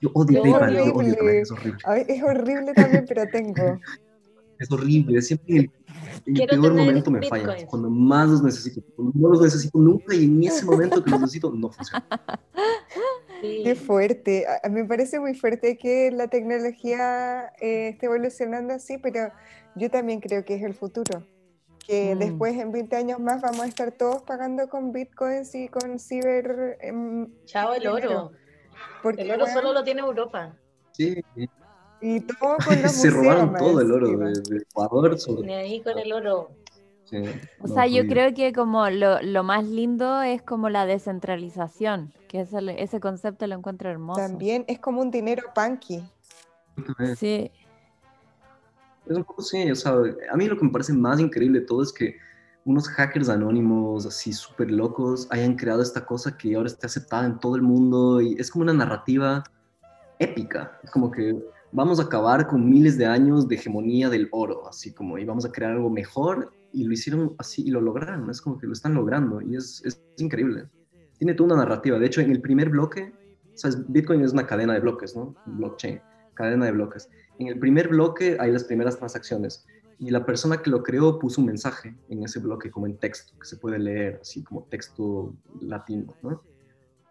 Yo 0.00 0.10
odio 0.14 0.42
PayPal, 0.42 0.74
yo 0.74 0.94
odio 0.94 1.14
también, 1.14 1.42
es 1.42 1.50
horrible. 1.50 1.80
es 2.08 2.22
horrible 2.22 2.72
también, 2.74 3.04
pero 3.08 3.26
tengo. 3.30 3.80
Es 4.58 4.70
horrible, 4.70 5.22
siempre 5.22 5.70
en 6.26 6.36
el, 6.36 6.48
peor 6.48 6.74
momento 6.74 7.10
me 7.10 7.26
falla, 7.26 7.66
cuando 7.66 7.88
más 7.90 8.28
los 8.28 8.42
necesito. 8.42 8.82
no 8.96 9.28
los 9.28 9.40
necesito 9.40 9.78
nunca 9.78 10.14
y 10.14 10.24
en 10.24 10.44
ese 10.44 10.64
momento 10.64 11.02
que 11.02 11.10
los 11.10 11.20
necesito 11.20 11.52
no 11.52 11.70
funciona. 11.70 12.06
Qué 13.40 13.74
fuerte. 13.76 14.44
A, 14.62 14.68
mí 14.68 14.82
me 14.82 14.88
parece 14.88 15.20
muy 15.20 15.34
fuerte 15.34 15.78
que 15.78 16.10
la 16.10 16.28
tecnología 16.28 17.52
eh, 17.60 17.90
esté 17.90 18.06
evolucionando 18.06 18.74
así, 18.74 18.98
pero 18.98 19.30
yo 19.76 19.90
también 19.90 20.20
creo 20.20 20.44
que 20.44 20.56
es 20.56 20.62
el 20.62 20.74
futuro. 20.74 21.24
Que 21.86 22.14
mm. 22.14 22.18
después 22.18 22.56
en 22.56 22.72
20 22.72 22.96
años 22.96 23.20
más 23.20 23.40
vamos 23.40 23.60
a 23.60 23.68
estar 23.68 23.92
todos 23.92 24.22
pagando 24.22 24.68
con 24.68 24.92
bitcoins 24.92 25.54
y 25.54 25.68
con 25.68 25.98
ciber. 25.98 26.78
Em, 26.80 27.28
Chao 27.44 27.74
el 27.74 27.86
oro. 27.86 28.32
Porque, 29.02 29.22
el 29.22 29.30
oro 29.30 29.46
solo 29.46 29.72
lo 29.72 29.84
tiene 29.84 30.00
Europa. 30.00 30.56
Sí, 30.92 31.22
y 32.00 32.20
todo 32.20 32.56
con 32.64 32.82
los 32.82 32.92
Se 32.92 33.10
robaron 33.10 33.54
todo 33.54 33.80
el 33.80 33.92
oro 33.92 34.16
de, 34.16 34.58
Ecuador. 34.58 35.18
Sobre... 35.18 35.54
ahí 35.54 35.80
con 35.80 35.98
el 35.98 36.12
oro. 36.12 36.50
o 37.60 37.68
sea, 37.68 37.86
yo 37.86 38.06
creo 38.06 38.34
que 38.34 38.52
como 38.52 38.88
lo, 38.90 39.20
lo, 39.22 39.42
más 39.42 39.64
lindo 39.66 40.22
es 40.22 40.42
como 40.42 40.68
la 40.68 40.86
descentralización, 40.86 42.12
que 42.28 42.40
ese, 42.40 42.58
ese 42.78 43.00
concepto 43.00 43.46
lo 43.46 43.54
encuentro 43.54 43.90
hermoso. 43.90 44.20
También 44.20 44.64
es 44.68 44.78
como 44.78 45.00
un 45.00 45.10
dinero 45.10 45.42
punky. 45.54 46.02
Sí. 47.16 47.50
Es 49.06 49.16
un 49.16 49.24
poco 49.24 49.42
sí, 49.42 49.70
o 49.70 49.74
sea, 49.74 49.94
a 50.30 50.36
mí 50.36 50.46
lo 50.46 50.56
que 50.56 50.64
me 50.64 50.70
parece 50.70 50.92
más 50.92 51.18
increíble 51.18 51.60
de 51.60 51.66
todo 51.66 51.82
es 51.82 51.92
que 51.92 52.16
unos 52.64 52.86
hackers 52.88 53.30
anónimos 53.30 54.04
así 54.04 54.32
súper 54.32 54.70
locos 54.70 55.26
hayan 55.30 55.56
creado 55.56 55.80
esta 55.80 56.04
cosa 56.04 56.36
que 56.36 56.54
ahora 56.54 56.68
está 56.68 56.86
aceptada 56.86 57.24
en 57.24 57.38
todo 57.38 57.56
el 57.56 57.62
mundo 57.62 58.20
y 58.20 58.34
es 58.38 58.50
como 58.50 58.64
una 58.64 58.74
narrativa 58.74 59.42
épica, 60.18 60.78
es 60.84 60.90
como 60.90 61.10
que 61.10 61.42
vamos 61.72 62.00
a 62.00 62.04
acabar 62.04 62.46
con 62.46 62.68
miles 62.68 62.96
de 62.98 63.06
años 63.06 63.48
de 63.48 63.56
hegemonía 63.56 64.08
del 64.08 64.28
oro, 64.32 64.68
así 64.68 64.92
como, 64.92 65.18
y 65.18 65.24
vamos 65.24 65.44
a 65.44 65.52
crear 65.52 65.72
algo 65.72 65.90
mejor, 65.90 66.52
y 66.72 66.84
lo 66.84 66.92
hicieron 66.92 67.34
así, 67.38 67.62
y 67.62 67.70
lo 67.70 67.80
lograron, 67.80 68.28
es 68.30 68.40
como 68.40 68.58
que 68.58 68.66
lo 68.66 68.72
están 68.72 68.94
logrando, 68.94 69.40
y 69.40 69.56
es, 69.56 69.82
es 69.84 70.02
increíble. 70.18 70.68
Tiene 71.18 71.34
toda 71.34 71.54
una 71.54 71.64
narrativa, 71.64 71.98
de 71.98 72.06
hecho, 72.06 72.20
en 72.20 72.30
el 72.30 72.40
primer 72.40 72.68
bloque, 72.68 73.12
¿sabes? 73.54 73.90
Bitcoin 73.90 74.22
es 74.22 74.32
una 74.32 74.46
cadena 74.46 74.74
de 74.74 74.80
bloques, 74.80 75.16
¿no? 75.16 75.34
Blockchain, 75.46 76.00
cadena 76.34 76.66
de 76.66 76.72
bloques. 76.72 77.08
En 77.38 77.48
el 77.48 77.58
primer 77.58 77.88
bloque 77.88 78.36
hay 78.40 78.52
las 78.52 78.64
primeras 78.64 78.96
transacciones, 78.98 79.66
y 79.98 80.10
la 80.10 80.24
persona 80.24 80.58
que 80.62 80.70
lo 80.70 80.82
creó 80.82 81.18
puso 81.18 81.40
un 81.40 81.48
mensaje 81.48 81.96
en 82.08 82.22
ese 82.22 82.38
bloque, 82.38 82.70
como 82.70 82.86
en 82.86 82.96
texto, 82.98 83.32
que 83.38 83.46
se 83.46 83.56
puede 83.56 83.78
leer, 83.78 84.20
así 84.22 84.44
como 84.44 84.62
texto 84.64 85.34
latino, 85.60 86.14
¿no? 86.22 86.42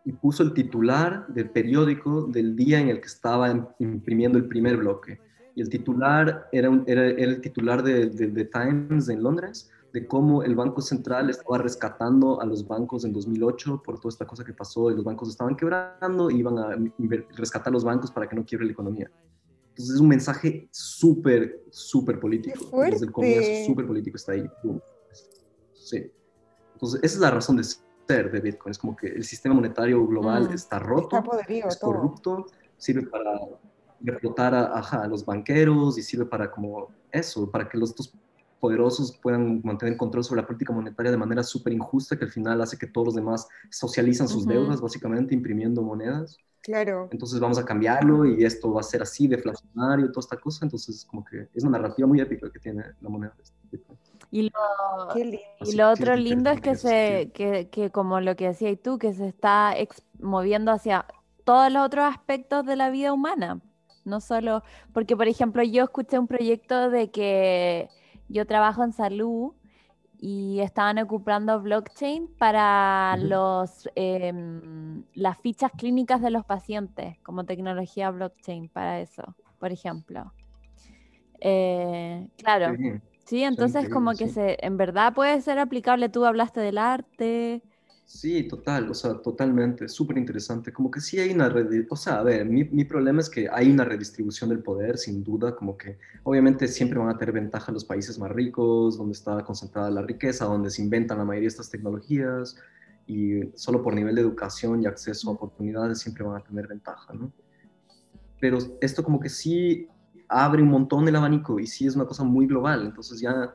Y 0.08 0.13
puso 0.13 0.41
el 0.41 0.54
titular 0.54 1.28
del 1.28 1.50
periódico 1.50 2.22
del 2.28 2.56
día 2.56 2.80
en 2.80 2.88
el 2.88 3.02
que 3.02 3.08
estaba 3.08 3.75
imprimiendo 3.77 4.38
el 4.38 4.48
primer 4.48 4.77
bloque. 4.77 5.19
Y 5.54 5.62
el 5.62 5.67
titular 5.67 6.48
era, 6.54 6.81
era, 6.88 7.08
el 7.08 7.42
titular 7.42 7.84
de, 7.84 8.08
The 8.08 8.46
Times 8.46 9.10
en 9.10 9.21
Londres, 9.21 9.69
de 9.92 10.08
cómo 10.08 10.44
el 10.44 10.56
Banco 10.56 10.79
Central 10.79 11.29
estaba 11.29 11.58
rescatando 11.58 12.40
a 12.40 12.46
los 12.46 12.65
bancos 12.65 13.04
en 13.04 13.12
2008 13.12 13.81
por 13.84 14.00
toda 14.00 14.08
esta 14.08 14.25
cosa 14.25 14.46
que 14.46 14.54
pasó 14.54 14.90
y 14.90 14.96
los 14.96 15.04
bancos 15.04 15.27
estaban 15.27 15.58
quebrando 15.58 16.31
y 16.31 16.38
iban 16.38 16.58
a 16.58 16.77
rescatar 17.36 17.73
los 17.73 17.84
bancos 17.84 18.10
para 18.10 18.29
que 18.29 18.36
no 18.38 18.46
quiebre 18.46 18.65
la 18.65 18.71
economía. 18.71 19.12
Entonces 19.71 19.96
es 19.96 20.00
un 20.00 20.08
mensaje 20.08 20.69
súper, 20.71 21.65
súper 21.69 22.17
político. 22.17 22.81
Desde 22.81 23.08
el 23.08 23.12
comienzo, 23.12 23.65
súper 23.65 23.86
político 23.86 24.15
está 24.15 24.31
ahí. 24.31 24.50
Sí. 25.73 26.10
Entonces 26.75 27.02
esa 27.04 27.15
es 27.15 27.19
la 27.19 27.31
razón 27.31 27.58
de 27.58 27.63
de 28.08 28.39
Bitcoin. 28.39 28.71
Es 28.71 28.77
como 28.77 28.95
que 28.95 29.08
el 29.08 29.23
sistema 29.23 29.55
monetario 29.55 30.05
global 30.08 30.49
mm, 30.49 30.53
está 30.53 30.79
roto, 30.79 31.23
es 31.47 31.77
corrupto, 31.77 32.47
sirve 32.77 33.08
para 33.08 33.39
derrotar 33.99 34.53
a, 34.53 34.79
a, 34.79 35.08
los 35.08 35.25
banqueros 35.25 35.97
y 35.97 36.03
sirve 36.03 36.25
para 36.25 36.49
como 36.49 36.89
eso, 37.12 37.49
para 37.49 37.67
que 37.67 37.77
los 37.77 37.95
dos 37.95 38.13
poderosos 38.60 39.17
puedan 39.21 39.62
mantener 39.63 39.97
control 39.97 40.23
sobre 40.23 40.41
la 40.41 40.47
política 40.47 40.73
monetaria 40.73 41.12
de 41.12 41.17
manera 41.17 41.43
súper 41.43 41.73
injusta 41.73 42.17
que 42.17 42.25
al 42.25 42.31
final 42.31 42.62
hace 42.62 42.77
que 42.77 42.87
todos 42.87 43.08
los 43.08 43.15
demás 43.15 43.47
socializan 43.69 44.27
sus 44.27 44.47
deudas, 44.47 44.81
básicamente 44.81 45.35
imprimiendo 45.35 45.81
monedas. 45.81 46.37
Claro. 46.62 47.08
Entonces 47.12 47.39
vamos 47.39 47.58
a 47.60 47.65
cambiarlo 47.65 48.25
y 48.25 48.43
esto 48.43 48.73
va 48.73 48.81
a 48.81 48.83
ser 48.83 49.01
así, 49.01 49.27
deflacionario, 49.27 50.12
toda 50.12 50.21
esta 50.21 50.37
cosa. 50.37 50.65
Entonces, 50.65 51.05
como 51.05 51.23
que 51.23 51.47
es 51.53 51.63
una 51.63 51.77
narrativa 51.77 52.08
muy 52.08 52.19
épica 52.19 52.51
que 52.51 52.60
tiene 52.60 52.83
la 52.99 53.10
moneda. 53.10 53.33
Y 54.30 54.50
lo, 54.50 55.17
y 55.62 55.75
lo 55.75 55.90
otro 55.90 56.15
lindo 56.15 56.50
es 56.50 56.60
que, 56.60 56.75
se, 56.75 57.32
que, 57.34 57.69
que, 57.69 57.92
como 57.92 58.19
lo 58.19 58.36
que 58.36 58.48
decías 58.48 58.78
tú, 58.84 58.98
que 58.98 59.13
se 59.13 59.28
está 59.28 59.73
moviendo 60.19 60.71
hacia 60.71 61.06
todos 61.46 61.71
los 61.71 61.86
otros 61.86 62.06
aspectos 62.06 62.65
de 62.65 62.75
la 62.75 62.90
vida 62.90 63.13
humana. 63.13 63.62
No 64.04 64.21
solo, 64.21 64.63
porque 64.94 65.15
por 65.17 65.28
ejemplo 65.28 65.63
yo 65.63 65.84
escuché 65.84 66.17
un 66.19 66.28
proyecto 66.28 66.90
de 66.90 67.10
que 67.12 67.90
yo 68.30 68.46
trabajo 68.46 68.84
en 68.84 68.94
salud 68.94 69.54
y 70.19 70.60
estaban 70.62 70.98
ocupando 70.98 71.62
blockchain 71.62 72.28
para 72.38 73.17
los, 73.17 73.90
em, 73.96 75.04
las 75.13 75.38
fichas 75.40 75.71
clínicas 75.78 76.21
de 76.21 76.32
los 76.32 76.46
pacientes, 76.46 77.17
como 77.19 77.46
tecnología 77.46 78.10
blockchain 78.12 78.69
para 78.69 79.00
eso, 79.00 79.36
por 79.60 79.71
ejemplo. 79.71 80.34
Eh, 81.40 82.28
claro, 82.38 82.75
sí, 82.75 82.94
entonces 83.32 83.90
como 83.90 84.13
que 84.13 84.28
se, 84.30 84.58
en 84.62 84.78
verdad 84.78 85.13
puede 85.13 85.42
ser 85.42 85.60
aplicable, 85.60 86.10
tú 86.10 86.25
hablaste 86.25 86.60
del 86.62 86.78
arte, 86.78 87.62
Sí, 88.08 88.48
total, 88.48 88.90
o 88.90 88.94
sea, 88.94 89.21
totalmente, 89.21 89.90
súper 89.90 90.17
interesante. 90.17 90.71
Como 90.71 90.90
que 90.90 91.02
sí 91.02 91.19
hay 91.19 91.32
una 91.32 91.50
redistribución, 91.50 91.88
o 91.92 91.96
sea, 91.98 92.19
a 92.19 92.23
ver, 92.23 92.46
mi, 92.46 92.63
mi, 92.63 92.86
problema 92.86 93.19
es 93.19 93.30
que 93.30 93.50
hay 93.52 93.69
una 93.69 93.84
redistribución 93.84 94.50
del 94.50 94.63
poder, 94.63 94.98
sin 94.98 95.25
duda, 95.25 95.54
como 95.54 95.78
que 95.78 95.98
obviamente 96.23 96.69
siempre 96.69 97.00
van 97.00 97.10
a 97.10 97.17
tener 97.17 97.34
ventaja 97.34 97.69
los 97.69 97.84
países 97.84 98.17
más 98.17 98.32
ricos, 98.32 98.98
donde 98.98 99.12
está 99.12 99.44
concentrada 99.44 99.92
la 99.92 100.04
riqueza, 100.04 100.46
donde 100.46 100.69
se 100.69 100.82
inventan 100.82 101.17
la 101.17 101.25
mayoría 101.25 101.48
de 101.48 101.50
estas 101.50 101.69
tecnologías, 101.69 102.56
y 103.08 103.42
solo 103.56 103.84
por 103.84 103.94
nivel 103.94 104.15
de 104.15 104.21
educación 104.21 104.82
y 104.82 104.86
acceso 104.86 105.30
a 105.30 105.34
oportunidades 105.34 106.00
siempre 106.00 106.23
van 106.23 106.38
a 106.38 106.44
tener 106.46 106.65
ventaja, 106.65 107.13
¿no? 107.13 107.34
Pero 108.40 108.58
esto 108.80 109.04
como 109.04 109.19
que 109.19 109.28
sí 109.28 109.90
abre 110.30 110.62
un 110.62 110.69
montón 110.69 111.08
el 111.08 111.15
abanico 111.15 111.60
y 111.60 111.67
sí 111.67 111.88
es 111.88 111.96
una 111.96 112.06
cosa 112.06 112.23
muy 112.23 112.48
global, 112.48 112.86
entonces 112.86 113.19
ya 113.19 113.54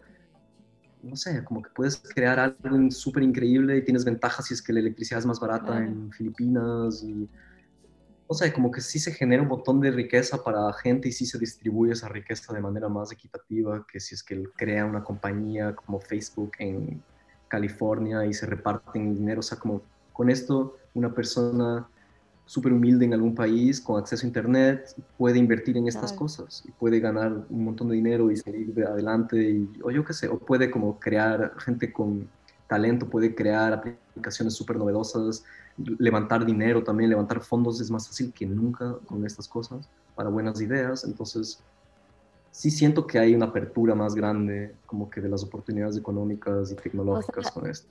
no 1.03 1.16
sé, 1.16 1.43
como 1.45 1.62
que 1.62 1.70
puedes 1.75 1.97
crear 1.97 2.39
algo 2.39 2.91
súper 2.91 3.25
increíble 3.25 3.77
y 3.77 3.85
tienes 3.85 4.05
ventajas 4.05 4.47
si 4.47 4.55
es 4.55 4.62
que 4.62 4.73
la 4.73 4.81
electricidad 4.81 5.18
es 5.18 5.27
más 5.27 5.41
barata 5.41 5.79
en 5.79 6.12
Filipinas 6.12 7.03
y, 7.03 7.29
no 8.29 8.35
sé, 8.35 8.53
como 8.53 8.70
que 8.70 8.81
sí 8.81 8.99
se 8.99 9.12
genera 9.12 9.43
un 9.43 9.49
montón 9.49 9.81
de 9.81 9.91
riqueza 9.91 10.43
para 10.43 10.73
gente 10.75 11.09
y 11.09 11.12
sí 11.12 11.27
se 11.27 11.39
distribuye 11.39 11.93
esa 11.93 12.09
riqueza 12.09 12.53
de 12.53 12.61
manera 12.61 12.89
más 12.89 13.11
equitativa 13.12 13.85
que 13.91 13.99
si 13.99 14.14
es 14.14 14.23
que 14.23 14.45
crea 14.57 14.85
una 14.85 15.03
compañía 15.03 15.75
como 15.75 16.01
Facebook 16.01 16.53
en 16.59 17.03
California 17.49 18.25
y 18.25 18.33
se 18.33 18.47
reparten 18.47 19.14
dinero, 19.14 19.41
o 19.41 19.43
sea, 19.43 19.59
como 19.59 19.83
con 20.12 20.31
esto 20.31 20.77
una 20.95 21.12
persona 21.12 21.89
súper 22.53 22.74
humilde 22.74 23.07
en 23.07 23.14
algún 23.14 23.34
país 23.34 23.80
con 23.80 23.98
acceso 23.98 24.26
a 24.26 24.28
internet 24.28 24.94
puede 25.16 25.38
invertir 25.38 25.78
en 25.78 25.88
estas 25.88 26.12
cosas 26.12 26.62
y 26.68 26.70
puede 26.72 27.00
ganar 27.00 27.32
un 27.48 27.64
montón 27.64 27.88
de 27.88 27.94
dinero 27.94 28.30
y 28.30 28.36
seguir 28.36 28.74
adelante 28.84 29.38
y, 29.42 29.80
o 29.82 29.90
yo 29.90 30.05
qué 30.05 30.12
sé, 30.12 30.28
o 30.28 30.38
puede 30.38 30.70
como 30.70 31.00
crear 31.00 31.55
gente 31.61 31.90
con 31.90 32.28
talento, 32.68 33.09
puede 33.09 33.34
crear 33.34 33.72
aplicaciones 33.72 34.53
súper 34.53 34.76
novedosas, 34.76 35.44
levantar 35.98 36.44
dinero 36.44 36.84
también, 36.84 37.09
levantar 37.09 37.40
fondos 37.40 37.80
es 37.80 37.90
más 37.90 38.07
fácil 38.07 38.34
que 38.34 38.44
nunca 38.44 38.96
con 39.07 39.24
estas 39.24 39.48
cosas 39.48 39.88
para 40.14 40.28
buenas 40.28 40.61
ideas, 40.61 41.05
entonces 41.05 41.59
sí 42.50 42.70
siento 42.70 43.07
que 43.07 43.18
hay 43.18 43.34
una 43.34 43.46
apertura 43.46 43.94
más 43.94 44.14
grande 44.14 44.74
como 44.84 45.09
que 45.09 45.22
de 45.22 45.30
las 45.30 45.42
oportunidades 45.42 45.96
económicas 45.96 46.70
y 46.70 46.74
tecnológicas 46.74 47.50
con 47.50 47.66
esto 47.66 47.88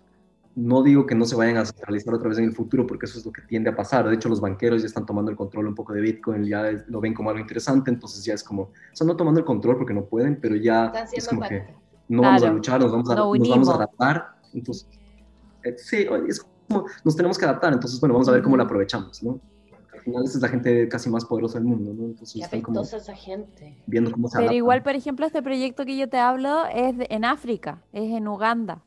no 0.56 0.84
digo 0.84 1.06
que 1.06 1.16
no 1.16 1.26
se 1.26 1.36
vayan 1.36 1.58
a 1.58 1.66
centralizar 1.66 2.14
otra 2.14 2.30
vez 2.30 2.38
en 2.38 2.46
el 2.46 2.54
futuro, 2.54 2.86
porque 2.86 3.06
eso 3.06 3.20
es 3.20 3.26
lo 3.26 3.32
que 3.32 3.42
tiende 3.42 3.70
a 3.70 3.76
pasar. 3.76 4.08
De 4.08 4.16
hecho, 4.16 4.30
los 4.30 4.42
banqueros 4.42 4.82
ya 4.82 4.88
están 4.88 5.06
tomando 5.06 5.32
el 5.32 5.38
control 5.38 5.68
un 5.68 5.76
poco 5.76 5.94
de 5.94 6.02
Bitcoin, 6.02 6.44
ya 6.44 6.72
lo 6.88 7.00
ven 7.00 7.14
como 7.14 7.30
algo 7.30 7.42
interesante, 7.42 7.90
entonces 7.90 8.24
ya 8.24 8.34
es 8.34 8.44
como, 8.44 8.64
o 8.64 8.72
sea, 8.92 9.08
no 9.08 9.16
tomando 9.16 9.40
el 9.40 9.46
control 9.46 9.78
porque 9.78 9.94
no 9.94 10.06
pueden, 10.06 10.40
pero 10.42 10.56
ya 10.56 10.92
es 11.14 11.28
como 11.28 11.42
que 11.42 11.68
no 12.10 12.24
vamos 12.24 12.44
a 12.44 12.52
luchar, 12.52 12.82
nos 12.82 12.92
vamos 12.92 13.10
a, 13.10 13.16
nos 13.16 13.50
vamos 13.50 13.70
a 13.70 13.76
adaptar. 13.76 14.36
Entonces, 14.54 14.88
eh, 15.64 15.76
sí, 15.78 16.08
es 16.28 16.46
como, 16.68 16.86
nos 17.04 17.16
tenemos 17.16 17.38
que 17.38 17.46
adaptar, 17.46 17.74
entonces, 17.74 18.00
bueno, 18.00 18.14
vamos 18.14 18.28
a 18.28 18.32
ver 18.32 18.42
cómo 18.42 18.58
lo 18.58 18.64
aprovechamos, 18.64 19.24
¿no? 19.24 19.40
Al 19.94 20.02
final, 20.02 20.24
esa 20.24 20.38
es 20.38 20.42
la 20.42 20.50
gente 20.50 20.90
casi 20.90 21.10
más 21.10 21.24
poderosa 21.26 21.60
del 21.60 21.68
mundo, 21.68 21.94
¿no? 21.94 22.06
Entonces, 22.08 22.42
están 22.42 22.62
como 22.62 22.82
esa 22.82 23.16
gente. 23.16 23.78
Viendo 23.86 24.12
cómo 24.12 24.28
se 24.28 24.40
Pero 24.40 24.54
igual, 24.54 24.84
por 24.84 24.96
ejemplo, 24.96 25.26
este 25.26 25.42
proyecto 25.42 25.86
que 25.86 25.96
yo 25.96 26.10
te 26.10 26.18
hablo 26.18 26.66
es 26.66 26.96
en 27.10 27.24
África, 27.24 27.84
es 27.94 28.12
en 28.12 28.28
Uganda. 28.28 28.84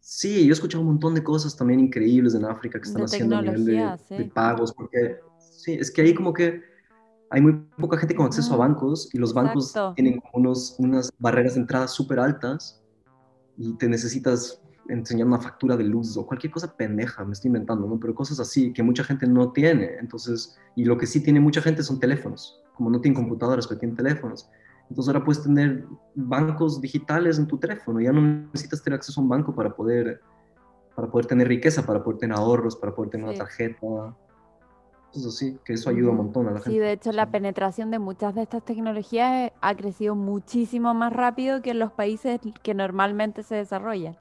Sí, 0.00 0.44
yo 0.44 0.50
he 0.50 0.52
escuchado 0.52 0.82
un 0.82 0.88
montón 0.88 1.14
de 1.14 1.22
cosas 1.22 1.56
también 1.56 1.80
increíbles 1.80 2.34
en 2.34 2.44
África 2.44 2.80
que 2.80 2.88
están 2.88 3.04
haciendo 3.04 3.36
a 3.36 3.42
nivel 3.42 3.64
de, 3.64 4.30
pagos, 4.32 4.72
porque 4.72 5.20
sí, 5.38 5.74
es 5.74 5.90
que 5.90 6.02
ahí 6.02 6.14
como 6.14 6.32
que 6.32 6.62
hay 7.30 7.40
muy 7.40 7.52
poca 7.78 7.96
gente 7.98 8.14
con 8.14 8.26
acceso 8.26 8.54
a 8.54 8.56
bancos 8.56 9.08
y 9.12 9.18
los 9.18 9.32
bancos 9.32 9.74
tienen 9.94 10.20
unos, 10.32 10.74
unas 10.78 11.12
barreras 11.18 11.54
de 11.54 11.60
entrada 11.60 11.86
súper 11.86 12.18
altas 12.18 12.82
y 13.56 13.74
te 13.74 13.88
necesitas 13.88 14.60
enseñar 14.88 15.26
una 15.26 15.38
factura 15.38 15.76
de 15.76 15.84
luz 15.84 16.16
o 16.16 16.26
cualquier 16.26 16.52
cosa 16.52 16.76
pendeja, 16.76 17.24
me 17.24 17.32
estoy 17.32 17.48
inventando, 17.48 17.86
¿no? 17.86 18.00
Pero 18.00 18.14
cosas 18.14 18.40
así 18.40 18.72
que 18.72 18.82
mucha 18.82 19.04
gente 19.04 19.26
no 19.26 19.52
tiene, 19.52 19.96
entonces, 20.00 20.56
y 20.74 20.84
lo 20.84 20.96
que 20.96 21.06
sí 21.06 21.22
tiene 21.22 21.40
mucha 21.40 21.62
gente 21.62 21.82
son 21.82 22.00
teléfonos, 22.00 22.60
como 22.74 22.90
no 22.90 23.00
tienen 23.00 23.20
computadoras, 23.20 23.66
pero 23.66 23.78
tienen 23.78 23.96
teléfonos. 23.96 24.48
Entonces 24.90 25.14
ahora 25.14 25.24
puedes 25.24 25.42
tener 25.42 25.86
bancos 26.16 26.80
digitales 26.80 27.38
en 27.38 27.46
tu 27.46 27.58
teléfono, 27.58 28.00
ya 28.00 28.12
no 28.12 28.20
necesitas 28.20 28.82
tener 28.82 28.98
acceso 28.98 29.20
a 29.20 29.22
un 29.22 29.28
banco 29.28 29.54
para 29.54 29.74
poder, 29.74 30.20
para 30.96 31.08
poder 31.08 31.26
tener 31.26 31.46
riqueza, 31.46 31.86
para 31.86 32.02
poder 32.02 32.18
tener 32.18 32.36
ahorros, 32.36 32.74
para 32.74 32.92
poder 32.92 33.10
tener 33.10 33.28
una 33.28 33.38
tarjeta. 33.38 34.16
Eso 35.14 35.30
sí, 35.30 35.58
que 35.64 35.74
eso 35.74 35.90
ayuda 35.90 36.10
un 36.10 36.16
montón 36.16 36.48
a 36.48 36.50
la 36.50 36.56
gente. 36.58 36.70
Sí, 36.70 36.78
de 36.78 36.92
hecho 36.92 37.12
la 37.12 37.30
penetración 37.30 37.92
de 37.92 38.00
muchas 38.00 38.34
de 38.34 38.42
estas 38.42 38.64
tecnologías 38.64 39.52
ha 39.60 39.74
crecido 39.76 40.16
muchísimo 40.16 40.92
más 40.92 41.12
rápido 41.12 41.62
que 41.62 41.70
en 41.70 41.78
los 41.78 41.92
países 41.92 42.40
que 42.62 42.74
normalmente 42.74 43.44
se 43.44 43.54
desarrollan. 43.54 44.16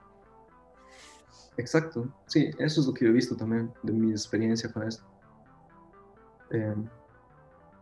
Exacto, 1.57 2.07
sí, 2.27 2.51
eso 2.59 2.81
es 2.81 2.87
lo 2.87 2.93
que 2.93 3.05
yo 3.05 3.11
he 3.11 3.13
visto 3.13 3.35
también 3.35 3.73
de 3.81 3.91
mi 3.91 4.11
experiencia 4.11 4.71
con 4.71 4.87
esto. 4.87 5.03
Eh, 6.51 6.75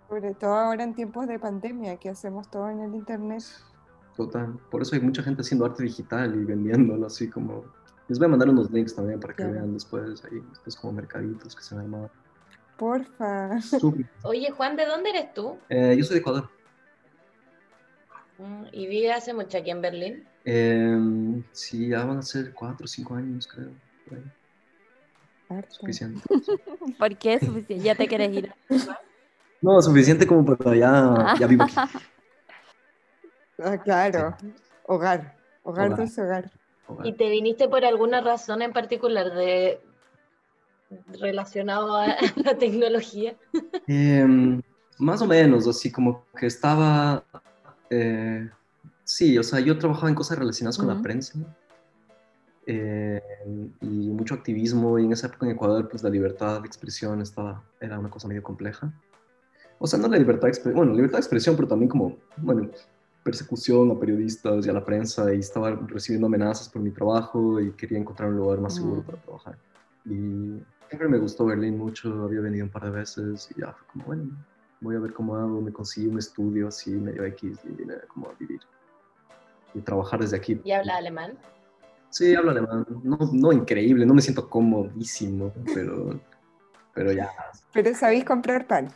sobre 0.08 0.34
todo 0.34 0.54
ahora 0.54 0.84
en 0.84 0.96
tiempos 0.96 1.28
de 1.28 1.40
pandemia, 1.40 1.98
que 1.98 2.10
hacemos 2.10 2.50
todo 2.50 2.70
en 2.70 2.82
el 2.82 2.96
internet. 2.96 3.44
Total, 4.16 4.58
por 4.72 4.82
eso 4.82 4.96
hay 4.96 5.02
mucha 5.02 5.22
gente 5.22 5.42
haciendo 5.42 5.66
arte 5.66 5.84
digital 5.84 6.36
y 6.36 6.44
vendiéndolo 6.44 7.06
así 7.06 7.30
como... 7.30 7.66
Les 8.08 8.18
voy 8.18 8.28
a 8.28 8.30
mandar 8.30 8.50
unos 8.50 8.72
links 8.72 8.96
también 8.96 9.20
para 9.20 9.36
que 9.36 9.44
vean 9.44 9.74
después 9.74 10.24
ahí, 10.24 10.42
estos 10.54 10.78
como 10.78 10.94
mercaditos 10.94 11.54
que 11.54 11.62
se 11.62 11.76
han 11.76 11.82
armado. 11.82 12.10
Porfa. 12.78 13.60
Oye, 14.24 14.50
Juan, 14.52 14.78
¿de 14.78 14.86
dónde 14.86 15.10
eres 15.10 15.34
tú? 15.34 15.58
Eh, 15.68 15.94
yo 15.98 16.06
soy 16.06 16.16
de 16.16 16.20
Ecuador. 16.22 16.50
Mm, 18.38 18.64
¿Y 18.72 18.88
vive 18.88 19.12
hace 19.12 19.34
mucho 19.34 19.58
aquí 19.58 19.72
en 19.72 19.82
Berlín? 19.82 20.26
Eh, 20.46 21.44
sí, 21.52 21.90
ya 21.90 22.06
van 22.06 22.20
a 22.20 22.22
ser 22.22 22.54
cuatro 22.54 22.86
o 22.86 22.88
cinco 22.88 23.16
años, 23.16 23.46
creo. 23.48 23.72
Suficiente. 25.70 26.22
¿Por 26.98 27.18
qué 27.18 27.40
suficiente? 27.40 27.84
¿Ya 27.84 27.96
te 27.96 28.08
quieres 28.08 28.34
ir? 28.34 28.54
No, 29.62 29.82
suficiente 29.82 30.28
como 30.28 30.46
para 30.56 30.76
ya, 30.76 31.36
ya 31.40 31.48
vivo 31.48 31.64
aquí. 31.64 31.76
Ah, 33.60 33.76
claro, 33.76 34.38
hogar, 34.84 35.36
hogar, 35.64 35.94
hogar. 35.94 36.52
hogar. 36.88 37.08
¿Y 37.08 37.14
te 37.14 37.28
viniste 37.28 37.68
por 37.68 37.84
alguna 37.84 38.22
razón 38.22 38.62
en 38.62 38.72
particular 38.72 39.34
de 39.34 39.82
relacionado 41.20 41.98
a 41.98 42.06
la 42.36 42.56
tecnología? 42.56 43.36
Em, 43.88 44.62
más 45.00 45.24
o 45.24 45.26
menos, 45.26 45.68
así 45.68 45.92
como 45.92 46.24
que 46.38 46.46
estaba, 46.46 47.24
eh, 47.90 48.48
sí, 49.04 49.40
o 49.40 49.44
sea, 49.44 49.60
yo 49.60 49.76
trabajaba 49.80 50.10
en 50.10 50.16
cosas 50.16 50.38
relacionadas 50.38 50.78
con 50.78 50.88
la 50.88 51.02
prensa 51.02 51.40
eh, 52.68 53.22
y 53.82 54.10
mucho 54.10 54.36
activismo 54.36 55.00
y 55.00 55.06
en 55.06 55.14
esa 55.14 55.28
época 55.28 55.48
en 55.48 55.54
Ecuador 55.54 55.90
pues 55.90 56.04
la 56.04 56.12
libertad 56.12 56.62
de 56.62 56.68
expresión 56.68 57.22
estaba, 57.22 57.64
era 57.80 57.98
una 57.98 58.12
cosa 58.12 58.28
medio 58.28 58.44
compleja 58.44 58.94
o 59.80 59.88
sea, 59.88 60.00
no 60.00 60.08
la 60.08 60.18
libertad 60.18 60.44
de 60.44 60.50
expresión, 60.50 60.76
bueno, 60.76 60.94
libertad 60.94 61.18
de 61.18 61.22
expresión, 61.22 61.56
pero 61.56 61.68
también 61.68 61.90
como, 61.90 62.18
bueno, 62.38 62.70
persecución 63.24 63.92
a 63.92 64.00
periodistas 64.00 64.66
y 64.66 64.70
a 64.70 64.74
la 64.74 64.86
prensa 64.86 65.34
y 65.34 65.40
estaba 65.40 65.72
recibiendo 65.72 66.28
amenazas 66.28 66.70
por 66.70 66.82
mi 66.82 66.92
trabajo 66.92 67.60
y 67.60 67.72
quería 67.72 67.98
encontrar 67.98 68.30
un 68.30 68.38
lugar 68.38 68.60
más 68.60 68.76
seguro 68.76 69.02
para 69.04 69.18
trabajar. 69.20 69.58
Y 70.06 70.62
siempre 70.88 71.10
me 71.10 71.18
gustó 71.18 71.46
Berlín 71.46 71.78
mucho, 71.78 72.24
había 72.24 72.40
venido 72.40 72.66
un 72.66 72.72
par 72.72 72.86
de 72.86 72.92
veces 72.92 73.50
y 73.56 73.62
ya 73.62 73.74
fue 73.74 73.88
como, 73.88 74.06
bueno, 74.06 74.24
voy 74.80 74.96
a 74.96 75.00
ver 75.00 75.14
cómo 75.14 75.36
hago, 75.36 75.62
me 75.62 75.74
conseguí 75.74 76.08
un 76.08 76.20
estudio 76.20 76.70
así 76.70 76.92
medio 76.92 77.26
X 77.26 77.60
y 77.66 77.74
vine 77.74 77.96
como 78.08 78.30
a 78.30 78.34
vivir 78.40 78.62
y 79.74 79.82
trabajar 79.82 80.20
desde 80.20 80.38
aquí. 80.38 80.60
¿Y 80.64 80.72
habla 80.72 80.98
alemán? 80.98 81.38
Sí, 82.10 82.34
hablo 82.36 82.52
alemán. 82.52 82.86
No, 83.04 83.18
no 83.34 83.52
increíble, 83.52 84.06
no 84.06 84.14
me 84.14 84.22
siento 84.22 84.50
comodísimo, 84.50 85.54
pero, 85.74 86.20
pero 86.94 87.12
ya. 87.12 87.30
Pero 87.74 87.94
sabéis 87.94 88.24
comprar 88.24 88.66
pan. 88.66 88.90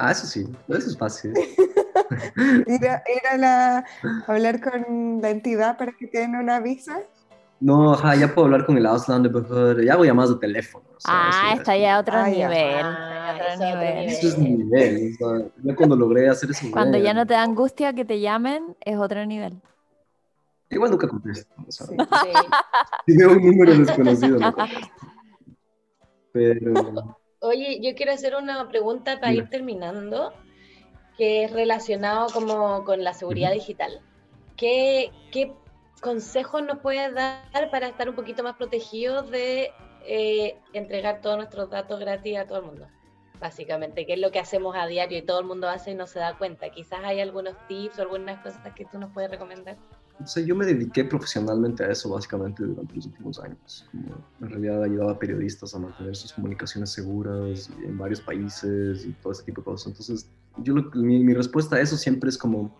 Ah, 0.00 0.12
eso 0.12 0.26
sí, 0.26 0.46
eso 0.68 0.90
es 0.90 0.96
fácil. 0.96 1.32
ir, 2.68 2.86
a, 3.32 3.36
la, 3.36 3.84
hablar 4.28 4.60
con 4.60 5.20
la 5.20 5.30
entidad 5.30 5.76
para 5.76 5.90
que 5.90 6.06
te 6.06 6.20
den 6.20 6.36
una 6.36 6.60
visa. 6.60 7.00
No, 7.58 7.94
ajá, 7.94 8.14
ya 8.14 8.32
puedo 8.32 8.44
hablar 8.44 8.64
con 8.64 8.78
el 8.78 8.86
Ausländer, 8.86 9.32
ya 9.84 9.94
hago 9.94 10.04
llamadas 10.04 10.30
de 10.30 10.36
teléfono. 10.36 10.84
ah, 11.04 11.54
está 11.56 11.76
ya 11.76 11.96
a 11.96 11.98
otro 11.98 12.24
nivel. 12.28 12.86
otro 12.86 13.66
nivel. 13.66 14.08
Eso 14.08 14.28
es 14.28 14.38
nivel. 14.38 15.16
O 15.20 15.38
sea, 15.38 15.48
ya 15.64 15.74
cuando 15.74 15.96
logré 15.96 16.28
hacer 16.28 16.52
eso. 16.52 16.70
Cuando 16.70 16.96
ya 16.96 17.12
no 17.12 17.26
te 17.26 17.34
da 17.34 17.42
angustia 17.42 17.92
que 17.92 18.04
te 18.04 18.20
llamen, 18.20 18.76
es 18.80 18.96
otro 18.98 19.26
nivel. 19.26 19.60
Igual 20.70 20.92
nunca 20.92 21.08
contesto. 21.08 21.52
O 21.66 21.72
sea, 21.72 21.86
sí. 21.88 21.96
Si 23.06 23.16
veo 23.16 23.32
un 23.32 23.44
número 23.44 23.76
desconocido, 23.76 24.38
no 24.38 24.54
Pero. 26.32 27.17
Oye, 27.40 27.80
yo 27.80 27.94
quiero 27.94 28.12
hacer 28.12 28.34
una 28.34 28.68
pregunta 28.68 29.20
para 29.20 29.32
ir 29.32 29.48
terminando, 29.48 30.32
que 31.16 31.44
es 31.44 31.52
relacionado 31.52 32.28
como 32.32 32.84
con 32.84 33.04
la 33.04 33.14
seguridad 33.14 33.52
digital. 33.52 34.00
¿Qué, 34.56 35.12
¿Qué 35.30 35.52
consejos 36.00 36.62
nos 36.62 36.78
puedes 36.78 37.14
dar 37.14 37.70
para 37.70 37.88
estar 37.88 38.08
un 38.08 38.16
poquito 38.16 38.42
más 38.42 38.56
protegidos 38.56 39.30
de 39.30 39.70
eh, 40.04 40.56
entregar 40.72 41.20
todos 41.20 41.36
nuestros 41.36 41.70
datos 41.70 42.00
gratis 42.00 42.38
a 42.38 42.46
todo 42.46 42.58
el 42.58 42.64
mundo? 42.64 42.88
Básicamente, 43.38 44.04
que 44.04 44.14
es 44.14 44.18
lo 44.18 44.32
que 44.32 44.40
hacemos 44.40 44.74
a 44.76 44.88
diario 44.88 45.18
y 45.18 45.22
todo 45.22 45.38
el 45.38 45.46
mundo 45.46 45.68
hace 45.68 45.92
y 45.92 45.94
no 45.94 46.08
se 46.08 46.18
da 46.18 46.36
cuenta. 46.36 46.70
Quizás 46.70 47.00
hay 47.04 47.20
algunos 47.20 47.54
tips 47.68 48.00
o 48.00 48.02
algunas 48.02 48.40
cosas 48.42 48.74
que 48.74 48.84
tú 48.84 48.98
nos 48.98 49.12
puedes 49.12 49.30
recomendar. 49.30 49.76
O 50.20 50.26
sea, 50.26 50.42
yo 50.42 50.56
me 50.56 50.66
dediqué 50.66 51.04
profesionalmente 51.04 51.84
a 51.84 51.90
eso 51.90 52.10
básicamente 52.10 52.64
durante 52.64 52.94
los 52.96 53.06
últimos 53.06 53.38
años. 53.40 53.88
en 54.40 54.48
realidad 54.48 54.82
ayudaba 54.82 55.12
a 55.12 55.18
periodistas 55.18 55.74
a 55.74 55.78
mantener 55.78 56.16
sus 56.16 56.32
comunicaciones 56.32 56.90
seguras 56.90 57.70
en 57.84 57.96
varios 57.96 58.20
países 58.20 59.06
y 59.06 59.12
todo 59.12 59.32
ese 59.32 59.44
tipo 59.44 59.60
de 59.60 59.66
cosas. 59.66 59.88
Entonces, 59.88 60.30
yo 60.58 60.74
mi, 60.94 61.22
mi 61.22 61.34
respuesta 61.34 61.76
a 61.76 61.80
eso 61.80 61.96
siempre 61.96 62.30
es 62.30 62.36
como 62.36 62.76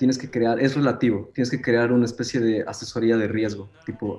tienes 0.00 0.16
que 0.16 0.30
crear, 0.30 0.58
es 0.58 0.74
relativo, 0.74 1.30
tienes 1.34 1.50
que 1.50 1.60
crear 1.60 1.92
una 1.92 2.06
especie 2.06 2.40
de 2.40 2.62
asesoría 2.62 3.18
de 3.18 3.28
riesgo, 3.28 3.68
tipo, 3.84 4.18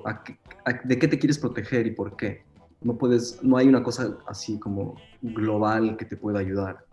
¿de 0.84 0.96
qué 0.96 1.08
te 1.08 1.18
quieres 1.18 1.40
proteger 1.40 1.88
y 1.88 1.90
por 1.90 2.14
qué? 2.14 2.44
No 2.82 2.96
puedes, 2.96 3.42
no 3.42 3.56
hay 3.56 3.66
una 3.66 3.82
cosa 3.82 4.16
así 4.28 4.60
como 4.60 4.94
global 5.20 5.96
que 5.96 6.04
te 6.04 6.16
pueda 6.16 6.38
ayudar. 6.38 6.86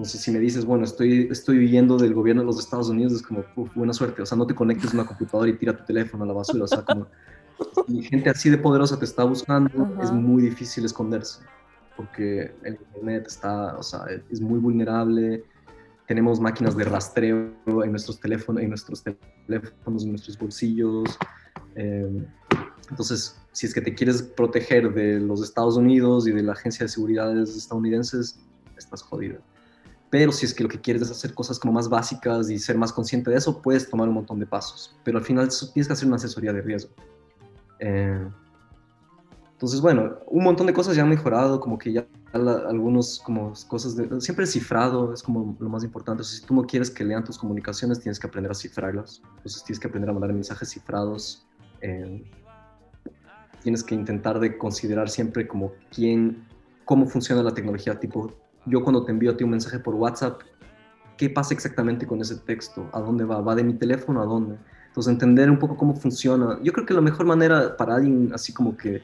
Entonces, 0.00 0.22
si 0.22 0.30
me 0.30 0.38
dices, 0.38 0.64
bueno, 0.64 0.84
estoy, 0.84 1.28
estoy 1.30 1.58
huyendo 1.58 1.98
del 1.98 2.14
gobierno 2.14 2.40
de 2.40 2.46
los 2.46 2.58
Estados 2.58 2.88
Unidos, 2.88 3.12
es 3.12 3.20
como, 3.20 3.44
buena 3.74 3.92
suerte, 3.92 4.22
o 4.22 4.24
sea, 4.24 4.38
no 4.38 4.46
te 4.46 4.54
conectes 4.54 4.92
a 4.92 4.94
una 4.94 5.04
computadora 5.04 5.50
y 5.50 5.52
tira 5.52 5.76
tu 5.76 5.84
teléfono 5.84 6.24
a 6.24 6.26
la 6.26 6.32
basura, 6.32 6.64
o 6.64 6.66
sea, 6.66 6.82
como, 6.86 7.06
si 7.86 8.02
gente 8.04 8.30
así 8.30 8.48
de 8.48 8.56
poderosa 8.56 8.98
te 8.98 9.04
está 9.04 9.24
buscando, 9.24 10.00
es 10.02 10.10
muy 10.10 10.42
difícil 10.42 10.86
esconderse, 10.86 11.42
porque 11.98 12.50
el 12.62 12.78
Internet 12.80 13.26
está, 13.26 13.76
o 13.76 13.82
sea, 13.82 14.06
es 14.30 14.40
muy 14.40 14.58
vulnerable, 14.58 15.44
tenemos 16.06 16.40
máquinas 16.40 16.74
de 16.78 16.84
rastreo 16.84 17.52
en 17.66 17.90
nuestros 17.90 18.18
teléfonos, 18.20 18.62
en 18.62 18.70
nuestros 18.70 19.04
teléfonos, 19.04 20.02
en 20.02 20.08
nuestros 20.12 20.38
bolsillos. 20.38 21.18
Em, 21.74 22.24
entonces, 22.88 23.38
si 23.52 23.66
es 23.66 23.74
que 23.74 23.82
te 23.82 23.94
quieres 23.94 24.22
proteger 24.22 24.94
de 24.94 25.20
los 25.20 25.42
Estados 25.42 25.76
Unidos 25.76 26.26
y 26.26 26.32
de 26.32 26.42
la 26.42 26.52
Agencia 26.52 26.86
de 26.86 26.88
Seguridad 26.88 27.38
estadounidenses, 27.38 28.40
estás 28.78 29.02
jodido. 29.02 29.42
Pero 30.10 30.32
si 30.32 30.44
es 30.44 30.52
que 30.52 30.64
lo 30.64 30.68
que 30.68 30.80
quieres 30.80 31.02
es 31.02 31.10
hacer 31.12 31.32
cosas 31.34 31.58
como 31.58 31.72
más 31.72 31.88
básicas 31.88 32.50
y 32.50 32.58
ser 32.58 32.76
más 32.76 32.92
consciente 32.92 33.30
de 33.30 33.36
eso, 33.36 33.62
puedes 33.62 33.88
tomar 33.88 34.08
un 34.08 34.14
montón 34.14 34.40
de 34.40 34.46
pasos. 34.46 34.96
Pero 35.04 35.18
al 35.18 35.24
final 35.24 35.48
tienes 35.72 35.86
que 35.86 35.92
hacer 35.92 36.06
una 36.08 36.16
asesoría 36.16 36.52
de 36.52 36.62
riesgo. 36.62 36.90
Eh, 37.78 38.28
entonces, 39.52 39.80
bueno, 39.82 40.16
un 40.26 40.42
montón 40.42 40.66
de 40.66 40.72
cosas 40.72 40.96
ya 40.96 41.02
han 41.02 41.08
mejorado, 41.08 41.60
como 41.60 41.76
que 41.76 41.92
ya 41.92 42.06
algunos 42.32 43.20
como 43.20 43.52
cosas 43.68 43.94
de... 43.94 44.20
Siempre 44.20 44.46
el 44.46 44.50
cifrado 44.50 45.12
es 45.12 45.22
como 45.22 45.54
lo 45.60 45.68
más 45.68 45.84
importante. 45.84 46.24
si 46.24 46.42
tú 46.46 46.54
no 46.54 46.62
quieres 46.62 46.90
que 46.90 47.04
lean 47.04 47.24
tus 47.24 47.36
comunicaciones, 47.36 48.00
tienes 48.00 48.18
que 48.18 48.26
aprender 48.26 48.50
a 48.50 48.54
cifrarlas. 48.54 49.20
Entonces 49.36 49.62
tienes 49.64 49.78
que 49.78 49.86
aprender 49.86 50.10
a 50.10 50.12
mandar 50.14 50.32
mensajes 50.32 50.70
cifrados. 50.70 51.46
Eh, 51.82 52.24
tienes 53.62 53.84
que 53.84 53.94
intentar 53.94 54.40
de 54.40 54.56
considerar 54.56 55.10
siempre 55.10 55.46
como 55.46 55.72
quién, 55.94 56.46
cómo 56.86 57.06
funciona 57.06 57.42
la 57.42 57.52
tecnología. 57.52 58.00
Tipo, 58.00 58.32
yo 58.66 58.82
cuando 58.82 59.04
te 59.04 59.12
envío 59.12 59.32
a 59.32 59.36
ti 59.36 59.44
un 59.44 59.50
mensaje 59.50 59.78
por 59.78 59.94
WhatsApp, 59.94 60.40
¿qué 61.16 61.30
pasa 61.30 61.54
exactamente 61.54 62.06
con 62.06 62.20
ese 62.20 62.36
texto? 62.36 62.88
¿A 62.92 63.00
dónde 63.00 63.24
va? 63.24 63.40
¿Va 63.40 63.54
de 63.54 63.64
mi 63.64 63.74
teléfono 63.74 64.22
a 64.22 64.24
dónde? 64.24 64.56
Entonces 64.88 65.12
entender 65.12 65.50
un 65.50 65.58
poco 65.58 65.76
cómo 65.76 65.94
funciona. 65.94 66.58
Yo 66.62 66.72
creo 66.72 66.86
que 66.86 66.94
la 66.94 67.00
mejor 67.00 67.26
manera 67.26 67.76
para 67.76 67.96
alguien 67.96 68.32
así 68.34 68.52
como 68.52 68.76
que 68.76 69.02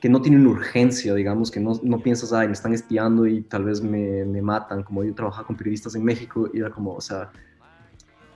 que 0.00 0.08
no 0.08 0.22
tiene 0.22 0.38
una 0.38 0.50
urgencia, 0.50 1.14
digamos, 1.14 1.50
que 1.50 1.58
no, 1.58 1.78
no 1.82 2.00
piensas, 2.00 2.32
ay, 2.32 2.46
me 2.46 2.52
están 2.52 2.72
espiando 2.72 3.26
y 3.26 3.42
tal 3.42 3.64
vez 3.64 3.82
me, 3.82 4.24
me, 4.24 4.40
matan, 4.40 4.82
como 4.84 5.02
yo 5.02 5.12
trabajaba 5.14 5.46
con 5.46 5.56
periodistas 5.56 5.94
en 5.96 6.04
México 6.04 6.48
y 6.52 6.60
era 6.60 6.70
como, 6.70 6.94
o 6.94 7.00
sea, 7.00 7.32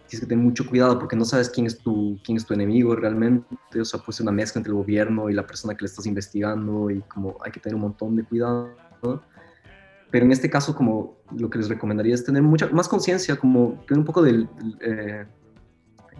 tienes 0.08 0.20
que 0.20 0.26
tener 0.26 0.44
mucho 0.44 0.66
cuidado 0.66 0.98
porque 0.98 1.14
no 1.14 1.24
sabes 1.24 1.48
quién 1.48 1.66
es 1.66 1.78
tu, 1.78 2.18
quién 2.24 2.36
es 2.36 2.44
tu 2.44 2.52
enemigo 2.52 2.96
realmente, 2.96 3.80
o 3.80 3.84
sea, 3.84 4.00
puede 4.00 4.16
ser 4.16 4.24
una 4.24 4.32
mezcla 4.32 4.58
entre 4.58 4.70
el 4.70 4.76
gobierno 4.76 5.30
y 5.30 5.34
la 5.34 5.46
persona 5.46 5.74
que 5.76 5.82
le 5.82 5.86
estás 5.86 6.04
investigando 6.06 6.90
y 6.90 7.00
como 7.02 7.36
hay 7.44 7.52
que 7.52 7.60
tener 7.60 7.76
un 7.76 7.82
montón 7.82 8.16
de 8.16 8.24
cuidado, 8.24 8.74
Pero 10.12 10.26
en 10.26 10.30
este 10.30 10.48
caso, 10.48 10.76
como 10.76 11.16
lo 11.36 11.50
que 11.50 11.58
les 11.58 11.68
recomendaría 11.68 12.14
es 12.14 12.24
tener 12.24 12.42
mucha 12.42 12.68
más 12.68 12.86
conciencia, 12.86 13.34
como 13.34 13.82
tener 13.88 13.98
un 13.98 14.04
poco 14.04 14.22
del... 14.22 14.48
Eh, 14.80 15.26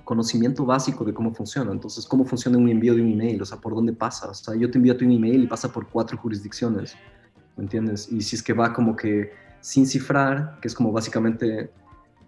conocimiento 0.05 0.65
básico 0.67 1.05
de 1.05 1.15
cómo 1.15 1.33
funciona. 1.35 1.73
Entonces, 1.73 2.07
cómo 2.07 2.25
funciona 2.25 2.59
un 2.59 2.69
envío 2.69 2.95
de 2.95 3.03
un 3.03 3.13
email, 3.13 3.41
o 3.41 3.45
sea, 3.45 3.59
por 3.59 3.75
dónde 3.75 3.93
pasa. 3.93 4.31
O 4.31 4.35
sea, 4.35 4.55
yo 4.55 4.71
te 4.71 4.79
envío 4.79 4.97
tu 4.97 5.05
email 5.05 5.45
y 5.45 5.47
pasa 5.47 5.73
por 5.73 5.89
cuatro 5.89 6.19
jurisdicciones, 6.19 6.97
¿me 7.57 7.65
entiendes? 7.65 8.11
Y 8.11 8.21
si 8.21 8.37
es 8.37 8.43
que 8.43 8.53
va 8.53 8.73
como 8.73 8.97
que 8.97 9.31
sin 9.61 9.87
cifrar, 9.87 10.59
que 10.61 10.69
es 10.69 10.75
como 10.75 10.93
básicamente 10.93 11.71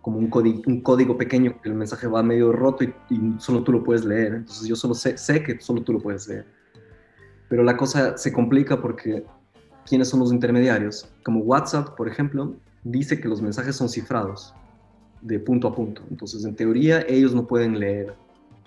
como 0.01 0.19
un, 0.19 0.31
un 0.67 0.81
código 0.83 1.17
pequeño, 1.17 1.61
que 1.61 1.69
el 1.69 1.75
mensaje 1.75 2.07
va 2.07 2.23
medio 2.23 2.53
roto 2.53 2.85
y, 2.85 2.93
solo 3.39 3.65
tú 3.65 3.73
lo 3.73 3.83
puedes 3.83 4.05
leer. 4.05 4.35
Entonces, 4.35 4.67
yo 4.69 4.77
solo 4.77 4.95
sé, 4.95 5.17
sé 5.17 5.43
que 5.43 5.61
solo 5.61 5.83
tú 5.83 5.95
lo 5.95 6.01
puedes 6.01 6.29
leer. 6.29 6.47
Pero 7.49 7.63
la 7.63 7.77
cosa 7.77 8.17
se 8.17 8.33
complica 8.33 8.81
porque 8.81 9.25
¿quiénes 9.87 10.09
son 10.09 10.21
los 10.21 10.33
intermediarios? 10.33 11.09
Como 11.25 11.41
WhatsApp, 11.41 11.97
por 11.97 12.09
ejemplo, 12.09 12.55
dice 12.83 13.21
que 13.21 13.29
los 13.29 13.41
mensajes 13.43 13.77
son 13.77 13.89
cifrados 13.89 14.55
de 15.23 15.39
punto 15.39 15.69
a 15.69 15.75
punto. 15.75 16.03
Entonces, 16.11 16.45
en 16.45 16.55
teoría, 16.55 17.05
ellos 17.09 17.35
no 17.35 17.47
pueden 17.47 17.79
leer 17.81 18.15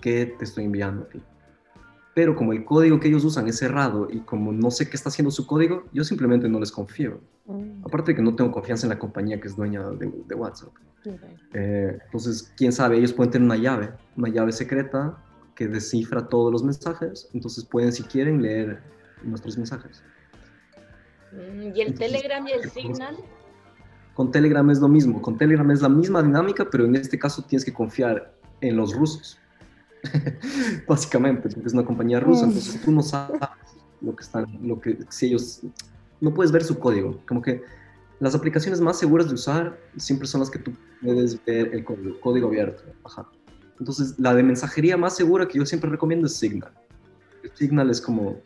qué 0.00 0.26
te 0.26 0.44
estoy 0.44 0.64
enviando 0.64 1.04
a 1.04 1.08
ti. 1.08 1.20
Pero 2.14 2.34
como 2.34 2.52
el 2.52 2.64
código 2.64 2.98
que 2.98 3.08
ellos 3.08 3.24
usan 3.24 3.46
es 3.46 3.58
cerrado 3.58 4.08
y 4.10 4.20
como 4.20 4.52
no 4.52 4.72
sé 4.72 4.90
qué 4.90 4.96
está 4.96 5.08
haciendo 5.08 5.30
su 5.30 5.46
código, 5.46 5.84
yo 5.92 6.02
simplemente 6.02 6.48
no 6.48 6.58
les 6.58 6.72
confío. 6.72 7.20
Mm. 7.46 7.84
Aparte 7.84 8.10
de 8.10 8.16
que 8.16 8.22
no 8.22 8.34
tengo 8.34 8.50
confianza 8.50 8.86
en 8.86 8.90
la 8.90 8.98
compañía 8.98 9.40
que 9.40 9.46
es 9.46 9.56
dueña 9.56 9.88
de, 9.90 10.34
WhatsApp. 10.34 10.70
Eh, 11.54 11.96
entonces, 12.04 12.52
quién 12.56 12.72
sabe, 12.72 12.98
ellos 12.98 13.12
pueden 13.12 13.30
tener 13.30 13.46
una 13.46 13.56
llave, 13.56 13.92
una 14.16 14.28
llave 14.28 14.50
secreta 14.50 15.16
que 15.54 15.68
descifra 15.68 16.26
todos 16.28 16.50
los 16.52 16.64
mensajes. 16.64 17.28
Entonces 17.34 17.64
pueden, 17.64 17.92
si 17.92 18.02
quieren, 18.02 18.42
leer 18.42 18.80
nuestros 19.22 19.56
mensajes. 19.56 20.02
Mm, 21.32 21.74
¿Y 21.74 21.80
el 21.80 21.94
Telegram 21.94 22.46
y 22.46 22.52
el 22.52 22.70
Signal? 22.70 23.16
Con 24.14 24.30
Telegram 24.32 24.68
es 24.70 24.80
lo 24.80 24.88
mismo, 24.88 25.22
con 25.22 25.38
Telegram 25.38 25.70
es 25.70 25.80
la 25.82 25.88
misma 25.88 26.22
dinámica, 26.22 26.68
pero 26.70 26.84
en 26.84 26.96
este 26.96 27.18
caso 27.18 27.42
tienes 27.42 27.64
que 27.64 27.72
confiar 27.72 28.34
en 28.60 28.76
los 28.76 28.94
rusos. 28.94 29.38
Básicamente, 30.88 31.48
porque 31.48 31.66
es 31.66 31.74
una 31.74 31.84
compañía 31.84 32.20
rusa, 32.20 32.46
mm. 32.46 32.48
entonces 32.48 32.82
tú 32.82 32.92
no 32.92 33.02
sabes 33.02 33.40
lo 34.00 34.14
que 34.14 34.22
están, 34.22 34.46
lo 34.62 34.80
que 34.80 34.98
si 35.08 35.26
ellos 35.26 35.60
no 36.20 36.34
puedes 36.34 36.52
ver 36.52 36.64
su 36.64 36.78
código, 36.78 37.20
como 37.26 37.42
que 37.42 37.62
las 38.20 38.34
aplicaciones 38.34 38.80
más 38.80 38.98
seguras 38.98 39.28
de 39.28 39.34
usar 39.34 39.78
siempre 39.96 40.26
son 40.26 40.40
las 40.40 40.50
que 40.50 40.58
tú 40.58 40.72
puedes 41.02 41.42
ver 41.44 41.70
el 41.72 41.84
código, 41.84 42.48
abierto. 42.48 42.82
Entonces, 43.78 44.18
la 44.18 44.34
de 44.34 44.42
mensajería 44.42 44.96
más 44.96 45.14
segura 45.14 45.46
que 45.46 45.58
yo 45.58 45.66
siempre 45.66 45.88
recomiendo 45.88 46.26
es 46.26 46.34
Signal. 46.34 46.72
Signal 47.54 47.90
es 47.90 48.00
como 48.00 48.40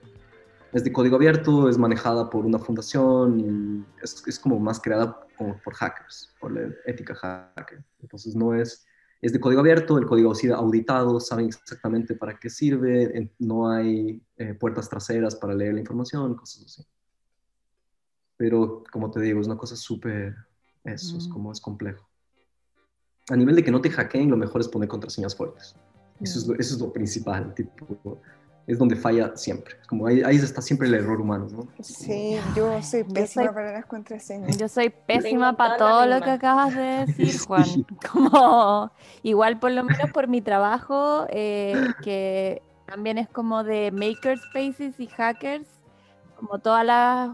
es 0.73 0.85
de 0.85 0.93
código 0.93 1.17
abierto, 1.17 1.69
es 1.69 1.77
manejada 1.77 2.31
por 2.31 2.47
una 2.47 2.59
fundación 2.59 3.41
y 3.41 3.85
es, 4.03 4.23
es 4.27 4.39
como 4.39 4.59
más 4.59 4.81
creada 4.81 5.27
por 5.37 5.75
hackers, 5.75 6.35
por 6.41 6.53
la 6.53 6.73
ética 6.87 7.15
hacker. 7.15 7.85
Entonces 8.01 8.35
no 8.35 8.55
es, 8.55 8.87
es 9.21 9.33
de 9.33 9.41
código 9.41 9.61
abierto, 9.61 9.99
el 9.99 10.07
código 10.07 10.33
ha 10.33 10.35
sido 10.35 10.57
auditado, 10.57 11.21
saben 11.21 11.47
exactamente 11.47 12.15
para 12.15 12.39
qué 12.39 12.51
sirve, 12.51 13.31
no 13.39 13.71
hay 13.71 14.23
eh, 14.37 14.55
puertas 14.55 14.89
traseras 14.89 15.37
para 15.37 15.55
leer 15.55 15.75
la 15.75 15.81
información, 15.81 16.35
cosas 16.35 16.65
así. 16.65 16.83
Pero 18.37 18.83
como 18.91 19.11
te 19.11 19.21
digo, 19.21 19.41
es 19.41 19.47
una 19.47 19.57
cosa 19.57 19.77
súper, 19.77 20.35
eso 20.85 21.17
es 21.19 21.29
mm. 21.29 21.33
como 21.33 21.53
es 21.53 21.61
complejo. 21.61 22.09
A 23.31 23.37
nivel 23.37 23.55
de 23.55 23.63
que 23.63 23.71
no 23.71 23.81
te 23.81 23.91
hackeen, 23.91 24.31
lo 24.31 24.37
mejor 24.37 24.61
es 24.61 24.69
poner 24.69 24.89
contraseñas 24.89 25.37
fuertes. 25.37 25.77
Eso, 26.21 26.39
es 26.39 26.47
lo, 26.47 26.55
eso 26.55 26.75
es 26.75 26.81
lo 26.81 26.93
principal, 26.93 27.55
tipo, 27.55 28.21
es 28.67 28.79
donde 28.79 28.97
falla 28.97 29.37
siempre. 29.37 29.75
Como 29.89 30.07
ahí, 30.07 30.23
ahí 30.23 30.37
está 30.37 30.63
siempre 30.63 30.89
el 30.89 30.95
error 30.95 31.21
humano, 31.21 31.49
¿no? 31.51 31.67
Sí, 31.81 32.37
yo 32.57 32.81
soy 32.83 33.05
pésima 33.05 33.53
para 33.53 33.73
las 33.73 33.87
contraseñas. 33.87 34.57
Yo 34.57 34.69
soy 34.69 34.91
pésima 34.91 35.57
para 35.57 35.77
todo 35.77 36.07
lo 36.07 36.21
que 36.21 36.31
acabas 36.31 36.75
de 36.75 37.07
decir, 37.07 37.39
Juan. 37.41 37.87
Como, 38.11 38.91
igual 39.23 39.59
por 39.59 39.73
lo 39.73 39.85
menos 39.85 40.11
por 40.13 40.29
mi 40.29 40.41
trabajo, 40.41 41.27
eh, 41.31 41.75
que 42.03 42.63
también 42.87 43.19
es 43.19 43.29
como 43.29 43.65
de 43.65 43.91
makerspaces 43.91 44.99
y 45.01 45.07
hackers, 45.09 45.69
como 46.37 46.59
todas 46.59 46.85
las, 46.85 47.31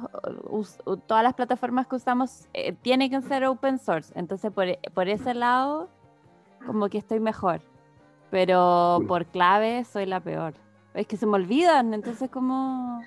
todas 1.06 1.22
las 1.22 1.34
plataformas 1.34 1.86
que 1.86 1.96
usamos 1.96 2.46
eh, 2.52 2.72
tienen 2.72 3.10
que 3.10 3.20
ser 3.22 3.44
open 3.44 3.78
source. 3.78 4.12
Entonces, 4.16 4.50
por, 4.52 4.66
por 4.94 5.08
ese 5.08 5.34
lado, 5.34 5.88
como 6.66 6.88
que 6.88 6.98
estoy 6.98 7.20
mejor. 7.20 7.60
Pero 8.30 9.00
por 9.08 9.24
clave 9.26 9.84
soy 9.84 10.04
la 10.04 10.20
peor. 10.20 10.54
Es 10.94 11.06
que 11.06 11.16
se 11.16 11.26
me 11.26 11.34
olvidan, 11.34 11.94
entonces 11.94 12.30
como... 12.30 13.02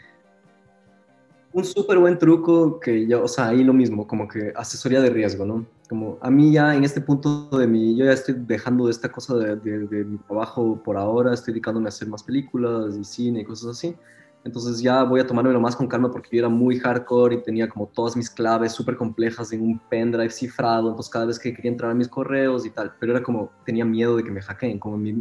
Un 1.53 1.65
súper 1.65 1.97
buen 1.99 2.17
truco 2.17 2.79
que 2.79 3.05
yo, 3.07 3.23
o 3.23 3.27
sea, 3.27 3.49
ahí 3.49 3.63
lo 3.63 3.73
mismo, 3.73 4.07
como 4.07 4.27
que 4.27 4.53
asesoría 4.55 5.01
de 5.01 5.09
riesgo, 5.09 5.45
¿no? 5.45 5.65
Como 5.89 6.17
a 6.21 6.31
mí 6.31 6.53
ya 6.53 6.73
en 6.73 6.85
este 6.85 7.01
punto 7.01 7.49
de 7.49 7.67
mi, 7.67 7.97
yo 7.97 8.05
ya 8.05 8.13
estoy 8.13 8.35
dejando 8.37 8.85
de 8.85 8.91
esta 8.91 9.11
cosa 9.11 9.35
de, 9.35 9.57
de 9.57 10.05
mi 10.05 10.17
trabajo 10.19 10.81
por 10.81 10.95
ahora, 10.95 11.33
estoy 11.33 11.53
dedicándome 11.53 11.87
a 11.87 11.89
hacer 11.89 12.07
más 12.07 12.23
películas 12.23 12.95
y 12.95 13.03
cine 13.03 13.41
y 13.41 13.43
cosas 13.43 13.71
así. 13.71 13.95
Entonces 14.43 14.81
ya 14.81 15.03
voy 15.03 15.19
a 15.19 15.27
tomármelo 15.27 15.59
más 15.59 15.75
con 15.75 15.87
calma 15.87 16.09
porque 16.09 16.29
yo 16.31 16.39
era 16.39 16.49
muy 16.49 16.79
hardcore 16.79 17.35
y 17.35 17.43
tenía 17.43 17.69
como 17.69 17.85
todas 17.87 18.15
mis 18.15 18.29
claves 18.29 18.71
súper 18.71 18.97
complejas 18.97 19.53
en 19.53 19.61
un 19.61 19.79
pendrive 19.87 20.31
cifrado, 20.31 20.89
entonces 20.89 21.11
cada 21.11 21.25
vez 21.25 21.37
que 21.37 21.53
quería 21.53 21.69
entrar 21.69 21.91
a 21.91 21.93
mis 21.93 22.07
correos 22.07 22.65
y 22.65 22.71
tal, 22.71 22.91
pero 22.99 23.11
era 23.11 23.21
como, 23.21 23.51
tenía 23.65 23.85
miedo 23.85 24.17
de 24.17 24.23
que 24.23 24.31
me 24.31 24.41
hackeen, 24.41 24.79
como 24.79 24.97
mi, 24.97 25.13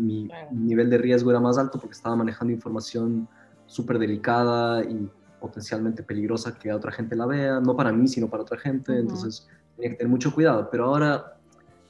nivel 0.51 0.89
de 0.89 0.97
riesgo 0.97 1.31
era 1.31 1.39
más 1.39 1.59
alto 1.59 1.79
porque 1.79 1.93
estaba 1.93 2.17
manejando 2.17 2.53
información 2.53 3.29
súper 3.67 3.99
delicada 3.99 4.83
y 4.85 5.11
potencialmente 5.39 6.03
peligrosa 6.03 6.59
que 6.59 6.71
a 6.71 6.77
otra 6.77 6.91
gente 6.91 7.15
la 7.15 7.27
vea, 7.27 7.61
no 7.61 7.77
para 7.77 7.93
mí, 7.93 8.09
sino 8.09 8.29
para 8.29 8.43
otra 8.43 8.59
gente, 8.59 8.99
entonces 8.99 9.47
tenía 9.77 9.91
que 9.91 9.97
tener 9.97 10.11
mucho 10.11 10.33
cuidado, 10.33 10.69
pero 10.71 10.87
ahora 10.87 11.37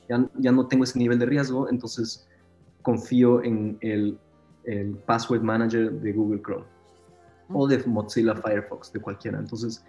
ya, 0.09 0.28
ya 0.37 0.51
no 0.51 0.66
tengo 0.66 0.83
ese 0.83 0.99
nivel 0.99 1.20
de 1.20 1.26
riesgo, 1.26 1.68
entonces 1.70 2.28
confío 2.83 3.41
en 3.45 3.78
el, 3.83 4.18
el 4.64 4.97
password 5.07 5.43
manager 5.43 5.93
de 5.93 6.12
Google 6.12 6.43
Chrome 6.43 6.80
o 7.53 7.66
de 7.66 7.82
Mozilla 7.84 8.34
Firefox, 8.34 8.92
de 8.92 9.01
cualquiera. 9.01 9.38
Entonces, 9.38 9.84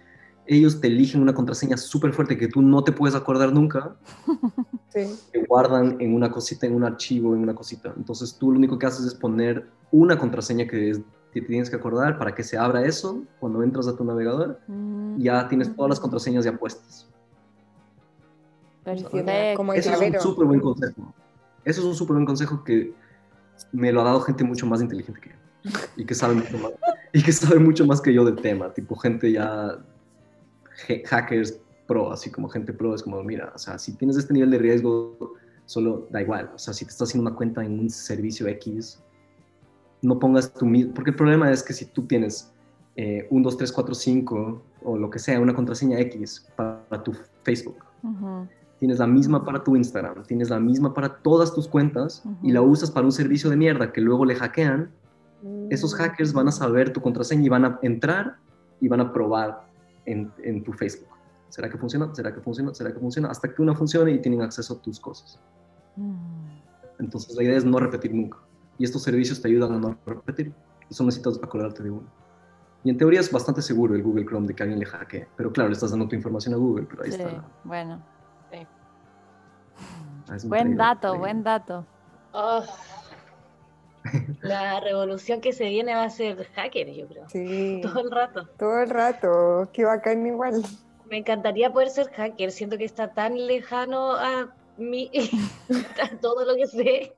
ellos 0.46 0.80
te 0.80 0.88
eligen 0.88 1.22
una 1.22 1.34
contraseña 1.34 1.76
súper 1.76 2.12
fuerte 2.12 2.36
que 2.36 2.48
tú 2.48 2.62
no 2.62 2.82
te 2.82 2.92
puedes 2.92 3.14
acordar 3.14 3.52
nunca. 3.52 3.96
Sí. 4.92 5.10
Te 5.32 5.42
guardan 5.46 5.96
en 6.02 6.14
una 6.14 6.30
cosita, 6.30 6.66
en 6.66 6.74
un 6.74 6.84
archivo, 6.84 7.34
en 7.34 7.40
una 7.40 7.54
cosita. 7.54 7.94
Entonces, 7.96 8.36
tú 8.38 8.50
lo 8.52 8.58
único 8.58 8.78
que 8.78 8.84
haces 8.84 9.06
es 9.06 9.14
poner 9.14 9.66
una 9.90 10.18
contraseña 10.18 10.66
que, 10.66 11.02
te 11.32 11.40
tienes 11.40 11.70
que 11.70 11.76
acordar 11.76 12.18
para 12.18 12.34
que 12.34 12.42
se 12.42 12.58
abra 12.58 12.84
eso 12.84 13.22
cuando 13.40 13.62
entras 13.62 13.88
a 13.88 13.96
tu 13.96 14.04
navegador. 14.04 14.60
Mm. 14.66 15.18
Ya 15.18 15.48
tienes 15.48 15.74
todas 15.74 15.88
las 15.88 15.98
contraseñas 15.98 16.44
ya 16.44 16.58
puestas. 16.58 17.08
Perfecto. 18.84 19.16
Eso 19.72 19.92
es 19.92 20.14
un 20.14 20.20
súper 20.20 20.46
buen 20.46 20.60
consejo. 20.60 21.14
Eso 21.64 21.80
es 21.80 21.86
un 21.86 21.94
súper 21.94 22.14
buen 22.16 22.26
consejo 22.26 22.62
que 22.62 22.92
me 23.72 23.92
lo 23.92 24.02
ha 24.02 24.04
dado 24.04 24.20
gente 24.20 24.44
mucho 24.44 24.66
más 24.66 24.82
inteligente 24.82 25.20
que 25.20 25.30
yo 25.30 25.70
y 25.96 26.04
que 26.04 26.14
sabe 26.14 26.34
mucho 26.34 26.58
más 26.58 26.72
y 27.14 27.22
que 27.22 27.32
sabe 27.32 27.58
mucho 27.58 27.86
más 27.86 28.00
que 28.00 28.12
yo 28.12 28.24
del 28.24 28.36
tema, 28.36 28.72
tipo 28.72 28.96
gente 28.96 29.32
ya 29.32 29.78
hackers 31.04 31.58
pro, 31.86 32.10
así 32.10 32.30
como 32.30 32.48
gente 32.48 32.72
pro, 32.72 32.94
es 32.94 33.02
como, 33.02 33.22
mira, 33.22 33.52
o 33.54 33.58
sea, 33.58 33.78
si 33.78 33.92
tienes 33.94 34.16
este 34.16 34.32
nivel 34.32 34.50
de 34.50 34.58
riesgo, 34.58 35.34
solo 35.66 36.08
da 36.10 36.22
igual, 36.22 36.50
o 36.54 36.58
sea, 36.58 36.72
si 36.72 36.84
te 36.84 36.90
estás 36.90 37.10
haciendo 37.10 37.28
una 37.28 37.36
cuenta 37.36 37.64
en 37.64 37.78
un 37.78 37.90
servicio 37.90 38.46
X, 38.48 39.02
no 40.00 40.18
pongas 40.18 40.52
tu 40.52 40.66
mismo, 40.66 40.94
porque 40.94 41.10
el 41.10 41.16
problema 41.16 41.50
es 41.50 41.62
que 41.62 41.72
si 41.72 41.86
tú 41.86 42.02
tienes 42.02 42.52
eh, 42.96 43.26
1, 43.30 43.44
2, 43.44 43.56
3, 43.56 43.72
4, 43.72 43.94
5 43.94 44.62
o 44.84 44.98
lo 44.98 45.10
que 45.10 45.18
sea, 45.18 45.40
una 45.40 45.54
contraseña 45.54 45.98
X 46.00 46.46
para 46.56 47.02
tu 47.02 47.14
Facebook, 47.42 47.76
tienes 48.78 48.98
la 48.98 49.06
misma 49.06 49.44
para 49.44 49.62
tu 49.62 49.76
Instagram, 49.76 50.24
tienes 50.24 50.50
la 50.50 50.58
misma 50.58 50.92
para 50.92 51.18
todas 51.18 51.54
tus 51.54 51.68
cuentas 51.68 52.24
y 52.42 52.52
la 52.52 52.62
usas 52.62 52.90
para 52.90 53.06
un 53.06 53.12
servicio 53.12 53.48
de 53.48 53.56
mierda 53.56 53.92
que 53.92 54.00
luego 54.00 54.24
le 54.24 54.34
hackean, 54.34 54.90
esos 55.70 55.94
hackers 55.94 56.32
van 56.32 56.48
a 56.48 56.52
saber 56.52 56.92
tu 56.92 57.00
contraseña 57.00 57.44
y 57.44 57.48
van 57.48 57.64
a 57.64 57.78
entrar 57.82 58.36
y 58.80 58.88
van 58.88 59.00
a 59.00 59.12
probar 59.12 59.66
en, 60.06 60.32
en, 60.42 60.62
tu 60.62 60.72
Facebook. 60.72 61.08
¿Será 61.48 61.68
que 61.68 61.78
funciona? 61.78 62.14
¿Será 62.14 62.32
que 62.32 62.40
funciona? 62.40 62.74
¿Será 62.74 62.92
que 62.92 62.98
funciona? 62.98 63.28
Hasta 63.28 63.52
que 63.52 63.62
una 63.62 63.74
funcione 63.74 64.12
y 64.12 64.20
tienen 64.20 64.42
acceso 64.42 64.74
a 64.74 64.82
tus 64.82 65.00
cosas. 65.00 65.40
Mm. 65.96 66.14
Entonces 66.98 67.34
la 67.34 67.42
idea 67.42 67.56
es 67.56 67.64
no 67.64 67.78
repetir 67.78 68.14
nunca. 68.14 68.38
Y 68.78 68.84
estos 68.84 69.02
servicios 69.02 69.40
te 69.40 69.48
ayudan 69.48 69.72
a 69.72 69.78
no 69.78 69.98
repetir. 70.06 70.52
Y 70.88 70.94
solo 70.94 71.08
necesitas 71.08 71.38
acordarte 71.42 71.82
de 71.82 71.90
uno. 71.90 72.06
Y 72.84 72.90
en 72.90 72.98
teoría 72.98 73.20
es 73.20 73.30
bastante 73.30 73.62
seguro 73.62 73.94
el 73.94 74.02
Google 74.02 74.24
Chrome 74.24 74.46
de 74.46 74.54
que 74.54 74.62
alguien 74.62 74.80
le 74.80 74.86
hackee. 74.86 75.28
Pero 75.36 75.52
claro, 75.52 75.68
le 75.68 75.74
estás 75.74 75.90
dando 75.90 76.08
tu 76.08 76.16
información 76.16 76.54
a 76.54 76.56
Google, 76.56 76.86
pero 76.88 77.04
ahí 77.04 77.12
sí, 77.12 77.20
está. 77.20 77.44
Bueno. 77.64 78.02
Ah, 80.28 80.36
buen 80.44 80.76
dato, 80.76 81.18
buen 81.18 81.42
dato. 81.42 81.86
Oh. 82.32 82.64
La 84.42 84.80
revolución 84.80 85.40
que 85.40 85.52
se 85.52 85.68
viene 85.68 85.94
va 85.94 86.04
a 86.04 86.10
ser 86.10 86.44
hacker, 86.54 86.92
yo 86.92 87.06
creo. 87.06 87.28
Sí. 87.28 87.80
Todo 87.82 88.00
el 88.00 88.10
rato. 88.10 88.48
Todo 88.58 88.80
el 88.80 88.90
rato. 88.90 89.70
Qué 89.72 89.84
bacán 89.84 90.26
igual. 90.26 90.62
Me 91.08 91.18
encantaría 91.18 91.72
poder 91.72 91.90
ser 91.90 92.10
hacker. 92.10 92.50
Siento 92.50 92.78
que 92.78 92.84
está 92.84 93.12
tan 93.12 93.46
lejano 93.46 94.12
a 94.12 94.54
mí, 94.76 95.10
a 96.02 96.16
todo 96.18 96.44
lo 96.44 96.56
que 96.56 96.66
sé. 96.66 97.16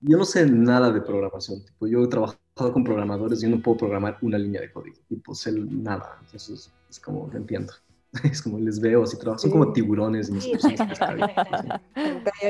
Yo 0.00 0.16
no 0.16 0.24
sé 0.24 0.46
nada 0.46 0.90
de 0.90 1.00
programación. 1.00 1.64
Tipo, 1.64 1.86
yo 1.86 2.04
he 2.04 2.08
trabajado 2.08 2.72
con 2.72 2.84
programadores 2.84 3.42
y 3.42 3.50
yo 3.50 3.56
no 3.56 3.62
puedo 3.62 3.78
programar 3.78 4.16
una 4.22 4.38
línea 4.38 4.60
de 4.60 4.70
código. 4.70 4.96
Tipo, 5.08 5.34
sé 5.34 5.52
nada. 5.52 6.18
Entonces, 6.22 6.72
es 6.88 7.00
como, 7.00 7.30
entiendo. 7.32 7.72
Es 8.24 8.40
como 8.40 8.58
les 8.58 8.80
veo 8.80 9.02
así, 9.02 9.18
trabajo. 9.18 9.38
Son 9.38 9.50
como 9.50 9.72
tiburones. 9.72 10.30
En 10.30 10.40
sí, 10.40 10.52
Pantalla 10.56 11.78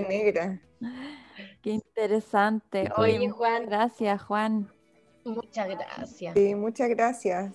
negra. 0.09 0.61
Qué 1.63 1.71
interesante. 1.71 2.91
Oye, 2.97 3.29
Juan. 3.31 3.67
Gracias, 3.67 4.23
Juan. 4.23 4.69
Muchas 5.25 5.69
gracias. 5.69 6.35
Sí, 6.35 6.55
muchas 6.55 6.89
gracias. 6.89 7.55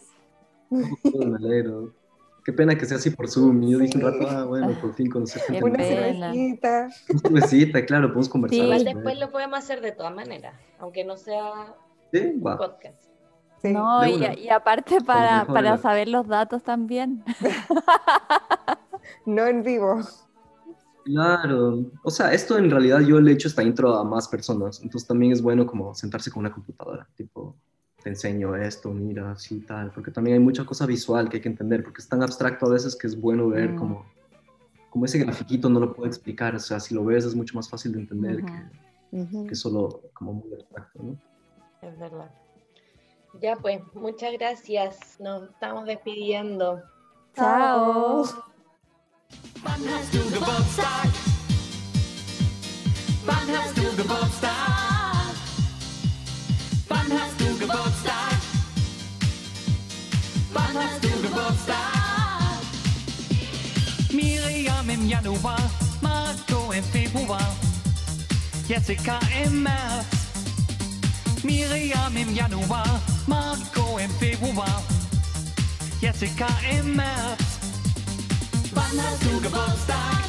me 0.69 1.35
alegro. 1.37 1.93
Qué 2.43 2.51
pena 2.51 2.77
que 2.77 2.85
sea 2.85 2.97
así 2.97 3.09
por 3.09 3.29
Zoom. 3.29 3.61
Yo 3.61 3.79
dije 3.79 3.97
un 3.97 4.03
rato, 4.03 4.27
ah, 4.29 4.43
bueno, 4.43 4.77
por 4.81 4.93
fin 4.93 5.09
conocer 5.09 5.41
gente. 5.43 5.63
Una 5.63 5.83
cervecita. 5.83 6.89
Una 7.09 7.41
cervecita, 7.41 7.85
claro, 7.85 8.07
podemos 8.09 8.29
conversar. 8.29 8.59
Sí. 8.59 8.63
Igual 8.63 8.83
después 8.83 9.17
lo 9.17 9.31
podemos 9.31 9.59
hacer 9.59 9.79
de 9.79 9.93
todas 9.93 10.13
maneras, 10.13 10.53
aunque 10.77 11.05
no 11.05 11.15
sea 11.15 11.73
un 12.11 12.41
podcast. 12.41 13.01
Sí. 13.61 13.71
No, 13.71 14.05
y, 14.05 14.25
y, 14.39 14.49
aparte 14.49 14.99
para, 14.99 15.45
para 15.45 15.77
saber 15.77 16.09
los 16.09 16.27
datos 16.27 16.63
también. 16.63 17.23
no 19.25 19.47
en 19.47 19.63
vivo. 19.63 20.01
Claro, 21.03 21.91
o 22.01 22.11
sea, 22.11 22.33
esto 22.33 22.57
en 22.57 22.71
realidad 22.71 23.01
yo 23.01 23.19
le 23.19 23.31
he 23.31 23.33
hecho 23.33 23.47
esta 23.49 23.61
intro 23.61 23.95
a 23.95 24.03
más 24.03 24.27
personas, 24.27 24.81
entonces 24.81 25.07
también 25.07 25.33
es 25.33 25.41
bueno 25.41 25.65
como 25.65 25.93
sentarse 25.93 26.31
con 26.31 26.41
una 26.41 26.51
computadora, 26.51 27.07
tipo, 27.15 27.55
te 28.01 28.09
enseño 28.09 28.55
esto, 28.55 28.89
mira, 28.91 29.31
así 29.31 29.59
tal, 29.61 29.91
porque 29.91 30.11
también 30.11 30.35
hay 30.35 30.43
mucha 30.43 30.65
cosa 30.65 30.85
visual 30.85 31.29
que 31.29 31.37
hay 31.37 31.41
que 31.41 31.49
entender, 31.49 31.83
porque 31.83 32.01
es 32.01 32.07
tan 32.07 32.23
abstracto 32.23 32.67
a 32.67 32.69
veces 32.69 32.95
que 32.95 33.07
es 33.07 33.19
bueno 33.19 33.49
ver 33.49 33.71
mm. 33.71 33.75
como, 33.75 34.05
como 34.89 35.05
ese 35.05 35.19
grafiquito 35.19 35.69
no 35.69 35.79
lo 35.79 35.93
puedo 35.93 36.07
explicar, 36.07 36.55
o 36.55 36.59
sea, 36.59 36.79
si 36.79 36.95
lo 36.95 37.03
ves 37.03 37.25
es 37.25 37.35
mucho 37.35 37.55
más 37.55 37.69
fácil 37.69 37.91
de 37.91 37.99
entender 37.99 38.43
que, 38.45 39.47
que, 39.47 39.55
solo 39.55 40.01
como 40.13 40.33
muy 40.33 40.53
abstracto, 40.53 41.03
¿no? 41.03 41.17
Es 41.81 41.99
verdad. 41.99 42.31
Ya 43.41 43.55
pues, 43.57 43.81
muchas 43.93 44.31
gracias, 44.33 45.17
nos 45.19 45.49
estamos 45.49 45.85
despidiendo. 45.85 46.81
Chao. 47.35 48.23
Barnhardstuga 49.63 50.39
Bobstag. 50.39 51.09
Barnhardstuga 53.25 54.03
Bobstag. 54.03 55.35
Barnhardstuga 56.89 57.65
Bobstag. 57.65 58.37
Barnhardstuga 60.53 61.29
Bobstag. 61.29 62.03
Miriam 64.13 64.89
im 64.89 65.07
Januar, 65.09 65.69
Marco 66.01 66.71
im 66.71 66.83
Februar, 66.83 67.55
Jessica 68.67 69.19
im 69.43 69.63
März. 69.63 70.05
Miriam 71.43 72.15
im 72.15 72.35
Januar, 72.35 73.01
Marco 73.25 73.97
im 73.97 74.11
Februar, 74.19 74.83
Jessica 75.99 76.47
im 76.77 76.95
März. 76.95 77.52
Wann 78.75 78.99
hast 79.01 79.23
du 79.23 79.39
Geburtstag? 79.39 80.23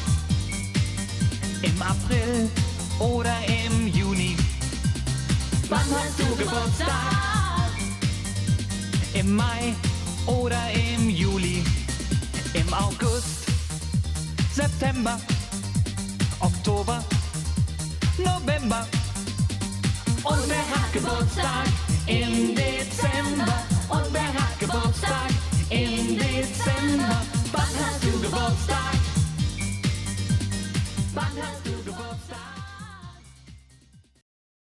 Im 1.61 1.81
April 1.81 2.49
oder 2.99 3.35
im 3.47 3.87
Juni? 3.87 4.37
Wann 5.69 5.79
hast 5.79 6.19
du 6.19 6.35
Geburtstag? 6.35 7.71
Im 9.13 9.35
Mai 9.35 9.73
oder 10.27 10.61
im 10.73 11.09
Juli? 11.09 11.63
Im 12.53 12.73
August, 12.73 13.45
September, 14.53 15.19
Oktober, 16.39 17.03
November. 18.17 18.87
Und 20.23 20.43
wer 20.47 20.65
hat 20.69 20.93
Geburtstag? 20.93 21.67
Im 22.07 22.55
Dezember. 22.55 23.63
Und 23.89 24.05
wer 24.11 24.33
hat 24.33 24.59
Geburtstag? 24.59 25.29
Im 25.69 26.17
Dezember. 26.17 27.34
Bắn 27.55 27.73
her 27.75 27.99
through 27.99 28.19
the 28.19 28.29
ball 28.29 28.51
style 28.51 28.95